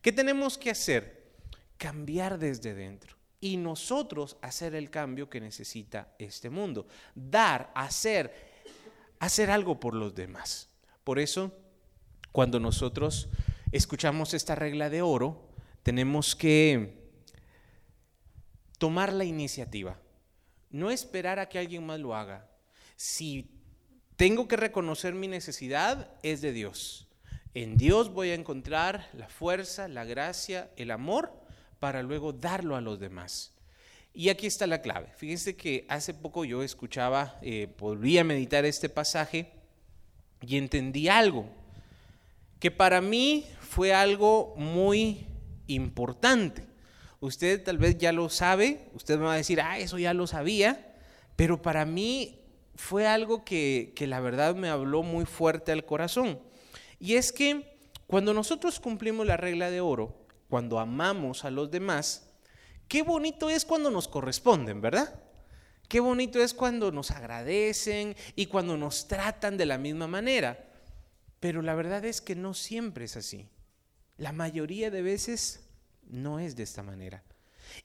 ¿Qué 0.00 0.10
tenemos 0.10 0.56
que 0.56 0.70
hacer? 0.70 1.22
Cambiar 1.76 2.38
desde 2.38 2.72
dentro 2.72 3.14
y 3.44 3.58
nosotros 3.58 4.38
hacer 4.40 4.74
el 4.74 4.88
cambio 4.88 5.28
que 5.28 5.38
necesita 5.38 6.14
este 6.18 6.48
mundo. 6.48 6.86
Dar, 7.14 7.70
hacer, 7.74 8.32
hacer 9.18 9.50
algo 9.50 9.78
por 9.78 9.92
los 9.92 10.14
demás. 10.14 10.70
Por 11.04 11.18
eso, 11.18 11.52
cuando 12.32 12.58
nosotros 12.58 13.28
escuchamos 13.70 14.32
esta 14.32 14.54
regla 14.54 14.88
de 14.88 15.02
oro, 15.02 15.50
tenemos 15.82 16.34
que 16.34 17.04
tomar 18.78 19.12
la 19.12 19.26
iniciativa. 19.26 20.00
No 20.70 20.90
esperar 20.90 21.38
a 21.38 21.50
que 21.50 21.58
alguien 21.58 21.84
más 21.84 22.00
lo 22.00 22.14
haga. 22.14 22.48
Si 22.96 23.60
tengo 24.16 24.48
que 24.48 24.56
reconocer 24.56 25.12
mi 25.12 25.28
necesidad, 25.28 26.10
es 26.22 26.40
de 26.40 26.54
Dios. 26.54 27.08
En 27.52 27.76
Dios 27.76 28.10
voy 28.10 28.30
a 28.30 28.36
encontrar 28.36 29.10
la 29.12 29.28
fuerza, 29.28 29.86
la 29.86 30.06
gracia, 30.06 30.70
el 30.76 30.90
amor 30.90 31.43
para 31.78 32.02
luego 32.02 32.32
darlo 32.32 32.76
a 32.76 32.80
los 32.80 32.98
demás. 32.98 33.54
Y 34.12 34.28
aquí 34.28 34.46
está 34.46 34.66
la 34.68 34.80
clave. 34.80 35.08
Fíjense 35.16 35.56
que 35.56 35.84
hace 35.88 36.14
poco 36.14 36.44
yo 36.44 36.62
escuchaba, 36.62 37.36
eh, 37.42 37.66
podría 37.66 38.22
meditar 38.22 38.64
este 38.64 38.88
pasaje 38.88 39.50
y 40.40 40.56
entendí 40.56 41.08
algo, 41.08 41.48
que 42.60 42.70
para 42.70 43.00
mí 43.00 43.44
fue 43.60 43.92
algo 43.92 44.54
muy 44.56 45.26
importante. 45.66 46.64
Usted 47.18 47.62
tal 47.64 47.78
vez 47.78 47.98
ya 47.98 48.12
lo 48.12 48.28
sabe, 48.28 48.88
usted 48.94 49.18
me 49.18 49.24
va 49.24 49.34
a 49.34 49.38
decir, 49.38 49.60
ah, 49.60 49.78
eso 49.78 49.98
ya 49.98 50.14
lo 50.14 50.26
sabía, 50.26 50.94
pero 51.34 51.60
para 51.60 51.84
mí 51.84 52.38
fue 52.76 53.06
algo 53.06 53.44
que, 53.44 53.92
que 53.96 54.06
la 54.06 54.20
verdad 54.20 54.54
me 54.54 54.68
habló 54.68 55.02
muy 55.02 55.24
fuerte 55.24 55.72
al 55.72 55.84
corazón. 55.84 56.38
Y 57.00 57.14
es 57.14 57.32
que 57.32 57.76
cuando 58.06 58.32
nosotros 58.32 58.78
cumplimos 58.78 59.26
la 59.26 59.36
regla 59.36 59.70
de 59.70 59.80
oro, 59.80 60.23
cuando 60.48 60.78
amamos 60.78 61.44
a 61.44 61.50
los 61.50 61.70
demás, 61.70 62.30
qué 62.88 63.02
bonito 63.02 63.50
es 63.50 63.64
cuando 63.64 63.90
nos 63.90 64.08
corresponden, 64.08 64.80
¿verdad? 64.80 65.20
Qué 65.88 66.00
bonito 66.00 66.42
es 66.42 66.54
cuando 66.54 66.90
nos 66.90 67.10
agradecen 67.10 68.16
y 68.36 68.46
cuando 68.46 68.76
nos 68.76 69.06
tratan 69.06 69.56
de 69.56 69.66
la 69.66 69.78
misma 69.78 70.06
manera. 70.06 70.68
Pero 71.40 71.62
la 71.62 71.74
verdad 71.74 72.04
es 72.04 72.20
que 72.20 72.34
no 72.34 72.54
siempre 72.54 73.04
es 73.04 73.16
así. 73.16 73.48
La 74.16 74.32
mayoría 74.32 74.90
de 74.90 75.02
veces 75.02 75.68
no 76.08 76.38
es 76.38 76.56
de 76.56 76.62
esta 76.62 76.82
manera. 76.82 77.22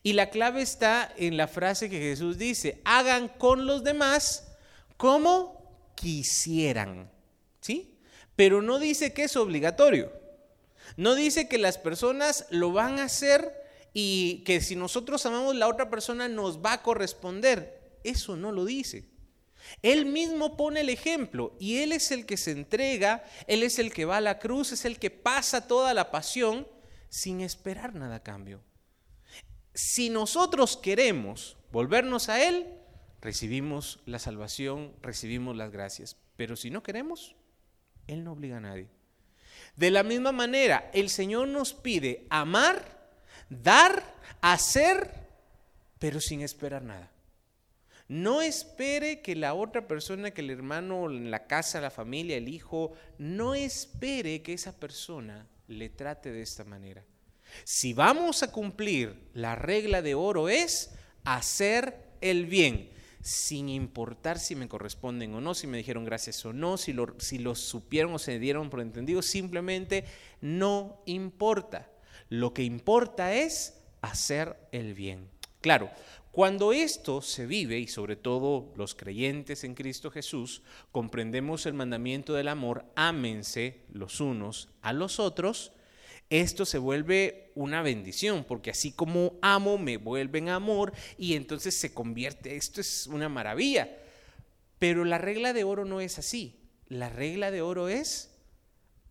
Y 0.02 0.14
la 0.14 0.30
clave 0.30 0.62
está 0.62 1.12
en 1.16 1.36
la 1.36 1.48
frase 1.48 1.90
que 1.90 1.98
Jesús 1.98 2.38
dice, 2.38 2.80
hagan 2.84 3.28
con 3.28 3.66
los 3.66 3.84
demás 3.84 4.48
como 4.96 5.92
quisieran. 5.94 7.10
¿Sí? 7.60 7.98
Pero 8.36 8.62
no 8.62 8.78
dice 8.78 9.12
que 9.12 9.24
es 9.24 9.36
obligatorio. 9.36 10.19
No 10.96 11.14
dice 11.14 11.48
que 11.48 11.58
las 11.58 11.78
personas 11.78 12.46
lo 12.50 12.72
van 12.72 12.98
a 12.98 13.04
hacer 13.04 13.54
y 13.92 14.42
que 14.44 14.60
si 14.60 14.76
nosotros 14.76 15.24
amamos 15.26 15.56
la 15.56 15.68
otra 15.68 15.90
persona 15.90 16.28
nos 16.28 16.64
va 16.64 16.74
a 16.74 16.82
corresponder. 16.82 17.98
Eso 18.04 18.36
no 18.36 18.52
lo 18.52 18.64
dice. 18.64 19.08
Él 19.82 20.06
mismo 20.06 20.56
pone 20.56 20.80
el 20.80 20.88
ejemplo 20.88 21.56
y 21.58 21.78
Él 21.78 21.92
es 21.92 22.10
el 22.10 22.26
que 22.26 22.36
se 22.36 22.52
entrega, 22.52 23.24
Él 23.46 23.62
es 23.62 23.78
el 23.78 23.92
que 23.92 24.04
va 24.04 24.18
a 24.18 24.22
la 24.22 24.38
cruz, 24.38 24.72
es 24.72 24.84
el 24.84 24.98
que 24.98 25.10
pasa 25.10 25.66
toda 25.66 25.94
la 25.94 26.10
pasión 26.10 26.66
sin 27.08 27.40
esperar 27.40 27.94
nada 27.94 28.16
a 28.16 28.22
cambio. 28.22 28.62
Si 29.74 30.10
nosotros 30.10 30.76
queremos 30.76 31.56
volvernos 31.72 32.28
a 32.28 32.42
Él, 32.42 32.66
recibimos 33.20 34.00
la 34.06 34.18
salvación, 34.18 34.94
recibimos 35.02 35.56
las 35.56 35.70
gracias. 35.70 36.16
Pero 36.36 36.56
si 36.56 36.70
no 36.70 36.82
queremos, 36.82 37.36
Él 38.06 38.24
no 38.24 38.32
obliga 38.32 38.56
a 38.56 38.60
nadie. 38.60 38.88
De 39.76 39.90
la 39.90 40.02
misma 40.02 40.32
manera, 40.32 40.90
el 40.92 41.08
Señor 41.08 41.48
nos 41.48 41.72
pide 41.72 42.26
amar, 42.30 43.10
dar, 43.48 44.14
hacer, 44.40 45.10
pero 45.98 46.20
sin 46.20 46.42
esperar 46.42 46.82
nada. 46.82 47.10
No 48.08 48.42
espere 48.42 49.20
que 49.22 49.36
la 49.36 49.54
otra 49.54 49.86
persona, 49.86 50.32
que 50.32 50.40
el 50.40 50.50
hermano 50.50 51.08
la 51.08 51.46
casa, 51.46 51.80
la 51.80 51.90
familia, 51.90 52.36
el 52.36 52.48
hijo, 52.48 52.92
no 53.18 53.54
espere 53.54 54.42
que 54.42 54.52
esa 54.52 54.72
persona 54.72 55.46
le 55.68 55.88
trate 55.88 56.32
de 56.32 56.42
esta 56.42 56.64
manera. 56.64 57.04
Si 57.64 57.92
vamos 57.92 58.42
a 58.42 58.50
cumplir 58.50 59.14
la 59.32 59.54
regla 59.54 60.02
de 60.02 60.14
oro 60.14 60.48
es 60.48 60.90
hacer 61.24 62.10
el 62.20 62.46
bien 62.46 62.90
sin 63.22 63.68
importar 63.68 64.38
si 64.38 64.56
me 64.56 64.68
corresponden 64.68 65.34
o 65.34 65.40
no, 65.40 65.54
si 65.54 65.66
me 65.66 65.78
dijeron 65.78 66.04
gracias 66.04 66.44
o 66.46 66.52
no, 66.52 66.76
si 66.76 66.92
lo, 66.92 67.54
supieron 67.54 68.14
o 68.14 68.18
se 68.18 68.38
dieron 68.38 68.70
por 68.70 68.80
entendido, 68.80 69.22
simplemente 69.22 70.04
no 70.40 71.02
importa. 71.06 71.90
Lo 72.28 72.54
que 72.54 72.62
importa 72.62 73.34
es 73.34 73.82
hacer 74.00 74.56
el 74.72 74.94
bien. 74.94 75.28
Claro, 75.60 75.90
cuando 76.32 76.72
esto 76.72 77.22
se 77.22 77.46
vive, 77.46 77.78
y 77.78 77.88
sobre 77.88 78.16
todo 78.16 78.72
los 78.76 78.94
creyentes 78.94 79.64
en 79.64 79.74
Cristo 79.74 80.10
Jesús, 80.10 80.62
comprendemos 80.92 81.66
el 81.66 81.74
mandamiento 81.74 82.34
del 82.34 82.48
amor, 82.48 82.86
ámense 82.94 83.82
los 83.92 84.20
unos 84.20 84.68
a 84.80 84.92
los 84.92 85.18
otros, 85.18 85.72
esto 86.30 86.64
se 86.64 86.78
vuelve 86.78 87.50
una 87.56 87.82
bendición, 87.82 88.44
porque 88.44 88.70
así 88.70 88.92
como 88.92 89.34
amo, 89.42 89.78
me 89.78 89.96
vuelven 89.96 90.48
amor 90.48 90.92
y 91.18 91.34
entonces 91.34 91.76
se 91.76 91.92
convierte, 91.92 92.56
esto 92.56 92.80
es 92.80 93.08
una 93.08 93.28
maravilla. 93.28 93.90
Pero 94.78 95.04
la 95.04 95.18
regla 95.18 95.52
de 95.52 95.64
oro 95.64 95.84
no 95.84 96.00
es 96.00 96.18
así. 96.18 96.60
La 96.86 97.08
regla 97.08 97.50
de 97.50 97.62
oro 97.62 97.88
es, 97.88 98.30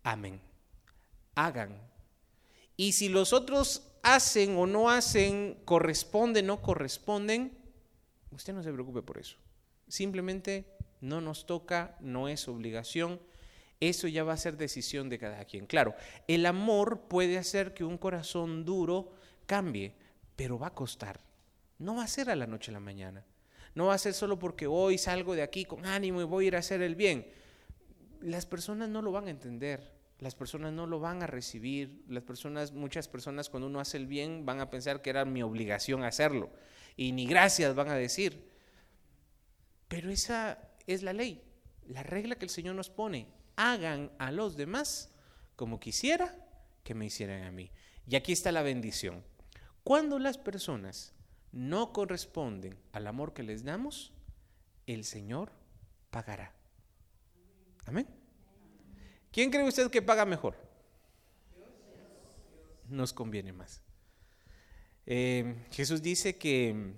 amen, 0.03 0.41
hagan. 1.35 1.77
Y 2.77 2.93
si 2.93 3.09
los 3.09 3.33
otros 3.33 3.83
hacen 4.01 4.55
o 4.57 4.65
no 4.65 4.89
hacen, 4.89 5.59
corresponden 5.65 6.45
o 6.45 6.55
no 6.55 6.61
corresponden, 6.61 7.57
usted 8.31 8.53
no 8.53 8.63
se 8.63 8.71
preocupe 8.71 9.01
por 9.01 9.17
eso. 9.17 9.35
Simplemente 9.89 10.65
no 11.01 11.19
nos 11.19 11.45
toca, 11.45 11.97
no 11.99 12.29
es 12.29 12.47
obligación 12.47 13.19
eso 13.79 14.07
ya 14.07 14.23
va 14.23 14.33
a 14.33 14.37
ser 14.37 14.57
decisión 14.57 15.09
de 15.09 15.19
cada 15.19 15.45
quien. 15.45 15.65
Claro, 15.65 15.95
el 16.27 16.45
amor 16.45 17.07
puede 17.07 17.37
hacer 17.37 17.73
que 17.73 17.83
un 17.83 17.97
corazón 17.97 18.65
duro 18.65 19.13
cambie, 19.45 19.95
pero 20.35 20.59
va 20.59 20.67
a 20.67 20.73
costar. 20.73 21.21
No 21.77 21.95
va 21.95 22.03
a 22.03 22.07
ser 22.07 22.29
a 22.29 22.35
la 22.35 22.47
noche 22.47 22.71
a 22.71 22.73
la 22.73 22.81
mañana. 22.81 23.25
No 23.75 23.85
va 23.85 23.93
a 23.93 23.99
ser 23.99 24.13
solo 24.13 24.37
porque 24.37 24.67
hoy 24.67 24.97
salgo 24.97 25.33
de 25.33 25.43
aquí 25.43 25.63
con 25.63 25.85
ánimo 25.85 26.19
y 26.19 26.25
voy 26.25 26.45
a 26.45 26.47
ir 26.49 26.55
a 26.57 26.59
hacer 26.59 26.81
el 26.81 26.95
bien. 26.95 27.25
Las 28.19 28.45
personas 28.45 28.89
no 28.89 29.01
lo 29.01 29.13
van 29.13 29.27
a 29.27 29.31
entender. 29.31 29.93
Las 30.19 30.35
personas 30.35 30.73
no 30.73 30.85
lo 30.85 30.99
van 30.99 31.23
a 31.23 31.27
recibir. 31.27 32.03
Las 32.09 32.23
personas, 32.23 32.73
muchas 32.73 33.07
personas 33.07 33.49
cuando 33.49 33.67
uno 33.67 33.79
hace 33.79 33.95
el 33.95 34.07
bien 34.07 34.45
van 34.45 34.59
a 34.59 34.69
pensar 34.69 35.01
que 35.01 35.09
era 35.09 35.23
mi 35.23 35.41
obligación 35.41 36.03
hacerlo. 36.03 36.51
Y 36.97 37.13
ni 37.13 37.25
gracias 37.25 37.73
van 37.75 37.87
a 37.87 37.95
decir. 37.95 38.49
Pero 39.87 40.11
esa 40.11 40.59
es 40.85 41.01
la 41.01 41.13
ley, 41.13 41.41
la 41.87 42.03
regla 42.03 42.35
que 42.35 42.45
el 42.45 42.49
Señor 42.49 42.75
nos 42.75 42.89
pone 42.89 43.38
hagan 43.59 44.09
a 44.19 44.31
los 44.31 44.55
demás 44.55 45.11
como 45.57 45.81
quisiera 45.81 46.33
que 46.85 46.95
me 46.95 47.05
hicieran 47.05 47.43
a 47.43 47.51
mí. 47.51 47.69
Y 48.07 48.15
aquí 48.15 48.31
está 48.31 48.53
la 48.53 48.61
bendición. 48.61 49.21
Cuando 49.83 50.17
las 50.17 50.37
personas 50.37 51.13
no 51.51 51.91
corresponden 51.91 52.77
al 52.93 53.05
amor 53.05 53.33
que 53.33 53.43
les 53.43 53.65
damos, 53.65 54.13
el 54.87 55.03
Señor 55.03 55.51
pagará. 56.09 56.53
Amén. 57.85 58.07
¿Quién 59.29 59.51
cree 59.51 59.67
usted 59.67 59.91
que 59.91 60.01
paga 60.01 60.25
mejor? 60.25 60.55
Nos 62.87 63.11
conviene 63.11 63.51
más. 63.51 63.83
Eh, 65.05 65.65
Jesús 65.71 66.01
dice 66.01 66.37
que 66.37 66.93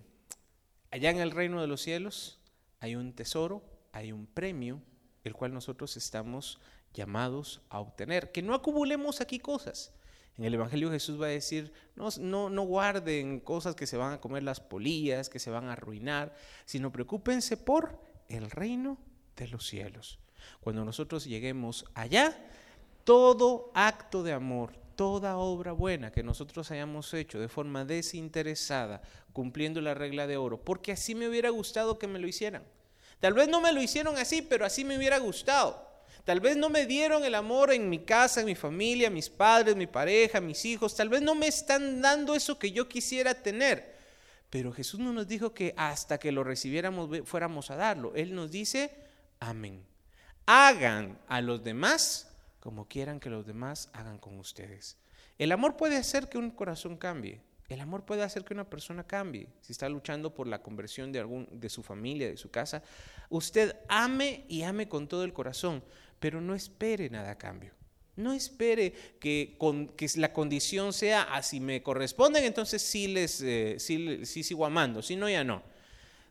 allá 0.92 1.10
en 1.10 1.18
el 1.18 1.32
reino 1.32 1.60
de 1.60 1.68
los 1.68 1.82
cielos 1.82 2.40
hay 2.80 2.96
un 2.96 3.14
tesoro, 3.14 3.64
hay 3.94 4.12
un 4.12 4.28
premio, 4.28 4.80
el 5.24 5.34
cual 5.34 5.54
nosotros 5.54 5.98
estamos 5.98 6.60
llamados 6.94 7.62
a 7.70 7.80
obtener. 7.80 8.32
Que 8.32 8.42
no 8.42 8.54
acumulemos 8.54 9.22
aquí 9.22 9.40
cosas. 9.40 9.94
En 10.38 10.46
el 10.46 10.54
Evangelio 10.54 10.90
Jesús 10.90 11.22
va 11.22 11.26
a 11.26 11.30
decir, 11.30 11.74
no, 11.96 12.10
no, 12.20 12.50
no 12.50 12.64
guarden 12.64 13.40
cosas 13.40 13.76
que 13.76 13.86
se 13.86 13.98
van 13.98 14.14
a 14.14 14.22
comer 14.22 14.44
las 14.44 14.60
polillas, 14.60 15.30
que 15.30 15.40
se 15.40 15.52
van 15.52 15.66
a 15.68 15.74
arruinar, 15.74 16.34
sino 16.66 16.92
preocúpense 16.92 17.58
por 17.58 18.00
el 18.28 18.50
reino 18.50 18.98
de 19.36 19.48
los 19.50 19.68
cielos. 19.68 20.20
Cuando 20.62 20.86
nosotros 20.86 21.26
lleguemos 21.26 21.86
allá, 21.94 22.36
todo 23.04 23.72
acto 23.76 24.24
de 24.24 24.34
amor, 24.34 24.74
toda 24.96 25.38
obra 25.38 25.72
buena 25.72 26.12
que 26.12 26.24
nosotros 26.24 26.72
hayamos 26.72 27.14
hecho 27.14 27.40
de 27.40 27.50
forma 27.50 27.86
desinteresada, 27.86 29.02
cumpliendo 29.34 29.82
la 29.82 29.94
regla 29.94 30.28
de 30.28 30.38
oro, 30.38 30.64
porque 30.64 30.92
así 30.92 31.16
me 31.16 31.28
hubiera 31.28 31.50
gustado 31.50 32.00
que 32.00 32.08
me 32.08 32.20
lo 32.20 32.28
hicieran. 32.28 32.64
Tal 33.22 33.34
vez 33.34 33.48
no 33.48 33.62
me 33.62 33.72
lo 33.72 33.82
hicieron 33.82 34.18
así, 34.18 34.42
pero 34.42 34.66
así 34.66 34.84
me 34.84 34.98
hubiera 34.98 35.20
gustado. 35.20 35.90
Tal 36.26 36.40
vez 36.40 36.58
no 36.58 36.70
me 36.70 36.86
dieron 36.88 37.24
el 37.24 37.36
amor 37.36 37.72
en 37.72 37.88
mi 37.90 38.00
casa, 38.00 38.42
en 38.42 38.48
mi 38.48 38.56
familia, 38.56 39.10
mis 39.10 39.30
padres, 39.30 39.76
mi 39.76 39.88
pareja, 39.88 40.42
mis 40.42 40.66
hijos. 40.66 40.96
Tal 40.96 41.08
vez 41.08 41.22
no 41.22 41.36
me 41.36 41.48
están 41.48 42.02
dando 42.02 42.36
eso 42.36 42.60
que 42.60 42.72
yo 42.72 42.90
quisiera 42.90 43.36
tener. 43.36 43.96
Pero 44.50 44.74
Jesús 44.74 45.00
no 45.00 45.14
nos 45.14 45.28
dijo 45.28 45.54
que 45.54 45.74
hasta 45.78 46.18
que 46.18 46.32
lo 46.32 46.44
recibiéramos 46.44 47.22
fuéramos 47.26 47.72
a 47.72 47.76
darlo. 47.76 48.12
Él 48.16 48.36
nos 48.36 48.52
dice, 48.52 48.92
amén. 49.40 49.86
Hagan 50.48 51.20
a 51.28 51.42
los 51.42 51.64
demás 51.64 52.28
como 52.60 52.88
quieran 52.88 53.20
que 53.20 53.30
los 53.30 53.46
demás 53.46 53.90
hagan 53.94 54.18
con 54.18 54.40
ustedes. 54.40 54.98
El 55.38 55.52
amor 55.52 55.78
puede 55.78 55.98
hacer 55.98 56.28
que 56.28 56.40
un 56.40 56.50
corazón 56.50 56.98
cambie. 56.98 57.40
El 57.72 57.80
amor 57.80 58.04
puede 58.04 58.22
hacer 58.22 58.44
que 58.44 58.54
una 58.54 58.70
persona 58.70 59.06
cambie. 59.06 59.48
Si 59.62 59.72
está 59.72 59.88
luchando 59.88 60.36
por 60.36 60.46
la 60.46 60.62
conversión 60.62 61.14
de 61.14 61.20
algún 61.20 61.48
de 61.54 61.70
su 61.70 61.84
familia, 61.84 62.28
de 62.28 62.36
su 62.36 62.52
casa, 62.52 62.84
usted 63.30 63.78
ame 63.88 64.44
y 64.50 64.64
ame 64.64 64.90
con 64.90 65.08
todo 65.08 65.24
el 65.24 65.32
corazón, 65.32 65.82
pero 66.20 66.42
no 66.42 66.54
espere 66.54 67.10
nada 67.10 67.32
a 67.32 67.38
cambio. 67.38 67.72
No 68.18 68.34
espere 68.34 68.92
que, 69.22 69.56
con, 69.58 69.88
que 69.88 70.10
la 70.18 70.34
condición 70.34 70.92
sea 70.92 71.22
así 71.22 71.60
ah, 71.60 71.62
me 71.62 71.82
corresponden, 71.82 72.44
entonces 72.44 72.82
sí 72.82 73.08
les 73.08 73.42
eh, 73.42 73.78
sí, 73.80 74.26
sí 74.26 74.44
sigo 74.44 74.66
amando, 74.66 75.02
si 75.02 75.16
no 75.16 75.30
ya 75.30 75.46
no. 75.46 75.64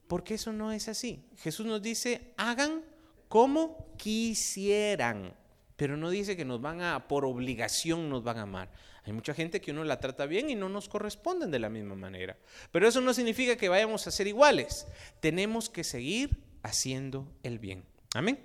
Porque 0.09 0.35
eso 0.35 0.53
no 0.53 0.73
es 0.73 0.89
así. 0.89 1.25
Jesús 1.39 1.65
nos 1.65 1.81
dice, 1.81 2.35
hagan 2.37 2.83
como 3.29 3.95
quisieran 3.97 5.33
pero 5.81 5.97
no 5.97 6.11
dice 6.11 6.37
que 6.37 6.45
nos 6.45 6.61
van 6.61 6.83
a, 6.83 7.09
por 7.09 7.25
obligación 7.25 8.11
nos 8.11 8.23
van 8.23 8.37
a 8.37 8.43
amar. 8.43 8.69
Hay 9.11 9.15
mucha 9.15 9.35
gente 9.35 9.61
que 9.61 9.73
uno 9.73 9.83
la 9.83 9.99
trata 9.99 10.25
bien 10.27 10.51
y 10.51 10.55
no 10.55 10.69
nos 10.69 10.89
corresponden 10.89 11.51
de 11.51 11.59
la 11.59 11.69
misma 11.69 11.97
manera. 11.97 12.39
Pero 12.71 12.87
eso 12.87 13.01
no 13.01 13.13
significa 13.13 13.57
que 13.57 13.69
vayamos 13.69 14.07
a 14.07 14.13
ser 14.13 14.29
iguales. 14.29 14.87
Tenemos 15.19 15.69
que 15.69 15.83
seguir 15.83 16.39
haciendo 16.63 17.27
el 17.43 17.59
bien. 17.59 17.85
Amén. 18.15 18.39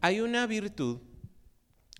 Hay 0.00 0.20
una 0.20 0.46
virtud 0.46 1.00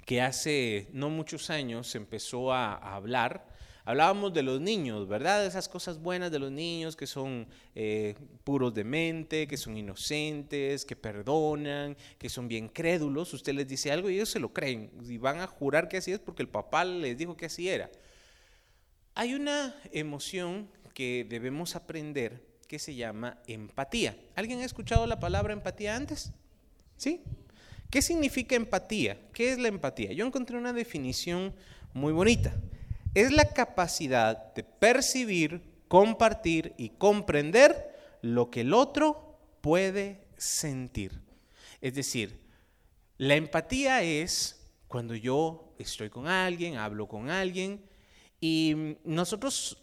que 0.07 0.23
hace 0.23 0.87
no 0.93 1.11
muchos 1.11 1.51
años 1.51 1.97
empezó 1.97 2.53
a, 2.53 2.75
a 2.75 2.95
hablar 2.95 3.49
Hablábamos 3.87 4.33
de 4.33 4.43
los 4.43 4.63
niños, 4.63 5.07
¿verdad? 5.07 5.43
De 5.43 5.49
esas 5.49 5.69
cosas 5.69 6.01
buenas 6.01 6.31
de 6.31 6.39
los 6.39 6.51
niños 6.51 6.97
que 6.97 7.07
son 7.07 7.47
eh, 7.75 8.15
puros 8.43 8.73
de 8.73 8.83
mente, 8.83 9.47
que 9.47 9.59
son 9.59 9.77
inocentes, 9.77 10.87
que 10.87 10.97
perdonan, 10.97 11.95
que 12.19 12.31
son 12.31 12.49
bien 12.49 12.69
crédulos. 12.69 13.35
Usted 13.35 13.53
les 13.53 13.69
dice 13.69 13.93
algo 13.93 14.09
y 14.09 14.15
ellos 14.15 14.31
se 14.31 14.41
lo 14.41 14.55
creen 14.55 14.91
y 15.07 15.19
van 15.19 15.41
a 15.41 15.47
jurar 15.47 15.89
que 15.89 15.99
así 15.99 16.13
es 16.13 16.19
porque 16.19 16.43
el 16.43 16.49
papá 16.49 16.87
les 16.87 17.19
dijo 17.19 17.37
que 17.37 17.45
así 17.45 17.69
era. 17.69 17.91
Hay 19.15 19.35
una 19.35 19.77
emoción 19.93 20.67
que 20.95 21.27
debemos 21.29 21.77
aprender 21.77 22.43
que 22.67 22.79
se 22.79 22.95
llama 22.95 23.39
empatía. 23.47 24.17
¿Alguien 24.35 24.61
ha 24.61 24.65
escuchado 24.65 25.07
la 25.07 25.21
palabra 25.21 25.53
empatía 25.53 25.95
antes? 25.95 26.33
¿Sí? 26.97 27.21
¿Qué 27.91 28.01
significa 28.01 28.57
empatía? 28.57 29.19
¿Qué 29.35 29.53
es 29.53 29.59
la 29.59 29.69
empatía? 29.69 30.13
Yo 30.13 30.25
encontré 30.25 30.57
una 30.57 30.73
definición 30.73 31.55
muy 31.93 32.15
bonita 32.15 32.57
es 33.15 33.33
la 33.33 33.47
capacidad 33.47 34.53
de 34.55 34.65
percibir, 34.65 35.63
compartir 35.89 36.75
y 36.77 36.91
comprender 36.91 37.95
lo 38.23 38.51
que 38.51 38.63
el 38.63 38.75
otro 38.75 39.39
puede 39.61 40.27
sentir. 40.37 41.23
Es 41.81 41.95
decir, 41.95 42.41
la 43.17 43.35
empatía 43.35 44.03
es 44.03 44.67
cuando 44.89 45.15
yo 45.15 45.75
estoy 45.79 46.11
con 46.11 46.27
alguien, 46.27 46.77
hablo 46.77 47.07
con 47.07 47.31
alguien 47.31 47.85
y 48.41 48.97
nosotros 49.05 49.79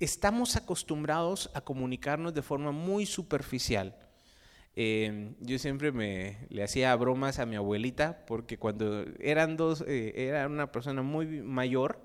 estamos 0.00 0.56
acostumbrados 0.56 1.50
a 1.54 1.60
comunicarnos 1.60 2.34
de 2.34 2.42
forma 2.42 2.72
muy 2.72 3.06
superficial. 3.06 3.96
Eh, 4.76 5.34
yo 5.40 5.58
siempre 5.58 5.92
me 5.92 6.46
le 6.50 6.64
hacía 6.64 6.94
bromas 6.96 7.38
a 7.38 7.46
mi 7.46 7.54
abuelita 7.56 8.24
porque 8.26 8.58
cuando 8.58 9.04
eran 9.20 9.56
dos, 9.56 9.84
eh, 9.86 10.12
era 10.16 10.46
una 10.46 10.72
persona 10.72 11.02
muy 11.02 11.26
mayor, 11.42 12.03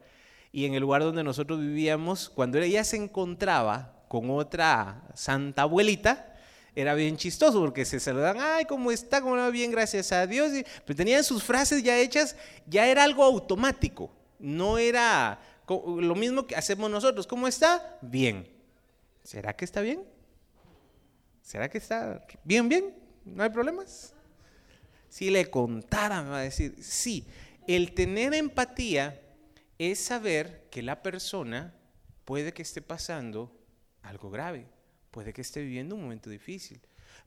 y 0.51 0.65
en 0.65 0.73
el 0.73 0.81
lugar 0.81 1.03
donde 1.03 1.23
nosotros 1.23 1.59
vivíamos, 1.59 2.29
cuando 2.29 2.57
ella 2.57 2.83
se 2.83 2.97
encontraba 2.97 4.03
con 4.07 4.29
otra 4.31 5.03
santa 5.13 5.63
abuelita, 5.63 6.35
era 6.75 6.93
bien 6.93 7.17
chistoso 7.17 7.59
porque 7.59 7.85
se 7.85 7.99
saludaban, 7.99 8.41
ay, 8.41 8.65
¿cómo 8.65 8.91
está? 8.91 9.21
¿Cómo 9.21 9.35
va? 9.35 9.49
Bien, 9.49 9.71
gracias 9.71 10.11
a 10.11 10.25
Dios. 10.25 10.51
pero 10.85 10.97
tenían 10.97 11.23
sus 11.23 11.43
frases 11.43 11.83
ya 11.83 11.97
hechas, 11.99 12.35
ya 12.65 12.87
era 12.87 13.03
algo 13.03 13.23
automático, 13.23 14.11
no 14.39 14.77
era 14.77 15.39
lo 15.67 16.15
mismo 16.15 16.47
que 16.47 16.55
hacemos 16.55 16.89
nosotros. 16.89 17.27
¿Cómo 17.27 17.47
está? 17.47 17.97
Bien. 18.01 18.47
¿Será 19.23 19.55
que 19.55 19.65
está 19.65 19.81
bien? 19.81 20.03
¿Será 21.43 21.69
que 21.69 21.77
está 21.77 22.25
bien, 22.43 22.69
bien? 22.69 22.95
¿No 23.25 23.43
hay 23.43 23.49
problemas? 23.49 24.13
Si 25.09 25.29
le 25.29 25.49
contara, 25.49 26.23
me 26.23 26.29
va 26.29 26.39
a 26.39 26.43
decir, 26.43 26.75
sí, 26.81 27.27
el 27.67 27.93
tener 27.93 28.33
empatía 28.33 29.19
es 29.79 29.99
saber 29.99 30.67
que 30.69 30.83
la 30.83 31.01
persona 31.01 31.73
puede 32.25 32.53
que 32.53 32.61
esté 32.61 32.81
pasando 32.81 33.51
algo 34.03 34.29
grave, 34.29 34.67
puede 35.09 35.33
que 35.33 35.41
esté 35.41 35.61
viviendo 35.61 35.95
un 35.95 36.03
momento 36.03 36.29
difícil, 36.29 36.81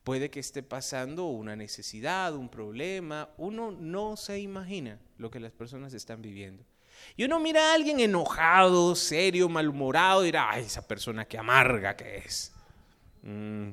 puede 0.05 0.31
que 0.31 0.41
esté 0.41 0.63
pasando 0.63 1.27
una 1.27 1.57
necesidad, 1.57 2.35
un 2.35 2.51
problema. 2.51 3.31
Uno 3.39 3.73
no 3.73 4.17
se 4.17 4.39
imagina 4.39 5.01
lo 5.17 5.31
que 5.31 5.41
las 5.41 5.53
personas 5.53 5.95
están 5.95 6.21
viviendo. 6.21 6.63
Y 7.17 7.25
uno 7.25 7.41
mira 7.41 7.71
a 7.71 7.75
alguien 7.75 8.01
enojado, 8.01 8.95
serio, 8.95 9.49
malhumorado 9.49 10.23
y 10.23 10.27
dirá, 10.27 10.51
ay, 10.51 10.65
esa 10.65 10.87
persona 10.87 11.25
que 11.25 11.39
amarga 11.39 11.97
que 11.97 12.19
es. 12.19 12.53
Mm, 13.23 13.71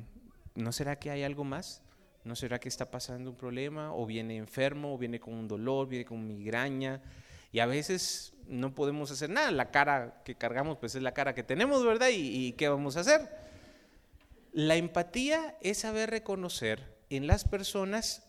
¿No 0.56 0.72
será 0.72 0.98
que 0.98 1.12
hay 1.12 1.24
algo 1.24 1.44
más? 1.44 1.82
¿No 2.24 2.36
será 2.36 2.60
que 2.60 2.70
está 2.70 2.90
pasando 2.90 3.30
un 3.30 3.36
problema? 3.36 3.94
¿O 3.94 4.06
viene 4.06 4.38
enfermo? 4.38 4.94
¿O 4.94 4.98
viene 4.98 5.20
con 5.20 5.34
un 5.34 5.48
dolor? 5.48 5.88
¿Viene 5.88 6.06
con 6.06 6.26
migraña? 6.26 7.02
Y 7.52 7.60
a 7.60 7.66
veces 7.66 8.34
no 8.48 8.74
podemos 8.74 9.12
hacer 9.12 9.30
nada. 9.30 9.52
La 9.52 9.72
cara 9.72 10.22
que 10.26 10.36
cargamos, 10.36 10.78
pues 10.78 10.96
es 10.96 11.02
la 11.02 11.14
cara 11.14 11.34
que 11.34 11.44
tenemos, 11.44 11.86
¿verdad? 11.86 12.10
¿Y, 12.12 12.54
qué 12.54 12.68
vamos 12.68 12.98
a 12.98 13.02
hacer? 13.02 13.30
La 14.52 14.76
empatía 14.76 15.58
es 15.62 15.80
saber 15.80 16.10
reconocer 16.10 16.98
en 17.10 17.28
las 17.28 17.44
personas. 17.44 18.24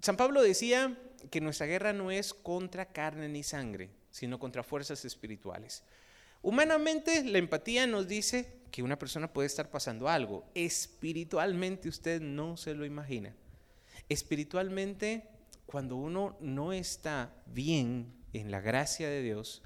San 0.00 0.16
Pablo 0.16 0.42
decía 0.42 0.96
que 1.30 1.40
nuestra 1.40 1.66
guerra 1.66 1.92
no 1.92 2.10
es 2.10 2.34
contra 2.34 2.86
carne 2.86 3.28
ni 3.28 3.42
sangre, 3.42 3.90
sino 4.10 4.38
contra 4.38 4.62
fuerzas 4.62 5.04
espirituales. 5.04 5.82
Humanamente, 6.42 7.24
la 7.24 7.38
empatía 7.38 7.86
nos 7.86 8.06
dice 8.06 8.60
que 8.70 8.82
una 8.82 8.98
persona 8.98 9.32
puede 9.32 9.46
estar 9.46 9.70
pasando 9.70 10.08
algo. 10.08 10.44
Espiritualmente 10.54 11.88
usted 11.88 12.20
no 12.20 12.56
se 12.56 12.74
lo 12.74 12.84
imagina. 12.84 13.34
Espiritualmente 14.08 15.26
cuando 15.66 15.96
uno 15.96 16.36
no 16.40 16.72
está 16.72 17.34
bien 17.46 18.14
en 18.32 18.50
la 18.50 18.60
gracia 18.60 19.08
de 19.08 19.22
Dios, 19.22 19.62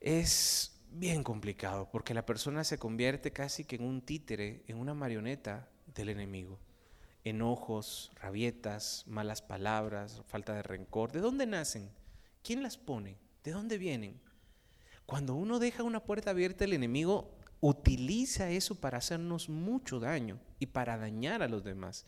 es 0.00 0.80
bien 0.90 1.22
complicado, 1.22 1.88
porque 1.90 2.14
la 2.14 2.26
persona 2.26 2.64
se 2.64 2.78
convierte 2.78 3.32
casi 3.32 3.64
que 3.64 3.76
en 3.76 3.84
un 3.84 4.02
títere, 4.02 4.64
en 4.66 4.78
una 4.78 4.94
marioneta 4.94 5.68
del 5.94 6.08
enemigo. 6.10 6.58
Enojos, 7.24 8.10
rabietas, 8.20 9.04
malas 9.06 9.42
palabras, 9.42 10.22
falta 10.26 10.54
de 10.54 10.62
rencor. 10.62 11.12
¿De 11.12 11.20
dónde 11.20 11.46
nacen? 11.46 11.90
¿Quién 12.42 12.62
las 12.62 12.78
pone? 12.78 13.18
¿De 13.44 13.50
dónde 13.50 13.76
vienen? 13.76 14.20
Cuando 15.04 15.34
uno 15.34 15.58
deja 15.58 15.82
una 15.82 16.04
puerta 16.04 16.30
abierta, 16.30 16.64
el 16.64 16.72
enemigo 16.72 17.34
utiliza 17.60 18.50
eso 18.50 18.80
para 18.80 18.98
hacernos 18.98 19.48
mucho 19.48 20.00
daño 20.00 20.38
y 20.58 20.66
para 20.66 20.96
dañar 20.96 21.42
a 21.42 21.48
los 21.48 21.64
demás. 21.64 22.06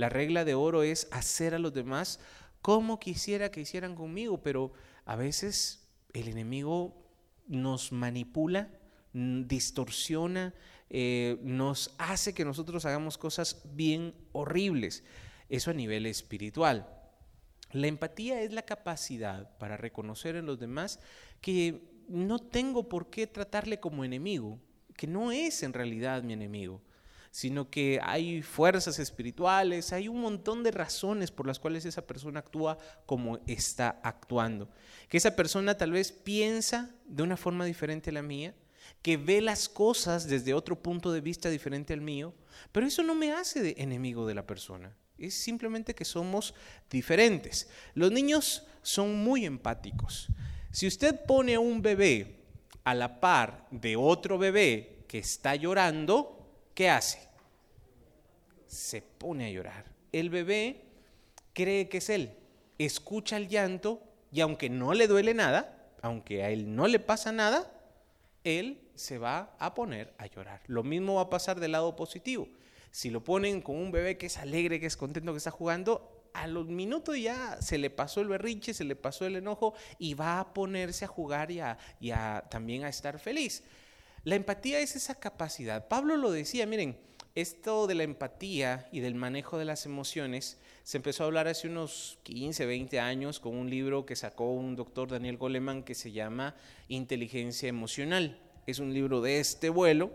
La 0.00 0.08
regla 0.08 0.46
de 0.46 0.54
oro 0.54 0.82
es 0.82 1.08
hacer 1.10 1.52
a 1.54 1.58
los 1.58 1.74
demás 1.74 2.20
como 2.62 2.98
quisiera 2.98 3.50
que 3.50 3.60
hicieran 3.60 3.94
conmigo, 3.94 4.42
pero 4.42 4.72
a 5.04 5.14
veces 5.14 5.90
el 6.14 6.26
enemigo 6.28 6.96
nos 7.46 7.92
manipula, 7.92 8.70
distorsiona, 9.12 10.54
eh, 10.88 11.36
nos 11.42 11.94
hace 11.98 12.32
que 12.32 12.46
nosotros 12.46 12.86
hagamos 12.86 13.18
cosas 13.18 13.60
bien 13.74 14.14
horribles. 14.32 15.04
Eso 15.50 15.70
a 15.70 15.74
nivel 15.74 16.06
espiritual. 16.06 16.88
La 17.72 17.86
empatía 17.86 18.40
es 18.40 18.52
la 18.52 18.62
capacidad 18.62 19.54
para 19.58 19.76
reconocer 19.76 20.34
en 20.34 20.46
los 20.46 20.58
demás 20.58 20.98
que 21.42 21.78
no 22.08 22.38
tengo 22.38 22.88
por 22.88 23.10
qué 23.10 23.26
tratarle 23.26 23.80
como 23.80 24.02
enemigo, 24.02 24.58
que 24.96 25.06
no 25.06 25.30
es 25.30 25.62
en 25.62 25.74
realidad 25.74 26.22
mi 26.22 26.32
enemigo, 26.32 26.80
sino 27.30 27.70
que 27.70 28.00
hay 28.02 28.42
fuerzas 28.42 28.98
espirituales, 28.98 29.92
hay 29.92 30.08
un 30.08 30.20
montón 30.20 30.62
de 30.62 30.72
razones 30.72 31.30
por 31.30 31.46
las 31.46 31.60
cuales 31.60 31.84
esa 31.84 32.06
persona 32.06 32.40
actúa 32.40 32.78
como 33.06 33.38
está 33.46 34.00
actuando. 34.02 34.68
Que 35.08 35.16
esa 35.16 35.36
persona 35.36 35.76
tal 35.76 35.92
vez 35.92 36.10
piensa 36.12 36.90
de 37.04 37.22
una 37.22 37.36
forma 37.36 37.64
diferente 37.64 38.10
a 38.10 38.14
la 38.14 38.22
mía, 38.22 38.54
que 39.02 39.16
ve 39.16 39.40
las 39.40 39.68
cosas 39.68 40.26
desde 40.26 40.54
otro 40.54 40.82
punto 40.82 41.12
de 41.12 41.20
vista 41.20 41.48
diferente 41.48 41.92
al 41.92 42.00
mío, 42.00 42.34
pero 42.72 42.86
eso 42.86 43.02
no 43.02 43.14
me 43.14 43.32
hace 43.32 43.74
enemigo 43.78 44.26
de 44.26 44.34
la 44.34 44.46
persona. 44.46 44.94
Es 45.16 45.34
simplemente 45.34 45.94
que 45.94 46.04
somos 46.04 46.54
diferentes. 46.90 47.68
Los 47.94 48.10
niños 48.10 48.66
son 48.82 49.22
muy 49.22 49.44
empáticos. 49.44 50.28
Si 50.72 50.86
usted 50.86 51.24
pone 51.26 51.54
a 51.54 51.60
un 51.60 51.82
bebé 51.82 52.40
a 52.84 52.94
la 52.94 53.20
par 53.20 53.66
de 53.70 53.96
otro 53.96 54.38
bebé 54.38 55.04
que 55.06 55.18
está 55.18 55.54
llorando, 55.54 56.39
¿qué 56.80 56.88
hace? 56.88 57.18
Se 58.66 59.02
pone 59.02 59.44
a 59.44 59.50
llorar. 59.50 59.84
El 60.12 60.30
bebé 60.30 60.80
cree 61.52 61.90
que 61.90 61.98
es 61.98 62.08
él, 62.08 62.32
escucha 62.78 63.36
el 63.36 63.48
llanto 63.48 64.02
y 64.32 64.40
aunque 64.40 64.70
no 64.70 64.94
le 64.94 65.06
duele 65.06 65.34
nada, 65.34 65.90
aunque 66.00 66.42
a 66.42 66.48
él 66.48 66.74
no 66.74 66.86
le 66.86 66.98
pasa 66.98 67.32
nada, 67.32 67.70
él 68.44 68.80
se 68.94 69.18
va 69.18 69.54
a 69.58 69.74
poner 69.74 70.14
a 70.16 70.24
llorar. 70.24 70.62
Lo 70.68 70.82
mismo 70.82 71.16
va 71.16 71.20
a 71.20 71.28
pasar 71.28 71.60
del 71.60 71.72
lado 71.72 71.96
positivo. 71.96 72.48
Si 72.90 73.10
lo 73.10 73.22
ponen 73.22 73.60
con 73.60 73.76
un 73.76 73.92
bebé 73.92 74.16
que 74.16 74.24
es 74.24 74.38
alegre, 74.38 74.80
que 74.80 74.86
es 74.86 74.96
contento, 74.96 75.32
que 75.32 75.36
está 75.36 75.50
jugando, 75.50 76.30
a 76.32 76.46
los 76.46 76.66
minutos 76.66 77.18
ya 77.18 77.60
se 77.60 77.76
le 77.76 77.90
pasó 77.90 78.22
el 78.22 78.28
berrinche, 78.28 78.72
se 78.72 78.84
le 78.84 78.96
pasó 78.96 79.26
el 79.26 79.36
enojo 79.36 79.74
y 79.98 80.14
va 80.14 80.40
a 80.40 80.54
ponerse 80.54 81.04
a 81.04 81.08
jugar 81.08 81.50
y, 81.50 81.60
y 82.00 82.10
a, 82.10 82.42
también 82.50 82.84
a 82.84 82.88
estar 82.88 83.18
feliz. 83.18 83.64
La 84.22 84.34
empatía 84.34 84.80
es 84.80 84.96
esa 84.96 85.14
capacidad. 85.14 85.88
Pablo 85.88 86.18
lo 86.18 86.30
decía, 86.30 86.66
miren, 86.66 86.98
esto 87.34 87.86
de 87.86 87.94
la 87.94 88.02
empatía 88.02 88.86
y 88.92 89.00
del 89.00 89.14
manejo 89.14 89.56
de 89.56 89.64
las 89.64 89.86
emociones 89.86 90.58
se 90.82 90.98
empezó 90.98 91.22
a 91.22 91.26
hablar 91.26 91.48
hace 91.48 91.68
unos 91.68 92.18
15, 92.24 92.66
20 92.66 93.00
años 93.00 93.40
con 93.40 93.56
un 93.56 93.70
libro 93.70 94.04
que 94.04 94.16
sacó 94.16 94.52
un 94.52 94.76
doctor 94.76 95.08
Daniel 95.08 95.38
Goleman 95.38 95.84
que 95.84 95.94
se 95.94 96.12
llama 96.12 96.54
Inteligencia 96.88 97.70
Emocional. 97.70 98.38
Es 98.66 98.78
un 98.78 98.92
libro 98.92 99.22
de 99.22 99.40
este 99.40 99.70
vuelo, 99.70 100.10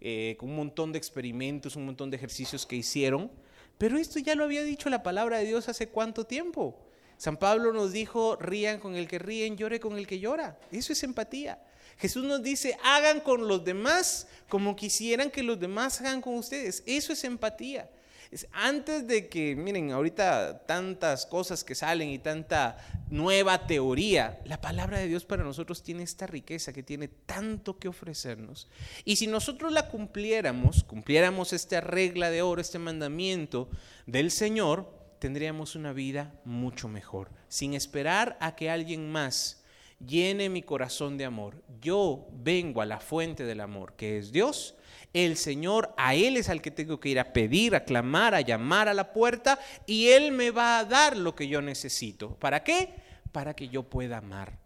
eh, 0.00 0.36
con 0.38 0.48
un 0.48 0.56
montón 0.56 0.92
de 0.92 0.98
experimentos, 0.98 1.76
un 1.76 1.84
montón 1.84 2.08
de 2.08 2.16
ejercicios 2.16 2.64
que 2.64 2.76
hicieron, 2.76 3.30
pero 3.76 3.98
esto 3.98 4.18
ya 4.18 4.34
lo 4.36 4.44
había 4.44 4.62
dicho 4.62 4.88
la 4.88 5.02
palabra 5.02 5.36
de 5.36 5.44
Dios 5.44 5.68
hace 5.68 5.88
cuánto 5.90 6.24
tiempo. 6.24 6.86
San 7.18 7.36
Pablo 7.36 7.74
nos 7.74 7.92
dijo, 7.92 8.36
rían 8.36 8.80
con 8.80 8.94
el 8.94 9.06
que 9.06 9.18
ríen, 9.18 9.58
llore 9.58 9.80
con 9.80 9.98
el 9.98 10.06
que 10.06 10.18
llora. 10.18 10.58
Eso 10.72 10.94
es 10.94 11.02
empatía. 11.02 11.62
Jesús 12.00 12.24
nos 12.24 12.42
dice, 12.42 12.78
hagan 12.82 13.20
con 13.20 13.46
los 13.46 13.62
demás 13.64 14.26
como 14.48 14.74
quisieran 14.74 15.30
que 15.30 15.42
los 15.42 15.60
demás 15.60 16.00
hagan 16.00 16.22
con 16.22 16.34
ustedes. 16.34 16.82
Eso 16.86 17.12
es 17.12 17.24
empatía. 17.24 17.90
Es 18.30 18.46
antes 18.52 19.06
de 19.06 19.28
que, 19.28 19.56
miren, 19.56 19.90
ahorita 19.90 20.64
tantas 20.64 21.26
cosas 21.26 21.64
que 21.64 21.74
salen 21.74 22.08
y 22.08 22.18
tanta 22.18 22.76
nueva 23.10 23.66
teoría, 23.66 24.40
la 24.44 24.60
palabra 24.60 24.98
de 24.98 25.08
Dios 25.08 25.24
para 25.24 25.42
nosotros 25.42 25.82
tiene 25.82 26.04
esta 26.04 26.26
riqueza 26.26 26.72
que 26.72 26.84
tiene 26.84 27.08
tanto 27.08 27.78
que 27.78 27.88
ofrecernos. 27.88 28.68
Y 29.04 29.16
si 29.16 29.26
nosotros 29.26 29.72
la 29.72 29.88
cumpliéramos, 29.88 30.84
cumpliéramos 30.84 31.52
esta 31.52 31.80
regla 31.80 32.30
de 32.30 32.42
oro, 32.42 32.60
este 32.60 32.78
mandamiento 32.78 33.68
del 34.06 34.30
Señor, 34.30 34.88
tendríamos 35.18 35.74
una 35.74 35.92
vida 35.92 36.32
mucho 36.44 36.88
mejor, 36.88 37.30
sin 37.48 37.74
esperar 37.74 38.38
a 38.40 38.54
que 38.54 38.70
alguien 38.70 39.10
más 39.10 39.59
llene 40.06 40.48
mi 40.48 40.62
corazón 40.62 41.16
de 41.16 41.24
amor. 41.24 41.62
Yo 41.80 42.28
vengo 42.32 42.82
a 42.82 42.86
la 42.86 43.00
fuente 43.00 43.44
del 43.44 43.60
amor, 43.60 43.94
que 43.94 44.18
es 44.18 44.32
Dios. 44.32 44.76
El 45.12 45.36
Señor, 45.36 45.92
a 45.96 46.14
Él 46.14 46.36
es 46.36 46.48
al 46.48 46.62
que 46.62 46.70
tengo 46.70 47.00
que 47.00 47.08
ir 47.08 47.18
a 47.18 47.32
pedir, 47.32 47.74
a 47.74 47.84
clamar, 47.84 48.34
a 48.34 48.40
llamar 48.40 48.88
a 48.88 48.94
la 48.94 49.12
puerta 49.12 49.58
y 49.86 50.08
Él 50.08 50.32
me 50.32 50.50
va 50.50 50.78
a 50.78 50.84
dar 50.84 51.16
lo 51.16 51.34
que 51.34 51.48
yo 51.48 51.60
necesito. 51.62 52.36
¿Para 52.36 52.62
qué? 52.62 52.94
Para 53.32 53.54
que 53.54 53.68
yo 53.68 53.82
pueda 53.82 54.18
amar, 54.18 54.58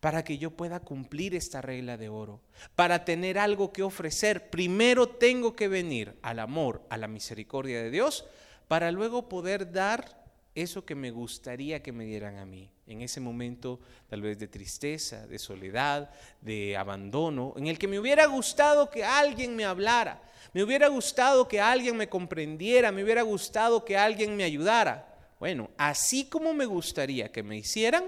para 0.00 0.22
que 0.22 0.38
yo 0.38 0.50
pueda 0.50 0.80
cumplir 0.80 1.34
esta 1.34 1.62
regla 1.62 1.96
de 1.96 2.08
oro, 2.08 2.42
para 2.74 3.04
tener 3.04 3.38
algo 3.38 3.72
que 3.72 3.82
ofrecer. 3.82 4.50
Primero 4.50 5.08
tengo 5.08 5.56
que 5.56 5.68
venir 5.68 6.18
al 6.22 6.40
amor, 6.40 6.86
a 6.90 6.98
la 6.98 7.08
misericordia 7.08 7.82
de 7.82 7.90
Dios, 7.90 8.26
para 8.68 8.90
luego 8.90 9.28
poder 9.28 9.72
dar 9.72 10.26
eso 10.54 10.84
que 10.84 10.94
me 10.94 11.10
gustaría 11.10 11.82
que 11.82 11.92
me 11.92 12.04
dieran 12.04 12.36
a 12.36 12.46
mí, 12.46 12.70
en 12.86 13.02
ese 13.02 13.20
momento 13.20 13.80
tal 14.08 14.22
vez 14.22 14.38
de 14.38 14.48
tristeza, 14.48 15.26
de 15.26 15.38
soledad, 15.38 16.10
de 16.40 16.76
abandono, 16.76 17.54
en 17.56 17.66
el 17.66 17.78
que 17.78 17.88
me 17.88 17.98
hubiera 17.98 18.26
gustado 18.26 18.90
que 18.90 19.04
alguien 19.04 19.56
me 19.56 19.64
hablara, 19.64 20.22
me 20.52 20.62
hubiera 20.62 20.88
gustado 20.88 21.48
que 21.48 21.60
alguien 21.60 21.96
me 21.96 22.08
comprendiera, 22.08 22.92
me 22.92 23.02
hubiera 23.02 23.22
gustado 23.22 23.84
que 23.84 23.96
alguien 23.96 24.36
me 24.36 24.44
ayudara. 24.44 25.14
Bueno, 25.38 25.70
así 25.76 26.28
como 26.28 26.54
me 26.54 26.64
gustaría 26.64 27.30
que 27.30 27.42
me 27.42 27.56
hicieran, 27.56 28.04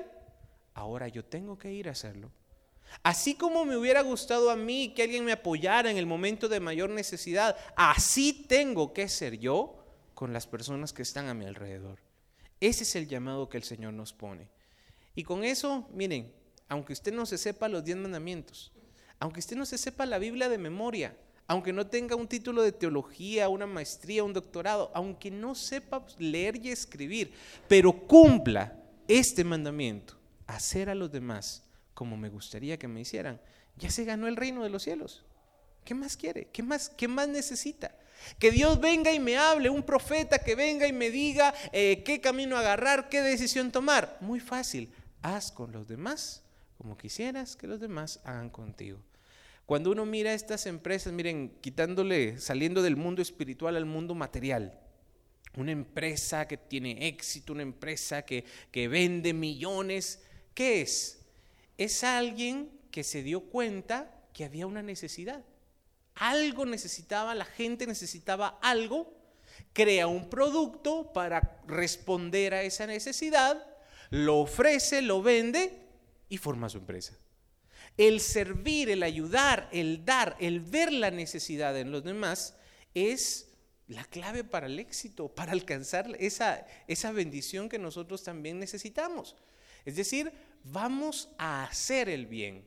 ahora 0.74 1.08
yo 1.08 1.24
tengo 1.24 1.58
que 1.58 1.72
ir 1.72 1.88
a 1.88 1.92
hacerlo. 1.92 2.30
Así 3.02 3.34
como 3.34 3.64
me 3.64 3.76
hubiera 3.76 4.00
gustado 4.00 4.50
a 4.50 4.56
mí 4.56 4.94
que 4.94 5.02
alguien 5.02 5.24
me 5.24 5.32
apoyara 5.32 5.90
en 5.90 5.98
el 5.98 6.06
momento 6.06 6.48
de 6.48 6.60
mayor 6.60 6.90
necesidad, 6.90 7.56
así 7.76 8.46
tengo 8.48 8.92
que 8.92 9.08
ser 9.08 9.38
yo 9.38 9.84
con 10.14 10.32
las 10.32 10.46
personas 10.46 10.92
que 10.92 11.02
están 11.02 11.28
a 11.28 11.34
mi 11.34 11.44
alrededor. 11.44 11.98
Ese 12.60 12.84
es 12.84 12.96
el 12.96 13.06
llamado 13.06 13.48
que 13.48 13.56
el 13.56 13.62
Señor 13.62 13.92
nos 13.92 14.12
pone. 14.12 14.48
Y 15.18 15.24
con 15.24 15.42
eso, 15.42 15.84
miren, 15.92 16.32
aunque 16.68 16.92
usted 16.92 17.12
no 17.12 17.26
se 17.26 17.38
sepa 17.38 17.66
los 17.66 17.82
diez 17.82 17.96
mandamientos, 17.96 18.70
aunque 19.18 19.40
usted 19.40 19.56
no 19.56 19.66
se 19.66 19.76
sepa 19.76 20.06
la 20.06 20.20
Biblia 20.20 20.48
de 20.48 20.58
memoria, 20.58 21.16
aunque 21.48 21.72
no 21.72 21.88
tenga 21.88 22.14
un 22.14 22.28
título 22.28 22.62
de 22.62 22.70
teología, 22.70 23.48
una 23.48 23.66
maestría, 23.66 24.22
un 24.22 24.32
doctorado, 24.32 24.92
aunque 24.94 25.32
no 25.32 25.56
sepa 25.56 26.06
leer 26.18 26.64
y 26.64 26.70
escribir, 26.70 27.32
pero 27.66 28.06
cumpla 28.06 28.80
este 29.08 29.42
mandamiento, 29.42 30.14
hacer 30.46 30.88
a 30.88 30.94
los 30.94 31.10
demás 31.10 31.64
como 31.94 32.16
me 32.16 32.28
gustaría 32.28 32.78
que 32.78 32.86
me 32.86 33.00
hicieran, 33.00 33.40
ya 33.76 33.90
se 33.90 34.04
ganó 34.04 34.28
el 34.28 34.36
reino 34.36 34.62
de 34.62 34.70
los 34.70 34.84
cielos. 34.84 35.24
¿Qué 35.84 35.94
más 35.94 36.16
quiere? 36.16 36.46
¿Qué 36.52 36.62
más, 36.62 36.90
qué 36.90 37.08
más 37.08 37.26
necesita? 37.26 37.92
Que 38.38 38.52
Dios 38.52 38.80
venga 38.80 39.12
y 39.12 39.18
me 39.18 39.36
hable, 39.36 39.68
un 39.68 39.82
profeta 39.82 40.38
que 40.38 40.54
venga 40.54 40.86
y 40.86 40.92
me 40.92 41.10
diga 41.10 41.52
eh, 41.72 42.04
qué 42.04 42.20
camino 42.20 42.56
agarrar, 42.56 43.08
qué 43.08 43.20
decisión 43.20 43.72
tomar. 43.72 44.16
Muy 44.20 44.38
fácil, 44.38 44.92
haz 45.34 45.52
con 45.52 45.72
los 45.72 45.88
demás 45.88 46.42
como 46.76 46.96
quisieras 46.96 47.56
que 47.56 47.66
los 47.66 47.80
demás 47.80 48.20
hagan 48.24 48.50
contigo. 48.50 49.00
Cuando 49.66 49.90
uno 49.90 50.06
mira 50.06 50.32
estas 50.32 50.66
empresas, 50.66 51.12
miren, 51.12 51.58
quitándole, 51.60 52.38
saliendo 52.38 52.82
del 52.82 52.96
mundo 52.96 53.20
espiritual 53.20 53.76
al 53.76 53.84
mundo 53.84 54.14
material, 54.14 54.78
una 55.56 55.72
empresa 55.72 56.46
que 56.46 56.56
tiene 56.56 57.08
éxito, 57.08 57.52
una 57.52 57.62
empresa 57.62 58.22
que, 58.22 58.44
que 58.70 58.86
vende 58.86 59.34
millones, 59.34 60.22
¿qué 60.54 60.82
es? 60.82 61.20
Es 61.76 62.04
alguien 62.04 62.70
que 62.90 63.02
se 63.02 63.22
dio 63.22 63.40
cuenta 63.40 64.22
que 64.32 64.44
había 64.44 64.66
una 64.66 64.82
necesidad 64.82 65.44
algo 66.18 66.66
necesitaba, 66.66 67.34
la 67.34 67.44
gente 67.44 67.86
necesitaba 67.86 68.58
algo, 68.60 69.14
crea 69.72 70.06
un 70.06 70.28
producto 70.28 71.12
para 71.12 71.60
responder 71.66 72.54
a 72.54 72.62
esa 72.62 72.86
necesidad, 72.86 73.64
lo 74.10 74.38
ofrece, 74.38 75.02
lo 75.02 75.22
vende 75.22 75.86
y 76.28 76.38
forma 76.38 76.68
su 76.68 76.78
empresa. 76.78 77.16
El 77.96 78.20
servir, 78.20 78.90
el 78.90 79.02
ayudar, 79.02 79.68
el 79.72 80.04
dar, 80.04 80.36
el 80.40 80.60
ver 80.60 80.92
la 80.92 81.10
necesidad 81.10 81.76
en 81.78 81.90
los 81.90 82.04
demás 82.04 82.54
es 82.94 83.48
la 83.88 84.04
clave 84.04 84.44
para 84.44 84.66
el 84.66 84.78
éxito, 84.78 85.28
para 85.28 85.52
alcanzar 85.52 86.14
esa, 86.20 86.66
esa 86.86 87.10
bendición 87.12 87.68
que 87.68 87.78
nosotros 87.78 88.22
también 88.22 88.58
necesitamos. 88.58 89.34
Es 89.84 89.96
decir, 89.96 90.32
vamos 90.64 91.30
a 91.38 91.64
hacer 91.64 92.08
el 92.08 92.26
bien, 92.26 92.64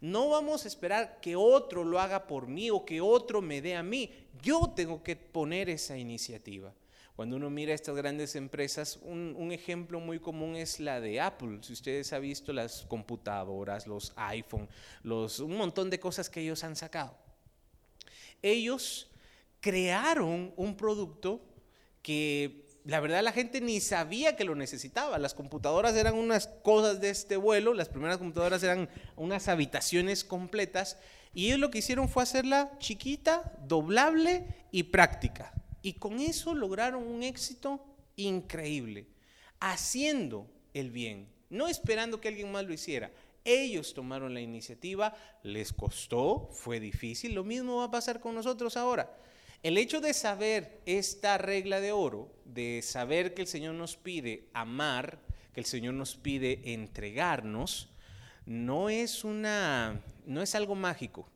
no 0.00 0.28
vamos 0.28 0.64
a 0.64 0.68
esperar 0.68 1.20
que 1.20 1.34
otro 1.34 1.84
lo 1.84 1.98
haga 1.98 2.26
por 2.26 2.46
mí 2.46 2.70
o 2.70 2.84
que 2.84 3.00
otro 3.00 3.42
me 3.42 3.60
dé 3.60 3.74
a 3.74 3.82
mí. 3.82 4.12
Yo 4.40 4.72
tengo 4.74 5.02
que 5.02 5.16
poner 5.16 5.68
esa 5.68 5.98
iniciativa. 5.98 6.72
Cuando 7.18 7.34
uno 7.34 7.50
mira 7.50 7.74
estas 7.74 7.96
grandes 7.96 8.36
empresas, 8.36 8.96
un, 9.02 9.50
ejemplo 9.50 9.98
muy 9.98 10.20
común 10.20 10.54
es 10.54 10.78
la 10.78 11.00
de 11.00 11.20
Apple. 11.20 11.58
Si 11.62 11.72
ustedes 11.72 12.12
han 12.12 12.22
visto 12.22 12.52
las 12.52 12.82
computadoras, 12.86 13.88
los 13.88 14.12
iPhone, 14.14 14.68
los, 15.02 15.40
un 15.40 15.56
montón 15.56 15.90
de 15.90 15.98
cosas 15.98 16.30
que 16.30 16.42
ellos 16.42 16.62
han 16.62 16.76
sacado. 16.76 17.18
Ellos 18.40 19.10
crearon 19.58 20.52
un 20.54 20.76
producto 20.76 21.42
que 22.02 22.68
la 22.84 23.00
verdad 23.00 23.24
la 23.24 23.32
gente 23.32 23.60
ni 23.60 23.80
sabía 23.80 24.36
que 24.36 24.44
lo 24.44 24.54
necesitaba. 24.54 25.18
Las 25.18 25.34
computadoras 25.34 25.96
eran 25.96 26.14
unas 26.14 26.46
cosas 26.62 27.00
de 27.00 27.10
este 27.10 27.36
vuelo, 27.36 27.74
las 27.74 27.88
primeras 27.88 28.18
computadoras 28.18 28.62
eran 28.62 28.88
unas 29.16 29.48
habitaciones 29.48 30.22
completas 30.22 31.00
y 31.34 31.46
ellos 31.46 31.58
lo 31.58 31.72
que 31.72 31.78
hicieron 31.78 32.08
fue 32.08 32.22
hacerla 32.22 32.78
chiquita, 32.78 33.58
doblable 33.66 34.46
y 34.70 34.84
práctica. 34.84 35.57
Y 35.88 35.94
con 35.94 36.20
eso 36.20 36.52
lograron 36.52 37.02
un 37.02 37.22
éxito 37.22 37.82
increíble, 38.14 39.06
haciendo 39.58 40.46
el 40.74 40.90
bien, 40.90 41.30
no 41.48 41.66
esperando 41.66 42.20
que 42.20 42.28
alguien 42.28 42.52
más 42.52 42.66
lo 42.66 42.74
hiciera. 42.74 43.10
Ellos 43.42 43.94
tomaron 43.94 44.34
la 44.34 44.42
iniciativa, 44.42 45.16
les 45.42 45.72
costó, 45.72 46.50
fue 46.52 46.78
difícil, 46.78 47.32
lo 47.32 47.42
mismo 47.42 47.78
va 47.78 47.84
a 47.84 47.90
pasar 47.90 48.20
con 48.20 48.34
nosotros 48.34 48.76
ahora. 48.76 49.16
El 49.62 49.78
hecho 49.78 50.02
de 50.02 50.12
saber 50.12 50.82
esta 50.84 51.38
regla 51.38 51.80
de 51.80 51.92
oro, 51.92 52.30
de 52.44 52.82
saber 52.82 53.32
que 53.32 53.40
el 53.40 53.48
Señor 53.48 53.74
nos 53.74 53.96
pide 53.96 54.50
amar, 54.52 55.18
que 55.54 55.60
el 55.60 55.66
Señor 55.66 55.94
nos 55.94 56.16
pide 56.16 56.74
entregarnos, 56.74 57.88
no 58.44 58.90
es 58.90 59.24
una 59.24 60.02
no 60.26 60.42
es 60.42 60.54
algo 60.54 60.74
mágico. 60.74 61.30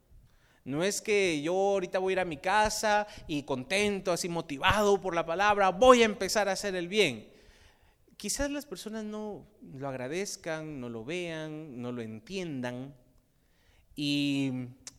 No 0.64 0.84
es 0.84 1.00
que 1.00 1.42
yo 1.42 1.54
ahorita 1.54 1.98
voy 1.98 2.12
a 2.12 2.14
ir 2.14 2.20
a 2.20 2.24
mi 2.24 2.36
casa 2.36 3.06
y 3.26 3.42
contento, 3.42 4.12
así 4.12 4.28
motivado 4.28 5.00
por 5.00 5.14
la 5.14 5.26
palabra, 5.26 5.70
voy 5.70 6.02
a 6.02 6.06
empezar 6.06 6.48
a 6.48 6.52
hacer 6.52 6.74
el 6.76 6.88
bien. 6.88 7.28
Quizás 8.16 8.50
las 8.50 8.66
personas 8.66 9.04
no 9.04 9.44
lo 9.74 9.88
agradezcan, 9.88 10.80
no 10.80 10.88
lo 10.88 11.04
vean, 11.04 11.80
no 11.80 11.90
lo 11.90 12.02
entiendan 12.02 12.94
y 13.96 14.50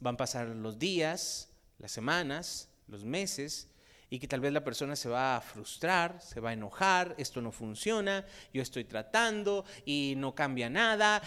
van 0.02 0.16
a 0.16 0.18
pasar 0.18 0.48
los 0.48 0.78
días, 0.78 1.50
las 1.80 1.92
semanas, 1.92 2.70
los 2.88 3.06
meses 3.06 3.70
y 4.10 4.20
que 4.20 4.28
tal 4.28 4.42
vez 4.42 4.54
la 4.54 4.64
persona 4.64 4.96
se 4.96 5.10
va 5.10 5.38
a 5.38 5.42
frustrar, 5.42 6.22
se 6.22 6.40
va 6.40 6.52
a 6.52 6.54
enojar, 6.54 7.16
esto 7.18 7.42
no 7.42 7.52
funciona, 7.52 8.26
yo 8.54 8.62
estoy 8.62 8.84
tratando 8.84 9.66
y 9.86 10.14
no 10.18 10.36
cambia 10.36 10.70
nada, 10.70 11.22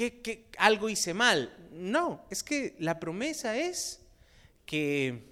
que, 0.00 0.46
algo 0.58 0.88
hice 0.88 1.14
mal. 1.14 1.54
No, 1.72 2.24
es 2.30 2.42
que 2.42 2.74
la 2.78 2.98
promesa 2.98 3.56
es 3.56 4.00
que 4.64 5.24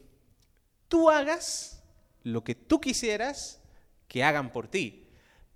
tú 0.88 1.10
hagas 1.10 1.82
lo 2.22 2.44
que 2.44 2.54
tú 2.54 2.80
quisieras 2.80 3.60
que 4.06 4.24
hagan 4.24 4.52
por 4.52 4.68
ti. 4.68 5.04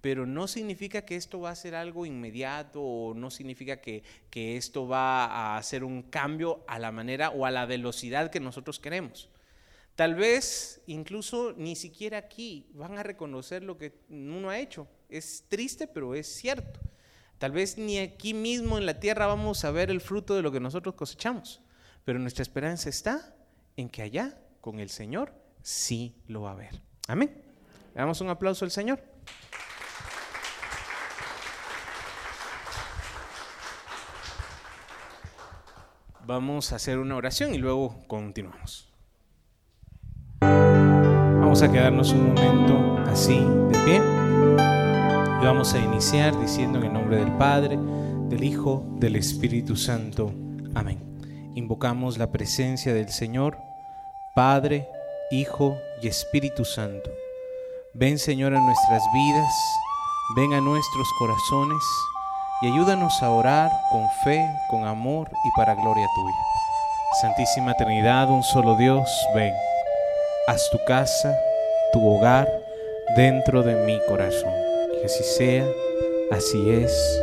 Pero 0.01 0.27
no 0.27 0.49
significa 0.49 1.05
que 1.05 1.15
esto 1.15 1.41
va 1.41 1.51
a 1.51 1.57
ser 1.57 1.77
algo 1.77 2.07
inmediato 2.07 2.83
o 2.83 3.15
no 3.15 3.31
significa 3.31 3.81
que, 3.81 4.03
esto 4.33 4.89
va 4.89 5.27
a 5.27 5.59
hacer 5.59 5.85
un 5.85 6.03
cambio 6.03 6.65
a 6.67 6.81
la 6.81 6.91
manera 6.91 7.31
o 7.31 7.47
a 7.47 7.53
la 7.53 7.67
velocidad 7.67 8.31
que 8.31 8.41
nosotros 8.41 8.81
queremos. 8.81 9.29
Tal 9.95 10.15
vez 10.15 10.81
incluso 10.87 11.55
ni 11.57 11.77
siquiera 11.77 12.19
aquí 12.19 12.67
van 12.73 12.99
a 12.99 13.03
reconocer 13.03 13.63
lo 13.63 13.79
que 13.79 13.93
uno 14.09 14.51
ha 14.51 14.59
hecho. 14.59 14.89
Es 15.09 15.45
triste, 15.49 15.87
pero 15.87 16.15
es 16.15 16.27
cierto. 16.27 16.81
Tal 17.43 17.51
vez 17.51 17.77
ni 17.77 17.99
aquí 17.99 18.35
mismo 18.35 18.79
en 18.79 18.87
la 18.87 19.01
tierra 19.01 19.27
vamos 19.27 19.65
a 19.65 19.73
ver 19.73 19.91
el 19.91 20.01
fruto 20.01 20.37
de 20.37 20.43
lo 20.43 20.53
que 20.53 20.61
nosotros 20.61 20.95
cosechamos. 20.95 21.61
Pero 22.05 22.21
nuestra 22.21 22.43
esperanza 22.43 22.89
está 22.89 23.35
en 23.77 23.89
que 23.89 24.01
allá, 24.01 24.39
con 24.61 24.79
el 24.79 24.91
Señor, 24.91 25.35
sí 25.61 26.15
lo 26.29 26.43
va 26.43 26.53
a 26.53 26.55
ver. 26.55 26.81
Amén. 27.09 27.43
Le 27.95 28.01
damos 28.01 28.21
un 28.21 28.29
aplauso 28.29 28.65
al 28.65 28.71
Señor. 28.71 29.03
Vamos 36.25 36.73
a 36.73 36.77
hacer 36.77 36.99
una 36.99 37.17
oración 37.17 37.57
y 37.57 37.59
luego 37.59 38.07
continuamos. 38.07 38.89
Vamos 40.43 41.61
a 41.61 41.73
quedarnos 41.73 42.13
un 42.13 42.35
momento 42.35 42.99
así 43.11 43.41
de 43.41 43.79
pie. 43.85 44.22
Y 45.43 45.45
vamos 45.45 45.75
a 45.75 45.79
iniciar 45.79 46.39
diciendo 46.39 46.79
en 46.79 46.85
el 46.85 46.93
nombre 46.93 47.17
del 47.17 47.33
Padre, 47.33 47.77
del 48.29 48.45
Hijo, 48.45 48.85
del 49.01 49.17
Espíritu 49.17 49.75
Santo. 49.75 50.33
Amén. 50.73 51.01
Invocamos 51.57 52.17
la 52.17 52.31
presencia 52.31 52.95
del 52.95 53.09
Señor, 53.09 53.59
Padre, 54.37 54.89
Hijo 55.33 55.77
y 56.01 56.07
Espíritu 56.07 56.65
Santo. 56.65 57.11
Ven 57.93 58.21
Señor 58.21 58.55
a 58.55 58.61
nuestras 58.61 59.03
vidas, 59.13 59.53
ven 60.37 60.53
a 60.53 60.61
nuestros 60.61 61.09
corazones 61.19 61.83
y 62.63 62.69
ayúdanos 62.69 63.21
a 63.21 63.31
orar 63.31 63.73
con 63.91 64.07
fe, 64.23 64.47
con 64.71 64.85
amor 64.85 65.29
y 65.45 65.51
para 65.57 65.75
gloria 65.75 66.07
tuya. 66.15 66.37
Santísima 67.21 67.75
Trinidad, 67.75 68.31
un 68.31 68.45
solo 68.45 68.77
Dios, 68.77 69.11
ven 69.35 69.53
haz 70.47 70.71
tu 70.71 70.79
casa, 70.87 71.37
tu 71.93 72.07
hogar 72.07 72.49
dentro 73.17 73.65
de 73.65 73.75
mi 73.85 73.99
corazón. 74.07 74.62
Que 75.03 75.07
así 75.07 75.25
sea, 75.37 75.67
así 76.31 76.71
es. 76.71 77.21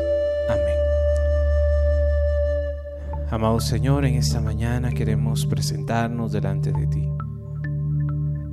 Amén. 0.50 0.76
Amado 3.32 3.62
Señor, 3.62 4.04
en 4.04 4.16
esta 4.16 4.42
mañana 4.42 4.92
queremos 4.92 5.46
presentarnos 5.46 6.34
delante 6.34 6.74
de 6.74 6.88
ti. 6.88 7.10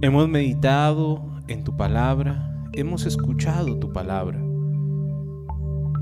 Hemos 0.00 0.28
meditado 0.28 1.24
en 1.48 1.64
tu 1.64 1.76
palabra, 1.76 2.54
hemos 2.72 3.04
escuchado 3.04 3.76
tu 3.80 3.92
palabra. 3.92 4.40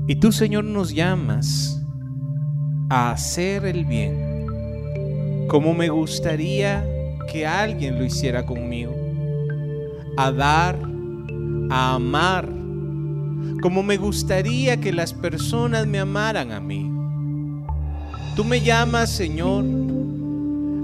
Y 0.07 0.17
tú, 0.17 0.31
Señor, 0.31 0.65
nos 0.65 0.93
llamas 0.93 1.83
a 2.91 3.09
hacer 3.09 3.65
el 3.65 3.85
bien. 3.85 5.47
Como 5.47 5.73
me 5.73 5.89
gustaría 5.89 6.85
que 7.31 7.47
alguien 7.47 7.97
lo 7.97 8.05
hiciera 8.05 8.45
conmigo. 8.45 8.93
A 10.15 10.31
dar, 10.31 10.77
a 11.71 11.95
amar, 11.95 12.54
como 13.61 13.83
me 13.83 13.97
gustaría 13.97 14.79
que 14.79 14.91
las 14.91 15.13
personas 15.13 15.87
me 15.87 15.99
amaran 15.99 16.51
a 16.51 16.59
mí. 16.59 16.91
Tú 18.35 18.43
me 18.43 18.61
llamas, 18.61 19.11
Señor, 19.11 19.65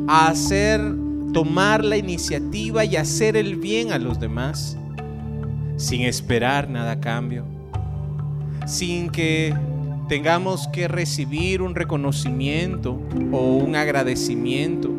a 0.07 0.28
hacer, 0.28 0.82
tomar 1.34 1.84
la 1.84 1.97
iniciativa 1.97 2.86
y 2.86 2.95
hacer 2.95 3.38
el 3.38 3.55
bien 3.55 3.91
a 3.91 3.97
los 3.97 4.20
demás, 4.20 4.78
sin 5.78 6.01
esperar 6.01 6.70
nada 6.70 6.93
a 6.93 6.99
cambio, 6.99 7.45
sin 8.66 9.09
que 9.09 9.53
tengamos 10.07 10.68
que 10.70 10.88
recibir 10.88 11.62
un 11.62 11.76
reconocimiento 11.76 13.01
o 13.32 13.57
un 13.57 13.76
agradecimiento 13.76 14.91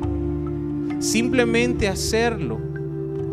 Simplemente 1.03 1.89
hacerlo 1.89 2.61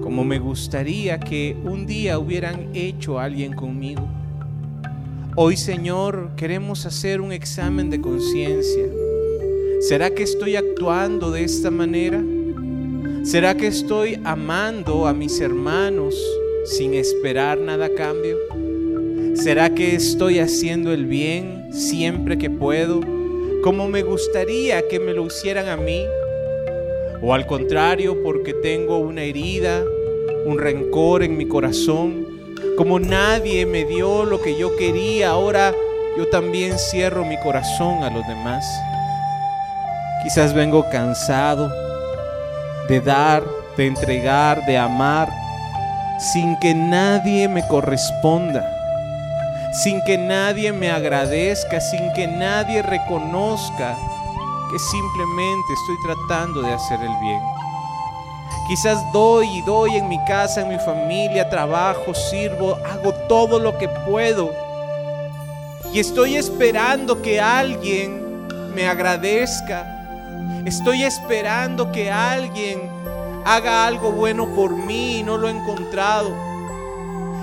como 0.10 0.26
me 0.26 0.40
gustaría 0.40 1.20
que 1.20 1.56
un 1.64 1.86
día 1.86 2.18
hubieran 2.18 2.72
hecho 2.74 3.20
alguien 3.20 3.54
conmigo. 3.54 4.10
Hoy, 5.36 5.56
Señor, 5.56 6.32
queremos 6.36 6.88
hacer 6.88 7.22
un 7.22 7.32
examen 7.32 7.92
de 7.92 8.02
conciencia. 8.02 8.86
¿Será 9.82 10.10
que 10.10 10.24
estoy 10.24 10.56
actuando 10.56 11.30
de 11.30 11.44
esta 11.44 11.70
manera? 11.70 12.24
¿Será 13.22 13.56
que 13.56 13.68
estoy 13.68 14.20
amando 14.24 15.06
a 15.06 15.14
mis 15.14 15.40
hermanos 15.42 16.16
sin 16.66 16.96
esperar 16.96 17.60
nada 17.60 17.86
a 17.86 17.94
cambio? 17.94 18.36
¿Será 19.36 19.76
que 19.76 19.94
estoy 19.94 20.40
haciendo 20.40 20.92
el 20.92 21.06
bien 21.06 21.72
siempre 21.72 22.40
que 22.40 22.50
puedo, 22.50 23.02
como 23.64 23.88
me 23.88 24.02
gustaría 24.02 24.88
que 24.88 25.00
me 25.00 25.14
lo 25.14 25.28
hicieran 25.28 25.68
a 25.68 25.78
mí? 25.78 26.02
o 27.22 27.34
al 27.34 27.46
contrario 27.46 28.22
porque 28.24 28.54
tengo 28.54 28.98
una 29.00 29.24
herida, 29.24 29.84
un 30.46 30.58
rencor 30.58 31.24
en 31.24 31.38
mi 31.38 31.48
corazón, 31.48 32.26
como 32.78 33.00
nadie 33.00 33.66
me 33.66 33.86
dio 33.86 34.26
lo 34.26 34.42
que 34.42 34.58
yo 34.58 34.76
quería, 34.76 35.30
ahora 35.30 35.74
yo 36.18 36.28
también 36.30 36.78
cierro 36.78 37.26
mi 37.26 37.38
corazón 37.40 38.04
a 38.04 38.10
los 38.10 38.28
demás. 38.28 38.66
Quizás 40.24 40.54
vengo 40.54 40.86
cansado 40.90 41.72
de 42.88 43.00
dar, 43.00 43.44
de 43.78 43.88
entregar, 43.88 44.66
de 44.66 44.78
amar, 44.78 45.30
sin 46.34 46.58
que 46.60 46.74
nadie 46.74 47.48
me 47.48 47.66
corresponda, 47.68 48.66
sin 49.84 50.02
que 50.04 50.18
nadie 50.18 50.74
me 50.74 50.92
agradezca, 50.92 51.80
sin 51.80 52.12
que 52.14 52.28
nadie 52.28 52.82
reconozca 52.82 53.96
que 54.72 54.80
simplemente 54.80 55.74
estoy 55.74 55.96
tratando 56.04 56.62
de 56.62 56.74
hacer 56.74 57.00
el 57.02 57.16
bien. 57.22 57.59
Quizás 58.70 59.12
doy 59.12 59.48
y 59.48 59.62
doy 59.64 59.96
en 59.96 60.08
mi 60.08 60.24
casa, 60.26 60.62
en 60.62 60.70
mi 60.70 60.78
familia, 60.78 61.50
trabajo, 61.50 62.14
sirvo, 62.14 62.78
hago 62.86 63.12
todo 63.28 63.58
lo 63.58 63.76
que 63.80 63.90
puedo. 63.90 64.54
Y 65.92 66.00
estoy 66.00 66.36
esperando 66.36 67.20
que 67.24 67.42
alguien 67.42 68.48
me 68.76 68.88
agradezca. 68.88 70.62
Estoy 70.66 71.02
esperando 71.02 71.92
que 71.92 72.12
alguien 72.12 72.80
haga 73.44 73.88
algo 73.88 74.12
bueno 74.12 74.54
por 74.54 74.76
mí 74.76 75.18
y 75.18 75.24
no 75.24 75.40
lo 75.40 75.48
he 75.48 75.52
encontrado. 75.52 76.30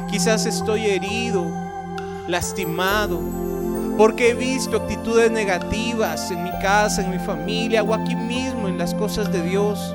Quizás 0.08 0.46
estoy 0.46 0.86
herido, 0.86 1.44
lastimado, 2.28 3.18
porque 3.98 4.30
he 4.30 4.34
visto 4.34 4.76
actitudes 4.76 5.32
negativas 5.32 6.30
en 6.30 6.44
mi 6.44 6.52
casa, 6.62 7.02
en 7.02 7.10
mi 7.10 7.18
familia 7.18 7.82
o 7.82 7.94
aquí 7.94 8.14
mismo 8.14 8.68
en 8.68 8.78
las 8.78 8.94
cosas 8.94 9.32
de 9.32 9.42
Dios. 9.42 9.92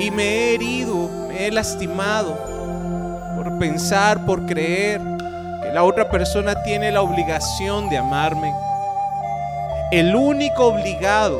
Y 0.00 0.10
me 0.10 0.24
he 0.24 0.54
herido, 0.54 1.10
me 1.28 1.46
he 1.46 1.50
lastimado 1.50 2.34
por 3.36 3.58
pensar, 3.58 4.24
por 4.24 4.46
creer 4.46 4.98
que 5.62 5.72
la 5.74 5.84
otra 5.84 6.08
persona 6.08 6.62
tiene 6.62 6.90
la 6.90 7.02
obligación 7.02 7.90
de 7.90 7.98
amarme. 7.98 8.50
El 9.90 10.16
único 10.16 10.68
obligado, 10.68 11.38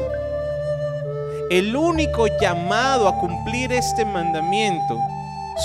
el 1.50 1.74
único 1.74 2.26
llamado 2.38 3.08
a 3.08 3.16
cumplir 3.18 3.72
este 3.72 4.04
mandamiento 4.04 4.98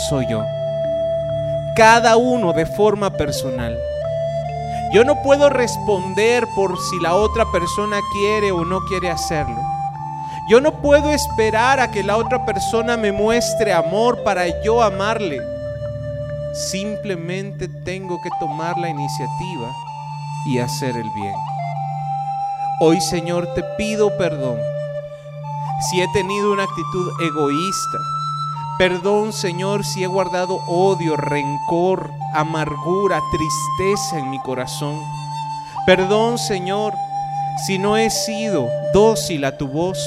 soy 0.09 0.25
yo. 0.27 0.41
Cada 1.75 2.15
uno 2.15 2.53
de 2.53 2.65
forma 2.65 3.09
personal. 3.09 3.77
Yo 4.93 5.03
no 5.03 5.21
puedo 5.21 5.49
responder 5.49 6.45
por 6.55 6.79
si 6.79 6.99
la 7.01 7.15
otra 7.15 7.43
persona 7.51 7.99
quiere 8.13 8.53
o 8.53 8.63
no 8.63 8.79
quiere 8.85 9.09
hacerlo. 9.09 9.74
Yo 10.47 10.61
no 10.61 10.79
puedo 10.79 11.09
esperar 11.09 11.79
a 11.79 11.89
que 11.89 12.03
la 12.03 12.17
otra 12.17 12.45
persona 12.45 12.97
me 12.97 13.11
muestre 13.11 13.73
amor 13.73 14.23
para 14.23 14.61
yo 14.61 14.83
amarle. 14.83 15.41
Simplemente 16.69 17.67
tengo 17.83 18.21
que 18.21 18.29
tomar 18.39 18.77
la 18.77 18.89
iniciativa 18.89 19.73
y 20.45 20.59
hacer 20.59 20.95
el 20.95 21.09
bien. 21.15 21.33
Hoy 22.79 23.01
Señor 23.01 23.55
te 23.55 23.63
pido 23.75 24.15
perdón 24.19 24.59
si 25.89 25.99
he 25.99 26.07
tenido 26.13 26.53
una 26.53 26.63
actitud 26.63 27.11
egoísta. 27.23 27.97
Perdón 28.77 29.33
Señor 29.33 29.83
si 29.83 30.03
he 30.03 30.07
guardado 30.07 30.59
odio, 30.67 31.17
rencor, 31.17 32.11
amargura, 32.35 33.19
tristeza 33.31 34.19
en 34.19 34.29
mi 34.29 34.39
corazón. 34.41 35.01
Perdón 35.87 36.37
Señor 36.37 36.93
si 37.65 37.79
no 37.79 37.97
he 37.97 38.11
sido 38.11 38.69
dócil 38.93 39.43
a 39.45 39.57
tu 39.57 39.67
voz 39.67 39.97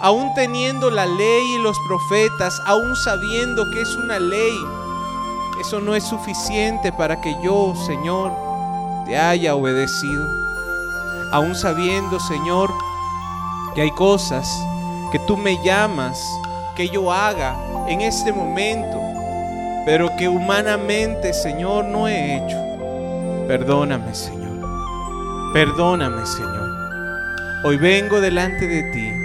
aún 0.00 0.32
teniendo 0.34 0.90
la 0.90 1.06
ley 1.06 1.54
y 1.54 1.62
los 1.62 1.76
profetas, 1.86 2.60
aún 2.66 2.94
sabiendo 2.96 3.68
que 3.70 3.80
es 3.80 3.96
una 3.96 4.18
ley, 4.18 4.58
eso 5.60 5.80
no 5.80 5.94
es 5.94 6.04
suficiente 6.04 6.92
para 6.92 7.20
que 7.20 7.36
yo, 7.42 7.74
Señor, 7.86 8.32
te 9.06 9.18
haya 9.18 9.54
obedecido. 9.54 10.28
Aún 11.32 11.54
sabiendo, 11.54 12.20
Señor, 12.20 12.72
que 13.74 13.82
hay 13.82 13.90
cosas 13.90 14.48
que 15.10 15.18
tú 15.20 15.36
me 15.36 15.62
llamas 15.64 16.18
que 16.76 16.88
yo 16.88 17.12
haga 17.12 17.56
en 17.88 18.00
este 18.02 18.32
momento, 18.32 19.00
pero 19.84 20.14
que 20.16 20.28
humanamente, 20.28 21.32
Señor, 21.32 21.86
no 21.86 22.06
he 22.06 22.36
hecho. 22.36 22.56
Perdóname, 23.48 24.14
Señor. 24.14 24.38
Perdóname, 25.52 26.24
Señor. 26.24 26.68
Hoy 27.64 27.76
vengo 27.78 28.20
delante 28.20 28.68
de 28.68 28.82
ti 28.92 29.17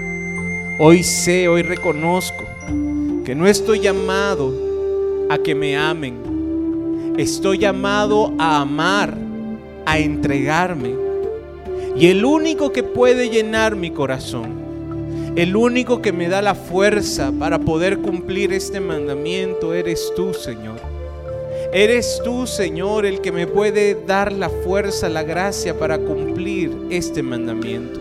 Hoy 0.80 1.04
sé, 1.04 1.48
hoy 1.48 1.62
reconozco 1.62 2.46
que 3.24 3.36
no 3.36 3.46
estoy 3.46 3.80
llamado 3.80 4.52
a 5.30 5.38
que 5.38 5.54
me 5.54 5.78
amen. 5.78 7.14
Estoy 7.16 7.60
llamado 7.60 8.34
a 8.40 8.62
amar, 8.62 9.16
a 9.86 10.00
entregarme. 10.00 10.96
Y 11.96 12.08
el 12.08 12.26
único 12.26 12.72
que 12.72 12.82
puede 12.82 13.30
llenar 13.30 13.76
mi 13.76 13.92
corazón, 13.92 15.34
el 15.36 15.56
único 15.56 16.02
que 16.02 16.12
me 16.12 16.28
da 16.28 16.42
la 16.42 16.56
fuerza 16.56 17.32
para 17.38 17.60
poder 17.60 18.00
cumplir 18.00 18.52
este 18.52 18.80
mandamiento, 18.80 19.76
eres 19.76 20.12
tú, 20.16 20.34
Señor. 20.34 20.80
Eres 21.72 22.20
tú, 22.24 22.48
Señor, 22.48 23.06
el 23.06 23.22
que 23.22 23.32
me 23.32 23.46
puede 23.46 23.94
dar 24.08 24.32
la 24.32 24.50
fuerza, 24.50 25.08
la 25.08 25.22
gracia 25.22 25.78
para 25.78 26.00
cumplir 26.00 26.72
este 26.90 27.22
mandamiento. 27.22 28.00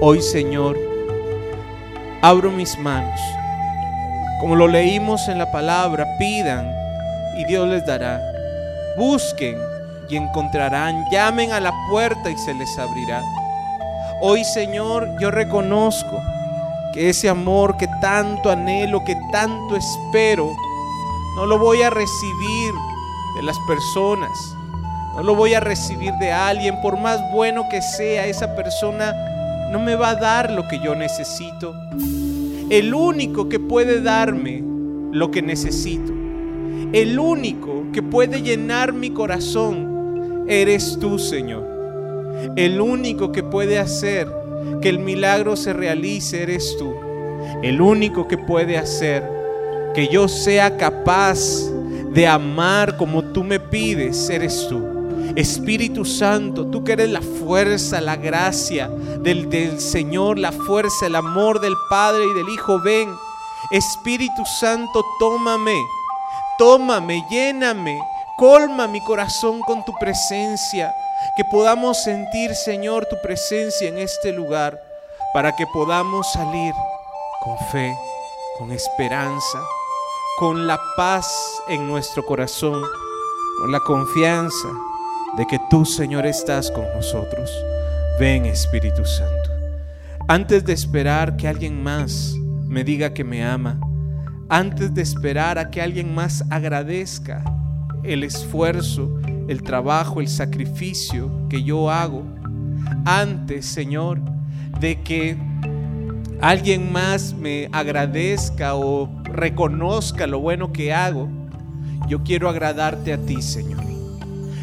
Hoy, 0.00 0.22
Señor, 0.22 0.89
abro 2.22 2.50
mis 2.50 2.78
manos. 2.78 3.20
Como 4.40 4.56
lo 4.56 4.68
leímos 4.68 5.28
en 5.28 5.38
la 5.38 5.50
palabra, 5.50 6.06
pidan 6.18 6.70
y 7.36 7.44
Dios 7.44 7.68
les 7.68 7.84
dará. 7.86 8.20
Busquen 8.96 9.56
y 10.08 10.16
encontrarán. 10.16 11.04
Llamen 11.10 11.52
a 11.52 11.60
la 11.60 11.72
puerta 11.90 12.30
y 12.30 12.36
se 12.36 12.54
les 12.54 12.78
abrirá. 12.78 13.22
Hoy, 14.20 14.44
Señor, 14.44 15.08
yo 15.18 15.30
reconozco 15.30 16.20
que 16.92 17.10
ese 17.10 17.28
amor 17.28 17.76
que 17.76 17.88
tanto 18.00 18.50
anhelo, 18.50 19.04
que 19.04 19.16
tanto 19.30 19.76
espero, 19.76 20.50
no 21.36 21.46
lo 21.46 21.58
voy 21.58 21.82
a 21.82 21.90
recibir 21.90 22.74
de 23.36 23.42
las 23.42 23.58
personas. 23.60 24.30
No 25.16 25.22
lo 25.22 25.34
voy 25.34 25.54
a 25.54 25.60
recibir 25.60 26.12
de 26.14 26.32
alguien, 26.32 26.80
por 26.80 26.98
más 26.98 27.20
bueno 27.32 27.68
que 27.68 27.82
sea 27.82 28.26
esa 28.26 28.54
persona 28.54 29.14
no 29.70 29.78
me 29.78 29.94
va 29.94 30.10
a 30.10 30.14
dar 30.16 30.50
lo 30.50 30.66
que 30.68 30.80
yo 30.80 30.94
necesito. 30.94 31.74
El 32.70 32.94
único 32.94 33.48
que 33.48 33.58
puede 33.58 34.00
darme 34.00 34.62
lo 35.12 35.30
que 35.30 35.42
necesito, 35.42 36.12
el 36.92 37.18
único 37.18 37.84
que 37.92 38.02
puede 38.02 38.42
llenar 38.42 38.92
mi 38.92 39.10
corazón, 39.10 40.44
eres 40.48 40.98
tú, 41.00 41.18
Señor. 41.18 41.68
El 42.56 42.80
único 42.80 43.32
que 43.32 43.42
puede 43.42 43.78
hacer 43.78 44.28
que 44.80 44.88
el 44.88 44.98
milagro 44.98 45.56
se 45.56 45.72
realice, 45.72 46.42
eres 46.42 46.76
tú. 46.78 46.94
El 47.62 47.80
único 47.80 48.28
que 48.28 48.38
puede 48.38 48.76
hacer 48.76 49.22
que 49.94 50.08
yo 50.08 50.28
sea 50.28 50.76
capaz 50.76 51.70
de 52.12 52.26
amar 52.26 52.96
como 52.96 53.24
tú 53.24 53.44
me 53.44 53.60
pides, 53.60 54.30
eres 54.30 54.66
tú. 54.68 54.99
Espíritu 55.36 56.04
Santo, 56.04 56.66
tú 56.66 56.82
que 56.82 56.92
eres 56.92 57.10
la 57.10 57.22
fuerza, 57.22 58.00
la 58.00 58.16
gracia 58.16 58.88
del, 58.88 59.48
del 59.48 59.80
Señor, 59.80 60.38
la 60.38 60.52
fuerza, 60.52 61.06
el 61.06 61.16
amor 61.16 61.60
del 61.60 61.74
Padre 61.88 62.24
y 62.26 62.34
del 62.34 62.48
Hijo, 62.48 62.80
ven. 62.80 63.08
Espíritu 63.70 64.44
Santo, 64.44 65.04
tómame, 65.18 65.78
tómame, 66.58 67.24
lléname, 67.30 68.00
colma 68.36 68.88
mi 68.88 69.00
corazón 69.04 69.60
con 69.60 69.84
tu 69.84 69.92
presencia. 70.00 70.92
Que 71.36 71.44
podamos 71.44 72.02
sentir, 72.02 72.54
Señor, 72.54 73.06
tu 73.06 73.20
presencia 73.22 73.88
en 73.88 73.98
este 73.98 74.32
lugar, 74.32 74.80
para 75.32 75.54
que 75.54 75.66
podamos 75.66 76.26
salir 76.32 76.74
con 77.44 77.56
fe, 77.70 77.94
con 78.58 78.72
esperanza, 78.72 79.60
con 80.38 80.66
la 80.66 80.80
paz 80.96 81.26
en 81.68 81.86
nuestro 81.86 82.24
corazón, 82.24 82.82
con 83.60 83.70
la 83.70 83.80
confianza 83.80 84.68
de 85.36 85.46
que 85.46 85.58
tú, 85.70 85.84
Señor, 85.84 86.26
estás 86.26 86.70
con 86.70 86.84
nosotros. 86.94 87.50
Ven, 88.18 88.46
Espíritu 88.46 89.04
Santo. 89.04 89.50
Antes 90.28 90.64
de 90.64 90.72
esperar 90.72 91.36
que 91.36 91.48
alguien 91.48 91.82
más 91.82 92.34
me 92.66 92.84
diga 92.84 93.14
que 93.14 93.24
me 93.24 93.44
ama, 93.44 93.80
antes 94.48 94.92
de 94.94 95.02
esperar 95.02 95.58
a 95.58 95.70
que 95.70 95.80
alguien 95.80 96.14
más 96.14 96.44
agradezca 96.50 97.44
el 98.02 98.24
esfuerzo, 98.24 99.20
el 99.48 99.62
trabajo, 99.62 100.20
el 100.20 100.28
sacrificio 100.28 101.30
que 101.48 101.62
yo 101.62 101.90
hago, 101.90 102.24
antes, 103.04 103.66
Señor, 103.66 104.20
de 104.80 105.00
que 105.02 105.36
alguien 106.40 106.92
más 106.92 107.34
me 107.34 107.68
agradezca 107.72 108.74
o 108.74 109.08
reconozca 109.24 110.26
lo 110.26 110.40
bueno 110.40 110.72
que 110.72 110.92
hago, 110.92 111.28
yo 112.08 112.22
quiero 112.22 112.48
agradarte 112.48 113.12
a 113.12 113.18
ti, 113.18 113.40
Señor. 113.42 113.89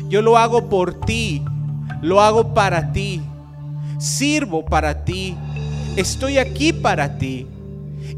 Yo 0.10 0.22
lo 0.22 0.38
hago 0.38 0.70
por 0.70 1.00
ti, 1.02 1.44
lo 2.02 2.22
hago 2.22 2.54
para 2.54 2.92
ti, 2.92 3.22
sirvo 4.00 4.64
para 4.64 5.04
ti, 5.04 5.36
estoy 5.96 6.38
aquí 6.38 6.72
para 6.74 7.18
ti. 7.18 7.48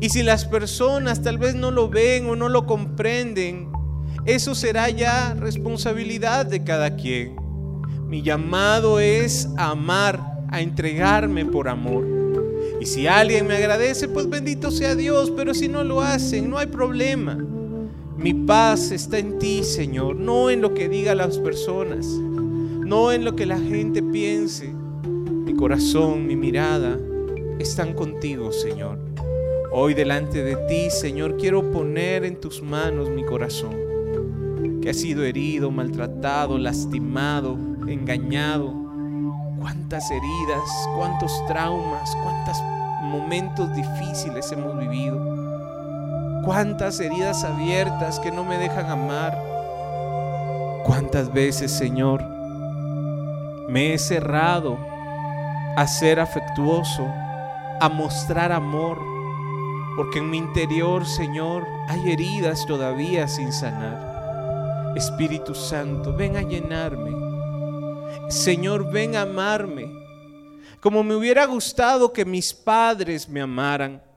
Y 0.02 0.10
si 0.10 0.24
las 0.24 0.46
personas 0.46 1.22
tal 1.22 1.38
vez 1.38 1.56
no 1.56 1.72
lo 1.72 1.90
ven 1.90 2.28
o 2.28 2.36
no 2.36 2.48
lo 2.48 2.66
comprenden, 2.66 3.72
eso 4.26 4.54
será 4.54 4.90
ya 4.90 5.34
responsabilidad 5.34 6.46
de 6.46 6.64
cada 6.64 6.96
quien. 6.96 7.36
Mi 8.08 8.22
llamado 8.22 9.00
es 9.00 9.50
amar, 9.58 10.20
a 10.52 10.62
entregarme 10.62 11.46
por 11.46 11.70
amor. 11.70 12.06
Y 12.82 12.86
si 12.86 13.08
alguien 13.08 13.46
me 13.46 13.56
agradece, 13.56 14.08
pues 14.08 14.30
bendito 14.30 14.72
sea 14.72 14.96
Dios, 14.96 15.32
pero 15.36 15.54
si 15.54 15.68
no 15.68 15.84
lo 15.84 16.02
hacen, 16.02 16.50
no 16.50 16.58
hay 16.58 16.68
problema. 16.68 17.38
Mi 18.22 18.34
paz 18.34 18.92
está 18.92 19.18
en 19.18 19.40
ti, 19.40 19.64
Señor, 19.64 20.18
no 20.18 20.50
en 20.50 20.62
lo 20.62 20.74
que 20.74 20.90
digan 20.90 21.20
las 21.20 21.38
personas, 21.38 22.06
no 22.06 23.14
en 23.14 23.24
lo 23.24 23.34
que 23.34 23.46
la 23.46 23.58
gente 23.58 24.04
piense. 24.04 24.74
Mi 25.06 25.54
corazón, 25.54 26.28
mi 26.28 26.36
mirada 26.36 27.00
están 27.60 27.94
contigo, 27.94 28.52
Señor. 28.52 29.00
Hoy 29.72 29.94
delante 29.94 30.44
de 30.44 30.58
ti, 30.68 30.90
Señor, 30.90 31.38
quiero 31.38 31.72
poner 31.72 32.26
en 32.26 32.42
tus 32.42 32.62
manos 32.62 33.10
mi 33.10 33.24
corazón, 33.24 34.82
que 34.82 34.90
ha 34.90 34.94
sido 34.94 35.24
herido, 35.24 35.72
maltratado, 35.72 36.58
lastimado, 36.58 37.58
engañado. 37.88 38.74
Cuántas 39.62 40.12
heridas, 40.12 40.70
cuántos 40.98 41.32
traumas, 41.48 42.14
cuántos 42.22 42.58
momentos 43.02 43.74
difíciles 43.74 44.52
hemos 44.52 44.78
vivido 44.78 45.39
cuántas 46.50 47.00
heridas 47.00 47.44
abiertas 47.44 48.20
que 48.20 48.32
no 48.32 48.44
me 48.44 48.58
dejan 48.58 48.88
amar. 48.90 49.38
Cuántas 50.84 51.32
veces, 51.32 51.70
Señor, 51.72 52.24
me 53.68 53.94
he 53.94 54.00
cerrado 54.00 54.80
a 55.78 55.86
ser 55.86 56.20
afectuoso, 56.20 57.06
a 57.80 57.88
mostrar 57.88 58.52
amor, 58.52 58.98
porque 59.96 60.18
en 60.18 60.32
mi 60.32 60.40
interior, 60.40 61.06
Señor, 61.06 61.68
hay 61.88 62.14
heridas 62.14 62.66
todavía 62.66 63.28
sin 63.28 63.54
sanar. 63.54 64.96
Espíritu 64.96 65.54
Santo, 65.54 66.16
ven 66.16 66.36
a 66.36 66.42
llenarme. 66.42 67.12
Señor, 68.28 68.92
ven 68.92 69.16
a 69.16 69.22
amarme. 69.22 69.86
Como 70.80 71.04
me 71.04 71.14
hubiera 71.14 71.46
gustado 71.46 72.12
que 72.12 72.26
mis 72.26 72.56
padres 72.56 73.30
me 73.30 73.40
amaran 73.40 74.09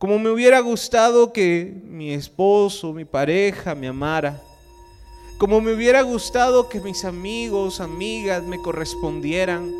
como 0.00 0.18
me 0.18 0.30
hubiera 0.30 0.60
gustado 0.60 1.30
que 1.30 1.78
mi 1.84 2.14
esposo, 2.14 2.94
mi 2.94 3.04
pareja 3.04 3.74
me 3.74 3.86
amara. 3.86 4.40
Como 5.36 5.60
me 5.60 5.74
hubiera 5.74 6.00
gustado 6.00 6.70
que 6.70 6.80
mis 6.80 7.04
amigos, 7.04 7.82
amigas 7.82 8.42
me 8.42 8.56
correspondieran. 8.62 9.70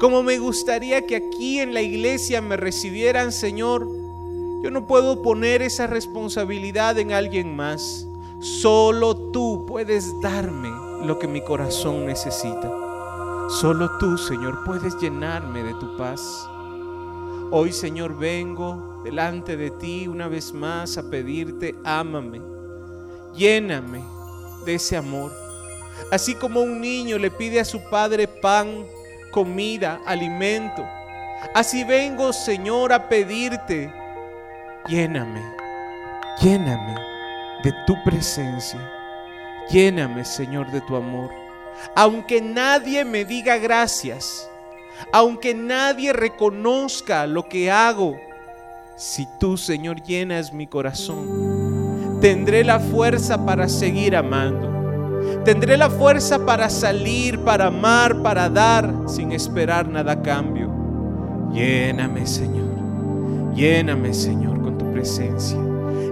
como 0.00 0.24
me 0.24 0.38
gustaría 0.38 1.06
que 1.06 1.14
aquí 1.14 1.60
en 1.60 1.72
la 1.72 1.82
iglesia 1.82 2.40
me 2.40 2.56
recibieran, 2.56 3.30
Señor, 3.30 3.86
yo 4.64 4.72
no 4.72 4.88
puedo 4.88 5.22
poner 5.22 5.62
esa 5.62 5.86
responsabilidad 5.86 6.98
en 6.98 7.12
alguien 7.12 7.54
más. 7.54 8.08
Solo 8.40 9.14
tú 9.30 9.66
puedes 9.68 10.20
darme 10.20 10.70
lo 11.06 11.20
que 11.20 11.28
mi 11.28 11.40
corazón 11.40 12.06
necesita. 12.06 12.72
Solo 13.60 13.98
tú, 14.00 14.18
Señor, 14.18 14.64
puedes 14.64 14.96
llenarme 14.96 15.62
de 15.62 15.74
tu 15.74 15.96
paz. 15.96 16.20
Hoy, 17.52 17.72
Señor, 17.72 18.18
vengo 18.18 18.93
delante 19.04 19.56
de 19.56 19.70
ti 19.70 20.08
una 20.08 20.26
vez 20.26 20.52
más 20.52 20.98
a 20.98 21.08
pedirte, 21.10 21.74
ámame, 21.84 22.40
lléname 23.34 24.02
de 24.64 24.74
ese 24.74 24.96
amor. 24.96 25.32
Así 26.10 26.34
como 26.34 26.60
un 26.60 26.80
niño 26.80 27.18
le 27.18 27.30
pide 27.30 27.60
a 27.60 27.64
su 27.64 27.80
padre 27.90 28.26
pan, 28.26 28.84
comida, 29.30 30.00
alimento. 30.06 30.84
Así 31.54 31.84
vengo, 31.84 32.32
Señor, 32.32 32.92
a 32.92 33.08
pedirte, 33.08 33.92
lléname, 34.88 35.42
lléname 36.40 36.94
de 37.62 37.72
tu 37.86 37.94
presencia. 38.04 38.80
Lléname, 39.70 40.24
Señor, 40.24 40.70
de 40.70 40.80
tu 40.82 40.94
amor. 40.96 41.30
Aunque 41.94 42.40
nadie 42.40 43.04
me 43.04 43.24
diga 43.24 43.56
gracias, 43.56 44.48
aunque 45.12 45.54
nadie 45.54 46.12
reconozca 46.12 47.26
lo 47.26 47.48
que 47.48 47.70
hago, 47.70 48.16
si 48.96 49.26
tú, 49.38 49.56
Señor, 49.56 50.02
llenas 50.02 50.52
mi 50.52 50.66
corazón, 50.66 52.18
tendré 52.20 52.64
la 52.64 52.78
fuerza 52.78 53.44
para 53.44 53.68
seguir 53.68 54.16
amando. 54.16 54.72
Tendré 55.44 55.76
la 55.76 55.90
fuerza 55.90 56.44
para 56.46 56.70
salir, 56.70 57.40
para 57.40 57.66
amar, 57.66 58.22
para 58.22 58.48
dar, 58.48 58.92
sin 59.06 59.32
esperar 59.32 59.88
nada 59.88 60.12
a 60.12 60.22
cambio. 60.22 60.70
Lléname, 61.52 62.26
Señor. 62.26 62.64
Lléname, 63.54 64.14
Señor, 64.14 64.62
con 64.62 64.78
tu 64.78 64.90
presencia. 64.92 65.58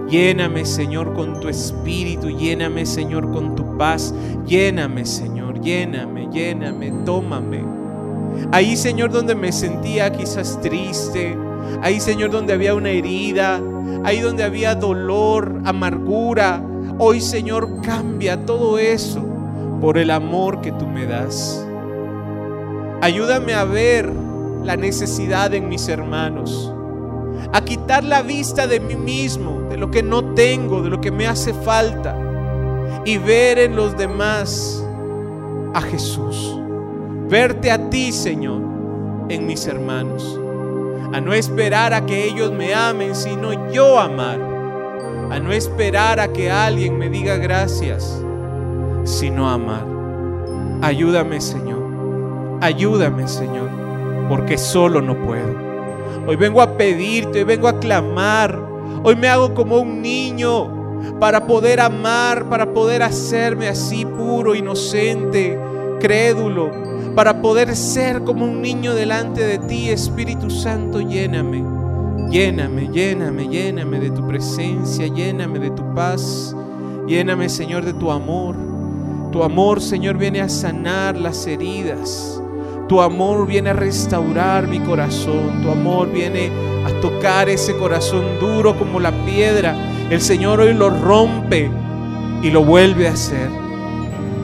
Lléname, 0.09 0.65
Señor, 0.65 1.13
con 1.13 1.39
tu 1.39 1.49
espíritu. 1.49 2.29
Lléname, 2.29 2.85
Señor, 2.85 3.31
con 3.31 3.55
tu 3.55 3.77
paz. 3.77 4.13
Lléname, 4.45 5.05
Señor. 5.05 5.59
Lléname, 5.61 6.29
lléname, 6.31 6.91
tómame. 7.05 7.63
Ahí, 8.51 8.75
Señor, 8.75 9.11
donde 9.11 9.35
me 9.35 9.51
sentía 9.51 10.11
quizás 10.11 10.59
triste. 10.61 11.35
Ahí, 11.81 11.99
Señor, 11.99 12.31
donde 12.31 12.53
había 12.53 12.75
una 12.75 12.89
herida. 12.89 13.61
Ahí 14.03 14.19
donde 14.19 14.43
había 14.43 14.75
dolor, 14.75 15.61
amargura. 15.65 16.61
Hoy, 16.97 17.21
Señor, 17.21 17.81
cambia 17.81 18.45
todo 18.45 18.77
eso 18.77 19.23
por 19.81 19.97
el 19.97 20.11
amor 20.11 20.61
que 20.61 20.71
tú 20.71 20.87
me 20.87 21.05
das. 21.05 21.65
Ayúdame 23.01 23.53
a 23.53 23.65
ver 23.65 24.09
la 24.63 24.77
necesidad 24.77 25.53
en 25.53 25.67
mis 25.67 25.89
hermanos. 25.89 26.73
A 27.51 27.61
quitar 27.61 28.03
la 28.03 28.21
vista 28.21 28.65
de 28.65 28.79
mí 28.79 28.95
mismo, 28.95 29.67
de 29.69 29.77
lo 29.77 29.91
que 29.91 30.01
no 30.01 30.33
tengo, 30.33 30.81
de 30.81 30.89
lo 30.89 31.01
que 31.01 31.11
me 31.11 31.27
hace 31.27 31.53
falta. 31.53 32.17
Y 33.05 33.17
ver 33.17 33.59
en 33.59 33.75
los 33.75 33.97
demás 33.97 34.83
a 35.73 35.81
Jesús. 35.81 36.57
Verte 37.29 37.71
a 37.71 37.89
ti, 37.89 38.11
Señor, 38.11 38.61
en 39.29 39.45
mis 39.45 39.67
hermanos. 39.67 40.39
A 41.13 41.21
no 41.21 41.31
esperar 41.33 41.93
a 41.93 42.07
que 42.07 42.25
ellos 42.25 42.51
me 42.51 42.73
amen, 42.73 43.15
sino 43.15 43.71
yo 43.71 43.99
amar. 43.99 44.39
A 45.29 45.39
no 45.39 45.51
esperar 45.51 46.19
a 46.19 46.33
que 46.33 46.49
alguien 46.49 46.97
me 46.97 47.07
diga 47.07 47.37
gracias, 47.37 48.19
sino 49.03 49.47
amar. 49.47 49.85
Ayúdame, 50.81 51.39
Señor. 51.39 52.57
Ayúdame, 52.61 53.27
Señor, 53.27 53.69
porque 54.27 54.57
solo 54.57 55.01
no 55.01 55.15
puedo. 55.15 55.53
Hoy 56.25 56.35
vengo 56.35 56.61
a 56.63 56.77
pedirte, 56.77 57.39
hoy 57.39 57.43
vengo 57.45 57.67
a 57.67 57.77
clamar. 57.79 58.59
Hoy 59.03 59.15
me 59.15 59.27
hago 59.27 59.53
como 59.53 59.77
un 59.77 60.01
niño 60.01 61.19
para 61.19 61.45
poder 61.45 61.79
amar, 61.79 62.49
para 62.49 62.73
poder 62.73 63.03
hacerme 63.03 63.67
así 63.67 64.05
puro, 64.05 64.55
inocente, 64.55 65.59
crédulo, 65.99 66.71
para 67.15 67.41
poder 67.41 67.75
ser 67.75 68.23
como 68.23 68.45
un 68.45 68.61
niño 68.61 68.95
delante 68.95 69.45
de 69.45 69.59
ti, 69.59 69.89
Espíritu 69.89 70.49
Santo, 70.49 70.99
lléname. 70.99 71.63
Lléname, 72.29 72.89
lléname, 72.91 73.47
lléname 73.47 73.99
de 73.99 74.09
tu 74.09 74.25
presencia, 74.27 75.05
lléname 75.07 75.59
de 75.59 75.69
tu 75.69 75.93
paz, 75.93 76.55
lléname, 77.07 77.49
Señor, 77.49 77.85
de 77.85 77.93
tu 77.93 78.09
amor. 78.09 78.55
Tu 79.31 79.43
amor, 79.43 79.81
Señor, 79.81 80.17
viene 80.17 80.41
a 80.41 80.49
sanar 80.49 81.15
las 81.17 81.45
heridas. 81.45 82.41
Tu 82.87 82.99
amor 82.99 83.45
viene 83.45 83.69
a 83.69 83.73
restaurar 83.73 84.67
mi 84.67 84.79
corazón. 84.79 85.61
Tu 85.61 85.69
amor 85.69 86.11
viene 86.11 86.51
a 86.85 86.99
tocar 87.01 87.49
ese 87.49 87.75
corazón 87.77 88.39
duro 88.39 88.77
como 88.77 88.99
la 88.99 89.11
piedra. 89.25 89.75
El 90.09 90.21
Señor 90.21 90.59
hoy 90.59 90.73
lo 90.73 90.89
rompe 90.89 91.69
y 92.41 92.49
lo 92.49 92.63
vuelve 92.63 93.07
a 93.07 93.13
hacer. 93.13 93.49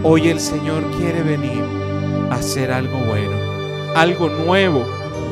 Hoy 0.04 0.30
el 0.30 0.40
Señor 0.40 0.84
quiere 0.98 1.22
venir 1.24 1.79
hacer 2.32 2.72
algo 2.72 2.98
bueno, 3.00 3.36
algo 3.96 4.30
nuevo 4.30 4.86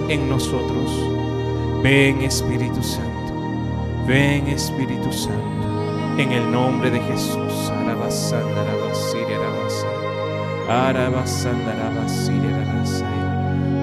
en 0.09 0.29
nosotros. 0.29 0.91
Ven 1.83 2.21
Espíritu 2.21 2.81
Santo, 2.81 3.33
ven 4.07 4.47
Espíritu 4.47 5.11
Santo, 5.11 6.17
en 6.17 6.31
el 6.31 6.51
nombre 6.51 6.89
de 6.89 6.99
Jesús. 6.99 7.71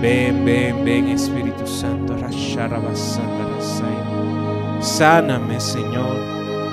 Ven, 0.02 0.44
ven, 0.44 0.84
ven 0.84 1.08
Espíritu 1.08 1.66
Santo. 1.66 2.14
Sáname, 4.80 5.60
Señor, 5.60 6.16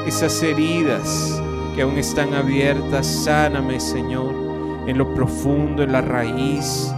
esas 0.06 0.44
heridas 0.44 1.42
que 1.76 1.84
aún 1.84 1.98
están 1.98 2.34
abiertas. 2.34 3.08
Sáname, 3.08 3.80
Señor, 3.80 4.34
en 4.88 4.98
lo 4.98 5.14
profundo, 5.14 5.84
en 5.84 5.92
la 5.92 6.02
raíz, 6.02 6.94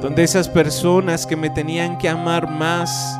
donde 0.00 0.22
esas 0.22 0.48
personas 0.48 1.26
que 1.26 1.36
me 1.36 1.50
tenían 1.50 1.98
que 1.98 2.08
amar 2.08 2.50
más, 2.50 3.18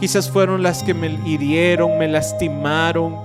quizás 0.00 0.30
fueron 0.30 0.62
las 0.62 0.82
que 0.82 0.94
me 0.94 1.08
hirieron, 1.26 1.98
me 1.98 2.08
lastimaron. 2.08 3.16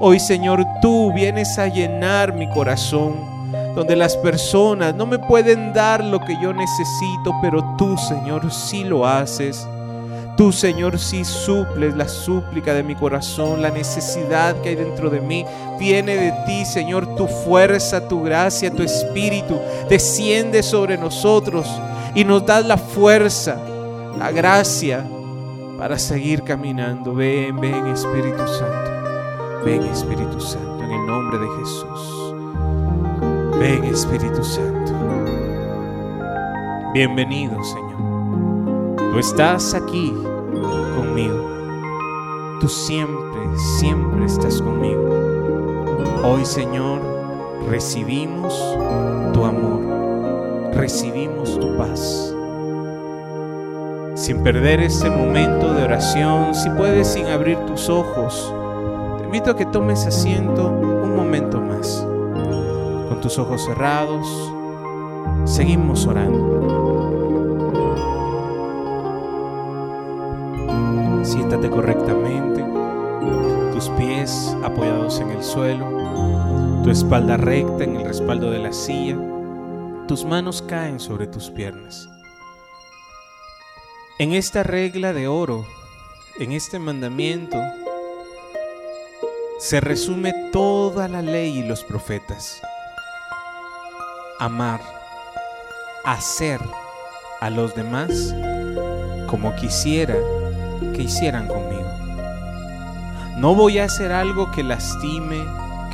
Hoy, 0.00 0.20
Señor, 0.20 0.64
tú 0.80 1.12
vienes 1.12 1.58
a 1.58 1.68
llenar 1.68 2.34
mi 2.34 2.48
corazón 2.50 3.38
donde 3.74 3.96
las 3.96 4.16
personas 4.16 4.94
no 4.94 5.06
me 5.06 5.18
pueden 5.18 5.72
dar 5.72 6.02
lo 6.02 6.20
que 6.20 6.36
yo 6.42 6.52
necesito, 6.52 7.34
pero 7.40 7.76
tú, 7.76 7.96
Señor, 7.96 8.52
sí 8.52 8.84
lo 8.84 9.06
haces. 9.06 9.68
Tú, 10.38 10.52
Señor, 10.52 11.00
sí 11.00 11.24
suples 11.24 11.96
la 11.96 12.06
súplica 12.06 12.72
de 12.72 12.84
mi 12.84 12.94
corazón, 12.94 13.60
la 13.60 13.70
necesidad 13.70 14.54
que 14.62 14.68
hay 14.68 14.76
dentro 14.76 15.10
de 15.10 15.20
mí. 15.20 15.44
Viene 15.80 16.14
de 16.14 16.32
ti, 16.46 16.64
Señor, 16.64 17.16
tu 17.16 17.26
fuerza, 17.26 18.06
tu 18.06 18.22
gracia, 18.22 18.72
tu 18.72 18.84
espíritu. 18.84 19.58
Desciende 19.90 20.62
sobre 20.62 20.96
nosotros 20.96 21.66
y 22.14 22.22
nos 22.22 22.46
das 22.46 22.64
la 22.64 22.76
fuerza, 22.76 23.60
la 24.16 24.30
gracia 24.30 25.04
para 25.76 25.98
seguir 25.98 26.44
caminando. 26.44 27.16
Ven, 27.16 27.60
ven, 27.60 27.88
Espíritu 27.88 28.46
Santo. 28.46 29.64
Ven, 29.64 29.82
Espíritu 29.86 30.40
Santo, 30.40 30.84
en 30.84 30.90
el 30.92 31.04
nombre 31.04 31.38
de 31.40 31.46
Jesús. 31.58 32.34
Ven 33.58 33.84
Espíritu 33.86 34.44
Santo. 34.44 34.92
Bienvenido 36.94 37.60
Señor. 37.64 37.88
Tú 39.12 39.18
estás 39.18 39.74
aquí 39.74 40.12
Tú 42.60 42.68
siempre, 42.68 43.40
siempre 43.78 44.24
estás 44.24 44.60
conmigo. 44.60 45.08
Hoy 46.24 46.44
Señor 46.44 47.00
recibimos 47.68 48.54
tu 49.32 49.44
amor. 49.44 50.74
Recibimos 50.74 51.58
tu 51.58 51.76
paz. 51.76 52.34
Sin 54.14 54.42
perder 54.42 54.80
ese 54.80 55.08
momento 55.10 55.72
de 55.74 55.84
oración, 55.84 56.54
si 56.54 56.68
puedes 56.70 57.08
sin 57.08 57.26
abrir 57.26 57.58
tus 57.66 57.88
ojos, 57.88 58.52
te 59.18 59.24
invito 59.24 59.50
a 59.52 59.56
que 59.56 59.66
tomes 59.66 60.06
asiento 60.06 60.68
un 60.68 61.14
momento 61.14 61.60
más 61.60 62.06
tus 63.20 63.38
ojos 63.38 63.64
cerrados, 63.64 64.52
seguimos 65.44 66.06
orando. 66.06 66.77
Siéntate 71.48 71.74
correctamente, 71.74 72.62
tus 73.72 73.88
pies 73.96 74.54
apoyados 74.62 75.18
en 75.18 75.30
el 75.30 75.42
suelo, 75.42 76.82
tu 76.84 76.90
espalda 76.90 77.38
recta 77.38 77.84
en 77.84 77.96
el 77.96 78.04
respaldo 78.04 78.50
de 78.50 78.58
la 78.58 78.70
silla, 78.70 79.16
tus 80.06 80.26
manos 80.26 80.60
caen 80.60 81.00
sobre 81.00 81.26
tus 81.26 81.48
piernas. 81.48 82.06
En 84.18 84.34
esta 84.34 84.62
regla 84.62 85.14
de 85.14 85.26
oro, 85.26 85.64
en 86.38 86.52
este 86.52 86.78
mandamiento, 86.78 87.56
se 89.58 89.80
resume 89.80 90.34
toda 90.52 91.08
la 91.08 91.22
ley 91.22 91.60
y 91.60 91.62
los 91.62 91.82
profetas 91.82 92.60
amar, 94.38 94.82
hacer 96.04 96.60
a 97.40 97.48
los 97.48 97.74
demás 97.74 98.34
como 99.28 99.56
quisiera 99.56 100.14
que 100.94 101.02
hicieran 101.02 101.48
conmigo. 101.48 101.88
No 103.38 103.54
voy 103.54 103.78
a 103.78 103.84
hacer 103.84 104.12
algo 104.12 104.50
que 104.50 104.62
lastime, 104.62 105.44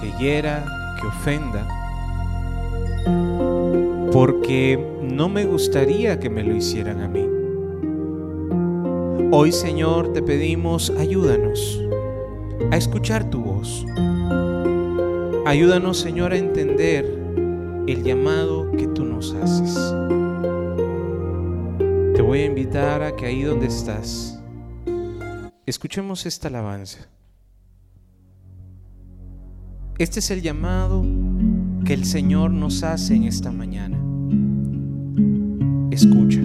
que 0.00 0.12
hiera, 0.18 0.64
que 1.00 1.06
ofenda, 1.06 1.66
porque 4.12 4.78
no 5.02 5.28
me 5.28 5.44
gustaría 5.44 6.18
que 6.18 6.30
me 6.30 6.42
lo 6.42 6.54
hicieran 6.54 7.00
a 7.00 7.08
mí. 7.08 7.26
Hoy 9.30 9.52
Señor 9.52 10.12
te 10.12 10.22
pedimos, 10.22 10.90
ayúdanos 10.90 11.82
a 12.70 12.76
escuchar 12.76 13.28
tu 13.30 13.42
voz. 13.42 13.84
Ayúdanos 15.46 15.98
Señor 15.98 16.32
a 16.32 16.36
entender 16.36 17.04
el 17.86 18.02
llamado 18.02 18.70
que 18.72 18.86
tú 18.86 19.04
nos 19.04 19.34
haces. 19.34 19.74
Te 22.14 22.22
voy 22.22 22.40
a 22.40 22.46
invitar 22.46 23.02
a 23.02 23.14
que 23.14 23.26
ahí 23.26 23.42
donde 23.42 23.66
estás, 23.66 24.33
escuchemos 25.66 26.26
esta 26.26 26.48
alabanza. 26.48 27.08
Este 29.98 30.20
es 30.20 30.30
el 30.30 30.42
llamado 30.42 31.04
que 31.84 31.94
el 31.94 32.04
Señor 32.04 32.50
nos 32.50 32.82
hace 32.82 33.14
en 33.14 33.24
esta 33.24 33.50
mañana. 33.52 33.98
Escucha. 35.90 36.43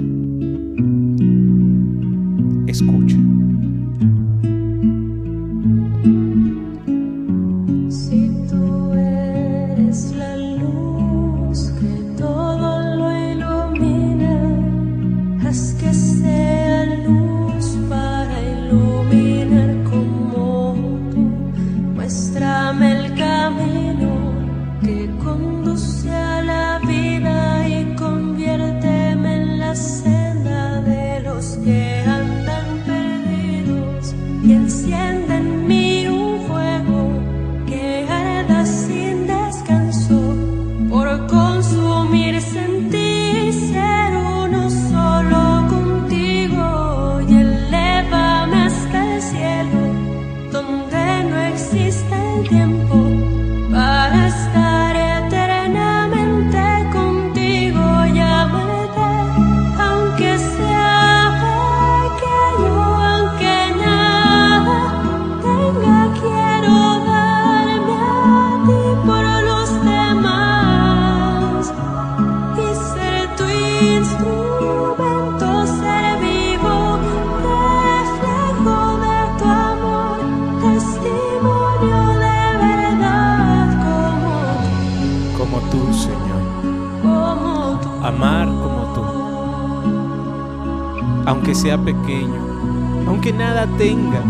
Aunque 93.07 93.31
nada 93.33 93.67
tenga. 93.77 94.21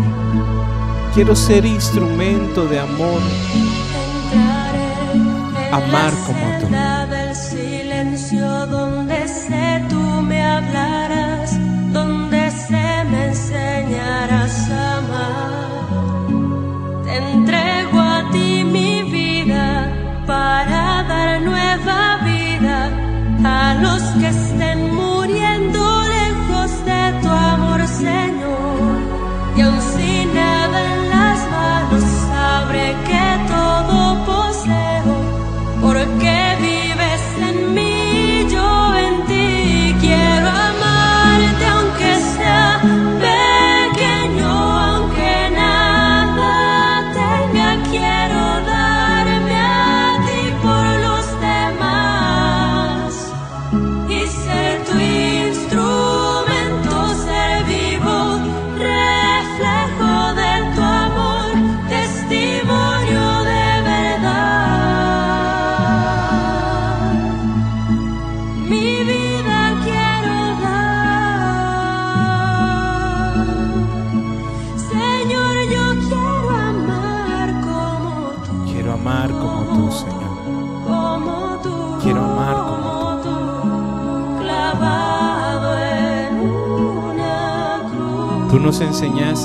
Quiero 1.14 1.34
ser 1.34 1.64
instrumento 1.64 2.66
de 2.66 2.78
amor, 2.78 3.20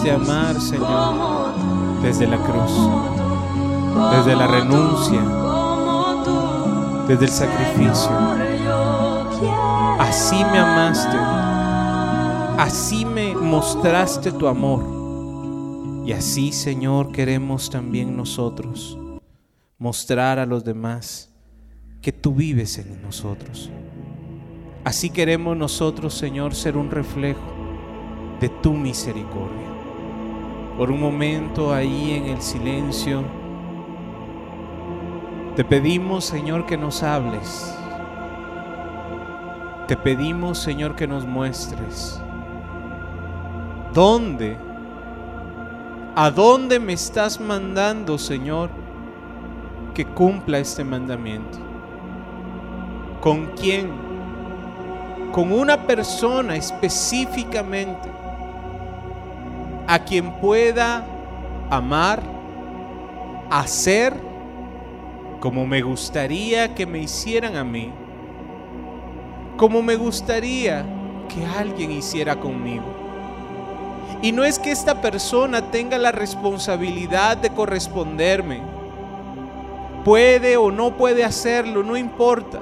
a 0.03 0.15
amar, 0.15 0.59
Señor, 0.59 1.53
desde 2.01 2.27
la 2.27 2.37
cruz, 2.37 2.71
desde 4.11 4.35
la 4.35 4.47
renuncia, 4.47 5.21
desde 7.07 7.25
el 7.25 7.31
sacrificio. 7.31 8.11
Así 9.99 10.35
me 10.35 10.59
amaste, 10.59 11.17
así 12.59 13.05
me 13.05 13.33
mostraste 13.35 14.31
tu 14.31 14.47
amor. 14.47 16.03
Y 16.05 16.11
así, 16.11 16.51
Señor, 16.51 17.11
queremos 17.11 17.69
también 17.69 18.15
nosotros 18.15 18.97
mostrar 19.79 20.39
a 20.39 20.45
los 20.45 20.63
demás 20.63 21.31
que 22.01 22.11
tú 22.11 22.35
vives 22.35 22.77
en 22.77 23.01
nosotros. 23.01 23.71
Así 24.83 25.09
queremos 25.09 25.57
nosotros, 25.57 26.13
Señor, 26.13 26.53
ser 26.53 26.77
un 26.77 26.91
reflejo 26.91 27.39
de 28.39 28.49
tu 28.49 28.73
misericordia. 28.73 29.74
Por 30.77 30.91
un 30.91 30.99
momento 30.99 31.73
ahí 31.73 32.13
en 32.13 32.25
el 32.25 32.41
silencio, 32.41 33.23
te 35.55 35.63
pedimos, 35.63 36.25
Señor, 36.25 36.65
que 36.65 36.77
nos 36.77 37.01
hables. 37.01 37.73
Te 39.87 39.95
pedimos, 39.95 40.57
Señor, 40.57 40.95
que 40.95 41.07
nos 41.07 41.25
muestres 41.25 42.21
dónde, 43.95 44.57
a 46.15 46.29
dónde 46.29 46.79
me 46.79 46.93
estás 46.93 47.39
mandando, 47.39 48.17
Señor, 48.17 48.69
que 49.93 50.05
cumpla 50.05 50.59
este 50.59 50.83
mandamiento. 50.83 51.57
¿Con 53.21 53.47
quién? 53.55 53.89
Con 55.31 55.53
una 55.53 55.87
persona 55.87 56.57
específicamente 56.57 58.11
a 59.87 59.99
quien 59.99 60.33
pueda 60.39 61.05
amar, 61.69 62.21
hacer 63.49 64.13
como 65.39 65.65
me 65.65 65.81
gustaría 65.81 66.73
que 66.73 66.85
me 66.85 66.99
hicieran 66.99 67.55
a 67.55 67.63
mí 67.63 67.91
como 69.57 69.81
me 69.81 69.95
gustaría 69.95 70.85
que 71.29 71.45
alguien 71.45 71.91
hiciera 71.91 72.39
conmigo. 72.39 72.83
Y 74.21 74.31
no 74.31 74.43
es 74.43 74.59
que 74.59 74.71
esta 74.71 75.01
persona 75.01 75.71
tenga 75.71 75.97
la 75.97 76.11
responsabilidad 76.11 77.37
de 77.37 77.49
corresponderme. 77.49 78.61
Puede 80.03 80.57
o 80.57 80.71
no 80.71 80.95
puede 80.97 81.23
hacerlo, 81.23 81.83
no 81.83 81.97
importa. 81.97 82.61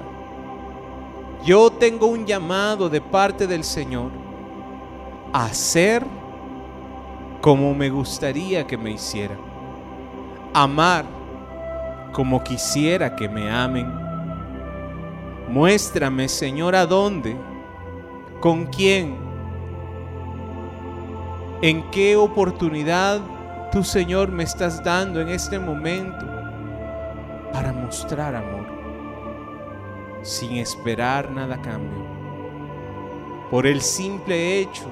Yo 1.43 1.71
tengo 1.71 2.07
un 2.07 2.25
llamado 2.25 2.89
de 2.89 3.01
parte 3.01 3.47
del 3.47 3.63
Señor 3.63 4.11
a 5.33 5.45
hacer 5.45 6.05
como 7.43 7.75
me 7.75 7.89
gustaría 7.89 8.65
que 8.65 8.77
me 8.77 8.91
hiciera. 8.91 9.35
Amar 10.53 11.03
como 12.13 12.41
quisiera 12.41 13.17
que 13.17 13.27
me 13.27 13.51
amen. 13.51 13.93
Muéstrame, 15.49 16.29
Señor, 16.29 16.73
a 16.73 16.85
dónde, 16.85 17.35
con 18.39 18.67
quién, 18.67 19.17
en 21.61 21.83
qué 21.91 22.15
oportunidad 22.15 23.19
tú, 23.73 23.83
Señor, 23.83 24.31
me 24.31 24.43
estás 24.43 24.81
dando 24.81 25.19
en 25.19 25.27
este 25.27 25.59
momento 25.59 26.25
para 27.51 27.73
mostrar 27.73 28.35
amor, 28.35 28.67
sin 30.21 30.55
esperar 30.55 31.29
nada 31.29 31.55
a 31.55 31.61
cambio, 31.61 32.05
por 33.51 33.67
el 33.67 33.81
simple 33.81 34.61
hecho 34.61 34.89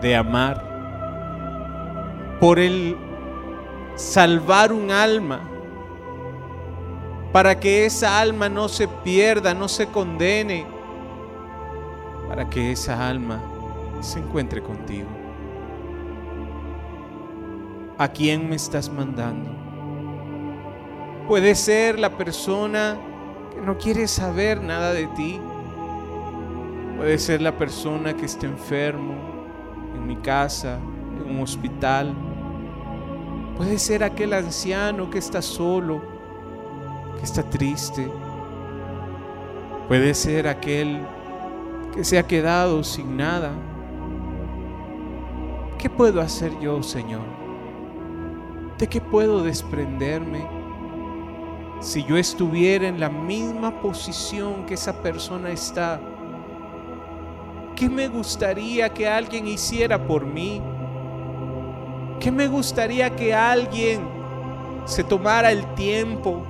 de 0.00 0.16
amar, 0.16 0.69
por 2.40 2.58
el 2.58 2.96
salvar 3.96 4.72
un 4.72 4.90
alma, 4.90 5.48
para 7.32 7.60
que 7.60 7.84
esa 7.84 8.18
alma 8.18 8.48
no 8.48 8.68
se 8.68 8.88
pierda, 8.88 9.54
no 9.54 9.68
se 9.68 9.86
condene, 9.86 10.66
para 12.28 12.48
que 12.48 12.72
esa 12.72 13.08
alma 13.08 13.40
se 14.00 14.18
encuentre 14.18 14.62
contigo. 14.62 15.08
¿A 17.98 18.08
quién 18.08 18.48
me 18.48 18.56
estás 18.56 18.90
mandando? 18.90 19.50
Puede 21.28 21.54
ser 21.54 21.98
la 21.98 22.16
persona 22.16 22.98
que 23.54 23.60
no 23.60 23.76
quiere 23.76 24.08
saber 24.08 24.62
nada 24.62 24.94
de 24.94 25.06
ti. 25.08 25.38
Puede 26.96 27.18
ser 27.18 27.42
la 27.42 27.56
persona 27.56 28.14
que 28.14 28.24
está 28.24 28.46
enfermo 28.46 29.14
en 29.94 30.06
mi 30.06 30.16
casa, 30.16 30.78
en 31.16 31.36
un 31.36 31.42
hospital. 31.42 32.14
Puede 33.60 33.78
ser 33.78 34.02
aquel 34.02 34.32
anciano 34.32 35.10
que 35.10 35.18
está 35.18 35.42
solo, 35.42 36.00
que 37.18 37.24
está 37.24 37.42
triste. 37.42 38.10
Puede 39.86 40.14
ser 40.14 40.48
aquel 40.48 41.06
que 41.94 42.02
se 42.02 42.18
ha 42.18 42.26
quedado 42.26 42.82
sin 42.82 43.18
nada. 43.18 43.52
¿Qué 45.76 45.90
puedo 45.90 46.22
hacer 46.22 46.58
yo, 46.58 46.82
Señor? 46.82 47.20
¿De 48.78 48.86
qué 48.86 48.98
puedo 48.98 49.42
desprenderme? 49.42 50.48
Si 51.80 52.02
yo 52.04 52.16
estuviera 52.16 52.88
en 52.88 52.98
la 52.98 53.10
misma 53.10 53.78
posición 53.82 54.64
que 54.64 54.72
esa 54.72 55.02
persona 55.02 55.50
está, 55.50 56.00
¿qué 57.76 57.90
me 57.90 58.08
gustaría 58.08 58.88
que 58.88 59.06
alguien 59.06 59.46
hiciera 59.46 60.02
por 60.06 60.24
mí? 60.24 60.62
¿Qué 62.20 62.30
me 62.30 62.48
gustaría 62.48 63.16
que 63.16 63.34
alguien 63.34 64.06
se 64.84 65.02
tomara 65.02 65.50
el 65.50 65.64
tiempo 65.74 66.42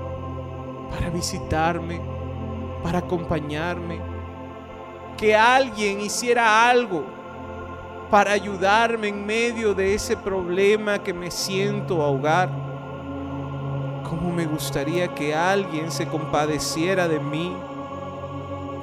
para 0.90 1.10
visitarme, 1.10 2.00
para 2.82 2.98
acompañarme? 2.98 4.00
Que 5.16 5.36
alguien 5.36 6.00
hiciera 6.00 6.68
algo 6.68 7.04
para 8.10 8.32
ayudarme 8.32 9.06
en 9.06 9.24
medio 9.24 9.72
de 9.72 9.94
ese 9.94 10.16
problema 10.16 10.98
que 10.98 11.14
me 11.14 11.30
siento 11.30 12.02
ahogar. 12.02 12.50
¿Cómo 14.02 14.32
me 14.32 14.46
gustaría 14.46 15.14
que 15.14 15.32
alguien 15.32 15.92
se 15.92 16.04
compadeciera 16.08 17.06
de 17.06 17.20
mí? 17.20 17.54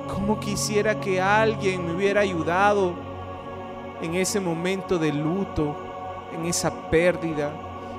¿Cómo 0.07 0.39
quisiera 0.39 0.97
que 1.01 1.19
alguien 1.19 1.85
me 1.85 1.91
hubiera 1.91 2.21
ayudado 2.21 2.93
en 4.01 4.15
ese 4.15 4.39
momento 4.39 4.97
de 4.97 5.11
luto, 5.11 5.86
en 6.33 6.45
esa 6.45 6.89
pérdida, 6.89 7.51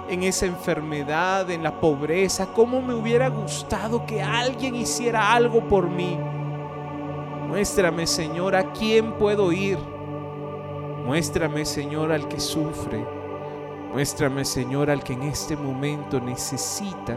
en 0.08 0.22
esa 0.22 0.46
enfermedad, 0.46 1.50
en 1.50 1.62
la 1.62 1.80
pobreza? 1.80 2.46
¿Cómo 2.54 2.80
me 2.80 2.94
hubiera 2.94 3.28
gustado 3.28 4.04
que 4.06 4.22
alguien 4.22 4.74
hiciera 4.74 5.32
algo 5.32 5.60
por 5.68 5.88
mí? 5.88 6.18
Muéstrame, 7.48 8.06
Señor, 8.06 8.54
a 8.54 8.72
quién 8.72 9.12
puedo 9.12 9.52
ir. 9.52 9.78
Muéstrame, 11.06 11.64
Señor, 11.64 12.12
al 12.12 12.28
que 12.28 12.38
sufre. 12.38 13.04
Muéstrame, 13.92 14.44
Señor, 14.44 14.90
al 14.90 15.02
que 15.02 15.14
en 15.14 15.22
este 15.22 15.56
momento 15.56 16.20
necesita 16.20 17.16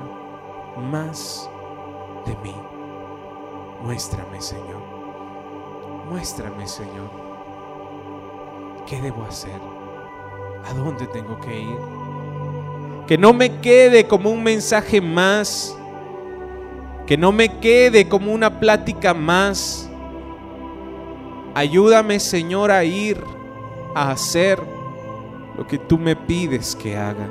más 0.78 1.50
de 2.26 2.36
mí. 2.38 2.56
Muéstrame, 3.84 4.40
Señor. 4.40 4.82
Muéstrame, 6.10 6.68
Señor. 6.68 7.10
¿Qué 8.86 9.02
debo 9.02 9.24
hacer? 9.24 9.71
¿A 10.66 10.74
dónde 10.74 11.08
tengo 11.08 11.40
que 11.40 11.60
ir? 11.62 12.02
Que 13.08 13.18
no 13.18 13.34
me 13.34 13.60
quede 13.60 14.08
como 14.08 14.30
un 14.30 14.44
mensaje 14.44 15.02
más. 15.02 15.76
Que 17.06 17.18
no 17.18 17.32
me 17.32 17.60
quede 17.60 18.08
como 18.08 18.32
una 18.32 18.60
plática 18.60 19.14
más. 19.14 19.90
Ayúdame, 21.54 22.20
Señor, 22.20 22.72
a 22.72 22.84
ir 22.84 23.22
a 23.94 24.12
hacer 24.12 24.62
lo 25.58 25.68
que 25.68 25.78
tú 25.78 25.98
me 25.98 26.16
pides 26.16 26.76
que 26.76 26.96
haga. 26.96 27.30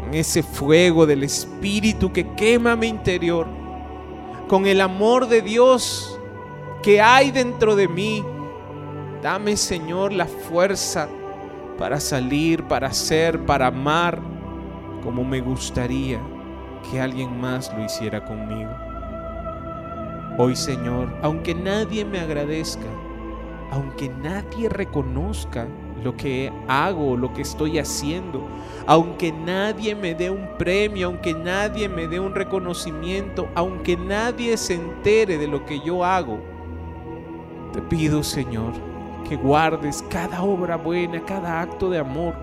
Con 0.00 0.12
ese 0.14 0.42
fuego 0.42 1.06
del 1.06 1.22
Espíritu 1.22 2.12
que 2.12 2.34
quema 2.34 2.74
mi 2.74 2.88
interior. 2.88 3.46
Con 4.48 4.66
el 4.66 4.80
amor 4.80 5.28
de 5.28 5.42
Dios 5.42 6.18
que 6.82 7.00
hay 7.00 7.30
dentro 7.30 7.76
de 7.76 7.86
mí. 7.86 8.24
Dame, 9.22 9.56
Señor, 9.56 10.12
la 10.12 10.26
fuerza 10.26 11.08
para 11.78 12.00
salir, 12.00 12.62
para 12.64 12.88
hacer, 12.88 13.44
para 13.44 13.68
amar 13.68 14.20
como 15.02 15.24
me 15.24 15.40
gustaría 15.40 16.20
que 16.90 17.00
alguien 17.00 17.40
más 17.40 17.72
lo 17.76 17.84
hiciera 17.84 18.24
conmigo. 18.24 18.70
Hoy, 20.38 20.56
Señor, 20.56 21.14
aunque 21.22 21.54
nadie 21.54 22.04
me 22.04 22.18
agradezca, 22.18 22.86
aunque 23.70 24.08
nadie 24.08 24.68
reconozca 24.68 25.66
lo 26.02 26.16
que 26.16 26.52
hago, 26.68 27.16
lo 27.16 27.32
que 27.32 27.42
estoy 27.42 27.78
haciendo, 27.78 28.46
aunque 28.86 29.32
nadie 29.32 29.94
me 29.94 30.14
dé 30.14 30.30
un 30.30 30.48
premio, 30.58 31.08
aunque 31.08 31.34
nadie 31.34 31.88
me 31.88 32.08
dé 32.08 32.20
un 32.20 32.34
reconocimiento, 32.34 33.48
aunque 33.54 33.96
nadie 33.96 34.56
se 34.56 34.74
entere 34.74 35.38
de 35.38 35.48
lo 35.48 35.64
que 35.64 35.80
yo 35.80 36.04
hago, 36.04 36.38
te 37.72 37.80
pido, 37.82 38.22
Señor, 38.22 38.72
que 39.24 39.36
guardes 39.36 40.04
cada 40.08 40.42
obra 40.42 40.76
buena, 40.76 41.24
cada 41.24 41.60
acto 41.60 41.90
de 41.90 41.98
amor 41.98 42.34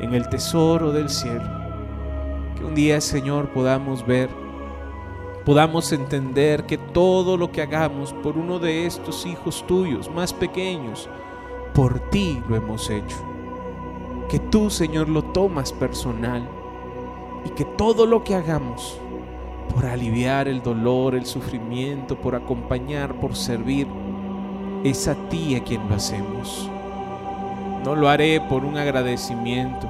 en 0.00 0.14
el 0.14 0.28
tesoro 0.28 0.92
del 0.92 1.08
cielo. 1.08 1.44
Que 2.56 2.64
un 2.64 2.74
día, 2.74 3.00
Señor, 3.00 3.50
podamos 3.50 4.06
ver, 4.06 4.30
podamos 5.44 5.92
entender 5.92 6.64
que 6.64 6.78
todo 6.78 7.36
lo 7.36 7.52
que 7.52 7.62
hagamos 7.62 8.12
por 8.12 8.38
uno 8.38 8.58
de 8.58 8.86
estos 8.86 9.26
hijos 9.26 9.66
tuyos 9.66 10.10
más 10.10 10.32
pequeños, 10.32 11.08
por 11.74 11.98
ti 12.10 12.42
lo 12.48 12.56
hemos 12.56 12.88
hecho. 12.88 13.16
Que 14.28 14.38
tú, 14.38 14.70
Señor, 14.70 15.08
lo 15.08 15.22
tomas 15.22 15.72
personal 15.72 16.48
y 17.44 17.50
que 17.50 17.64
todo 17.64 18.06
lo 18.06 18.24
que 18.24 18.34
hagamos 18.34 18.98
por 19.72 19.84
aliviar 19.84 20.48
el 20.48 20.62
dolor, 20.62 21.14
el 21.14 21.26
sufrimiento, 21.26 22.16
por 22.16 22.34
acompañar, 22.34 23.20
por 23.20 23.36
servir, 23.36 23.86
es 24.90 25.08
a 25.08 25.16
ti 25.28 25.56
a 25.56 25.64
quien 25.64 25.88
lo 25.88 25.96
hacemos. 25.96 26.70
No 27.84 27.96
lo 27.96 28.08
haré 28.08 28.40
por 28.40 28.64
un 28.64 28.78
agradecimiento, 28.78 29.88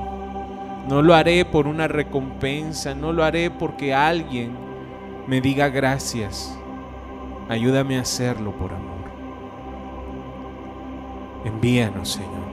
no 0.88 1.02
lo 1.02 1.14
haré 1.14 1.44
por 1.44 1.66
una 1.66 1.86
recompensa, 1.86 2.94
no 2.94 3.12
lo 3.12 3.22
haré 3.22 3.50
porque 3.50 3.94
alguien 3.94 4.56
me 5.26 5.42
diga 5.42 5.68
gracias. 5.68 6.58
Ayúdame 7.50 7.98
a 7.98 8.02
hacerlo 8.02 8.52
por 8.52 8.72
amor. 8.72 8.96
Envíanos, 11.44 12.12
Señor, 12.12 12.46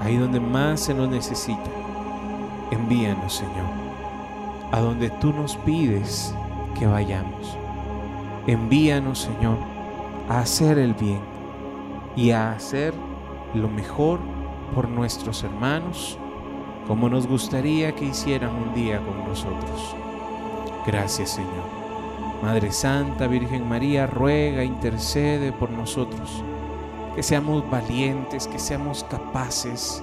ahí 0.00 0.16
donde 0.16 0.38
más 0.38 0.80
se 0.80 0.94
nos 0.94 1.08
necesita. 1.08 1.70
Envíanos, 2.70 3.34
Señor, 3.34 3.66
a 4.70 4.80
donde 4.80 5.10
tú 5.10 5.32
nos 5.32 5.56
pides 5.56 6.34
que 6.78 6.86
vayamos. 6.86 7.58
Envíanos, 8.46 9.18
Señor, 9.18 9.58
a 10.28 10.38
hacer 10.38 10.78
el 10.78 10.94
bien 10.94 11.33
y 12.16 12.30
a 12.30 12.52
hacer 12.52 12.94
lo 13.54 13.68
mejor 13.68 14.20
por 14.74 14.88
nuestros 14.88 15.42
hermanos, 15.44 16.18
como 16.86 17.08
nos 17.08 17.26
gustaría 17.26 17.94
que 17.94 18.06
hicieran 18.06 18.54
un 18.54 18.74
día 18.74 18.98
con 18.98 19.26
nosotros. 19.26 19.96
Gracias, 20.86 21.30
Señor. 21.30 21.84
Madre 22.42 22.72
Santa, 22.72 23.26
Virgen 23.26 23.66
María, 23.68 24.06
ruega, 24.06 24.64
intercede 24.64 25.52
por 25.52 25.70
nosotros. 25.70 26.42
Que 27.14 27.22
seamos 27.22 27.68
valientes, 27.70 28.46
que 28.46 28.58
seamos 28.58 29.04
capaces 29.04 30.02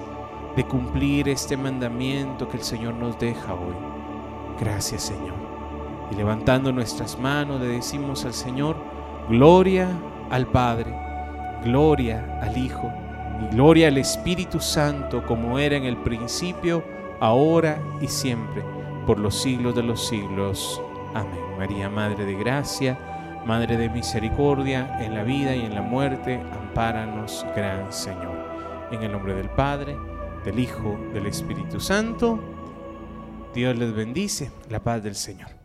de 0.56 0.64
cumplir 0.64 1.28
este 1.28 1.56
mandamiento 1.56 2.48
que 2.48 2.56
el 2.56 2.62
Señor 2.62 2.94
nos 2.94 3.18
deja 3.18 3.54
hoy. 3.54 3.74
Gracias 4.58 5.02
Señor. 5.02 5.34
Y 6.10 6.14
levantando 6.14 6.72
nuestras 6.72 7.18
manos 7.18 7.60
le 7.60 7.68
decimos 7.68 8.24
al 8.24 8.34
Señor, 8.34 8.76
gloria 9.28 9.88
al 10.30 10.46
Padre, 10.46 10.94
gloria 11.62 12.38
al 12.40 12.56
Hijo 12.56 12.92
y 13.42 13.54
gloria 13.54 13.88
al 13.88 13.98
Espíritu 13.98 14.60
Santo 14.60 15.24
como 15.26 15.58
era 15.58 15.76
en 15.76 15.84
el 15.84 15.96
principio, 15.98 16.84
ahora 17.20 17.80
y 18.00 18.08
siempre, 18.08 18.62
por 19.06 19.18
los 19.18 19.40
siglos 19.40 19.74
de 19.74 19.82
los 19.82 20.06
siglos. 20.06 20.80
Amén. 21.14 21.40
María, 21.58 21.88
Madre 21.88 22.24
de 22.24 22.34
Gracia, 22.34 22.98
Madre 23.46 23.76
de 23.76 23.88
Misericordia, 23.88 24.98
en 25.00 25.14
la 25.14 25.22
vida 25.22 25.54
y 25.54 25.60
en 25.64 25.74
la 25.74 25.82
muerte, 25.82 26.40
ampáranos, 26.52 27.44
Gran 27.56 27.92
Señor. 27.92 28.32
En 28.90 29.02
el 29.02 29.12
nombre 29.12 29.34
del 29.34 29.48
Padre, 29.50 29.96
del 30.44 30.58
Hijo, 30.58 30.98
del 31.12 31.26
Espíritu 31.26 31.80
Santo, 31.80 32.38
Dios 33.54 33.76
les 33.76 33.94
bendice, 33.94 34.50
la 34.70 34.80
paz 34.80 35.02
del 35.02 35.14
Señor. 35.14 35.61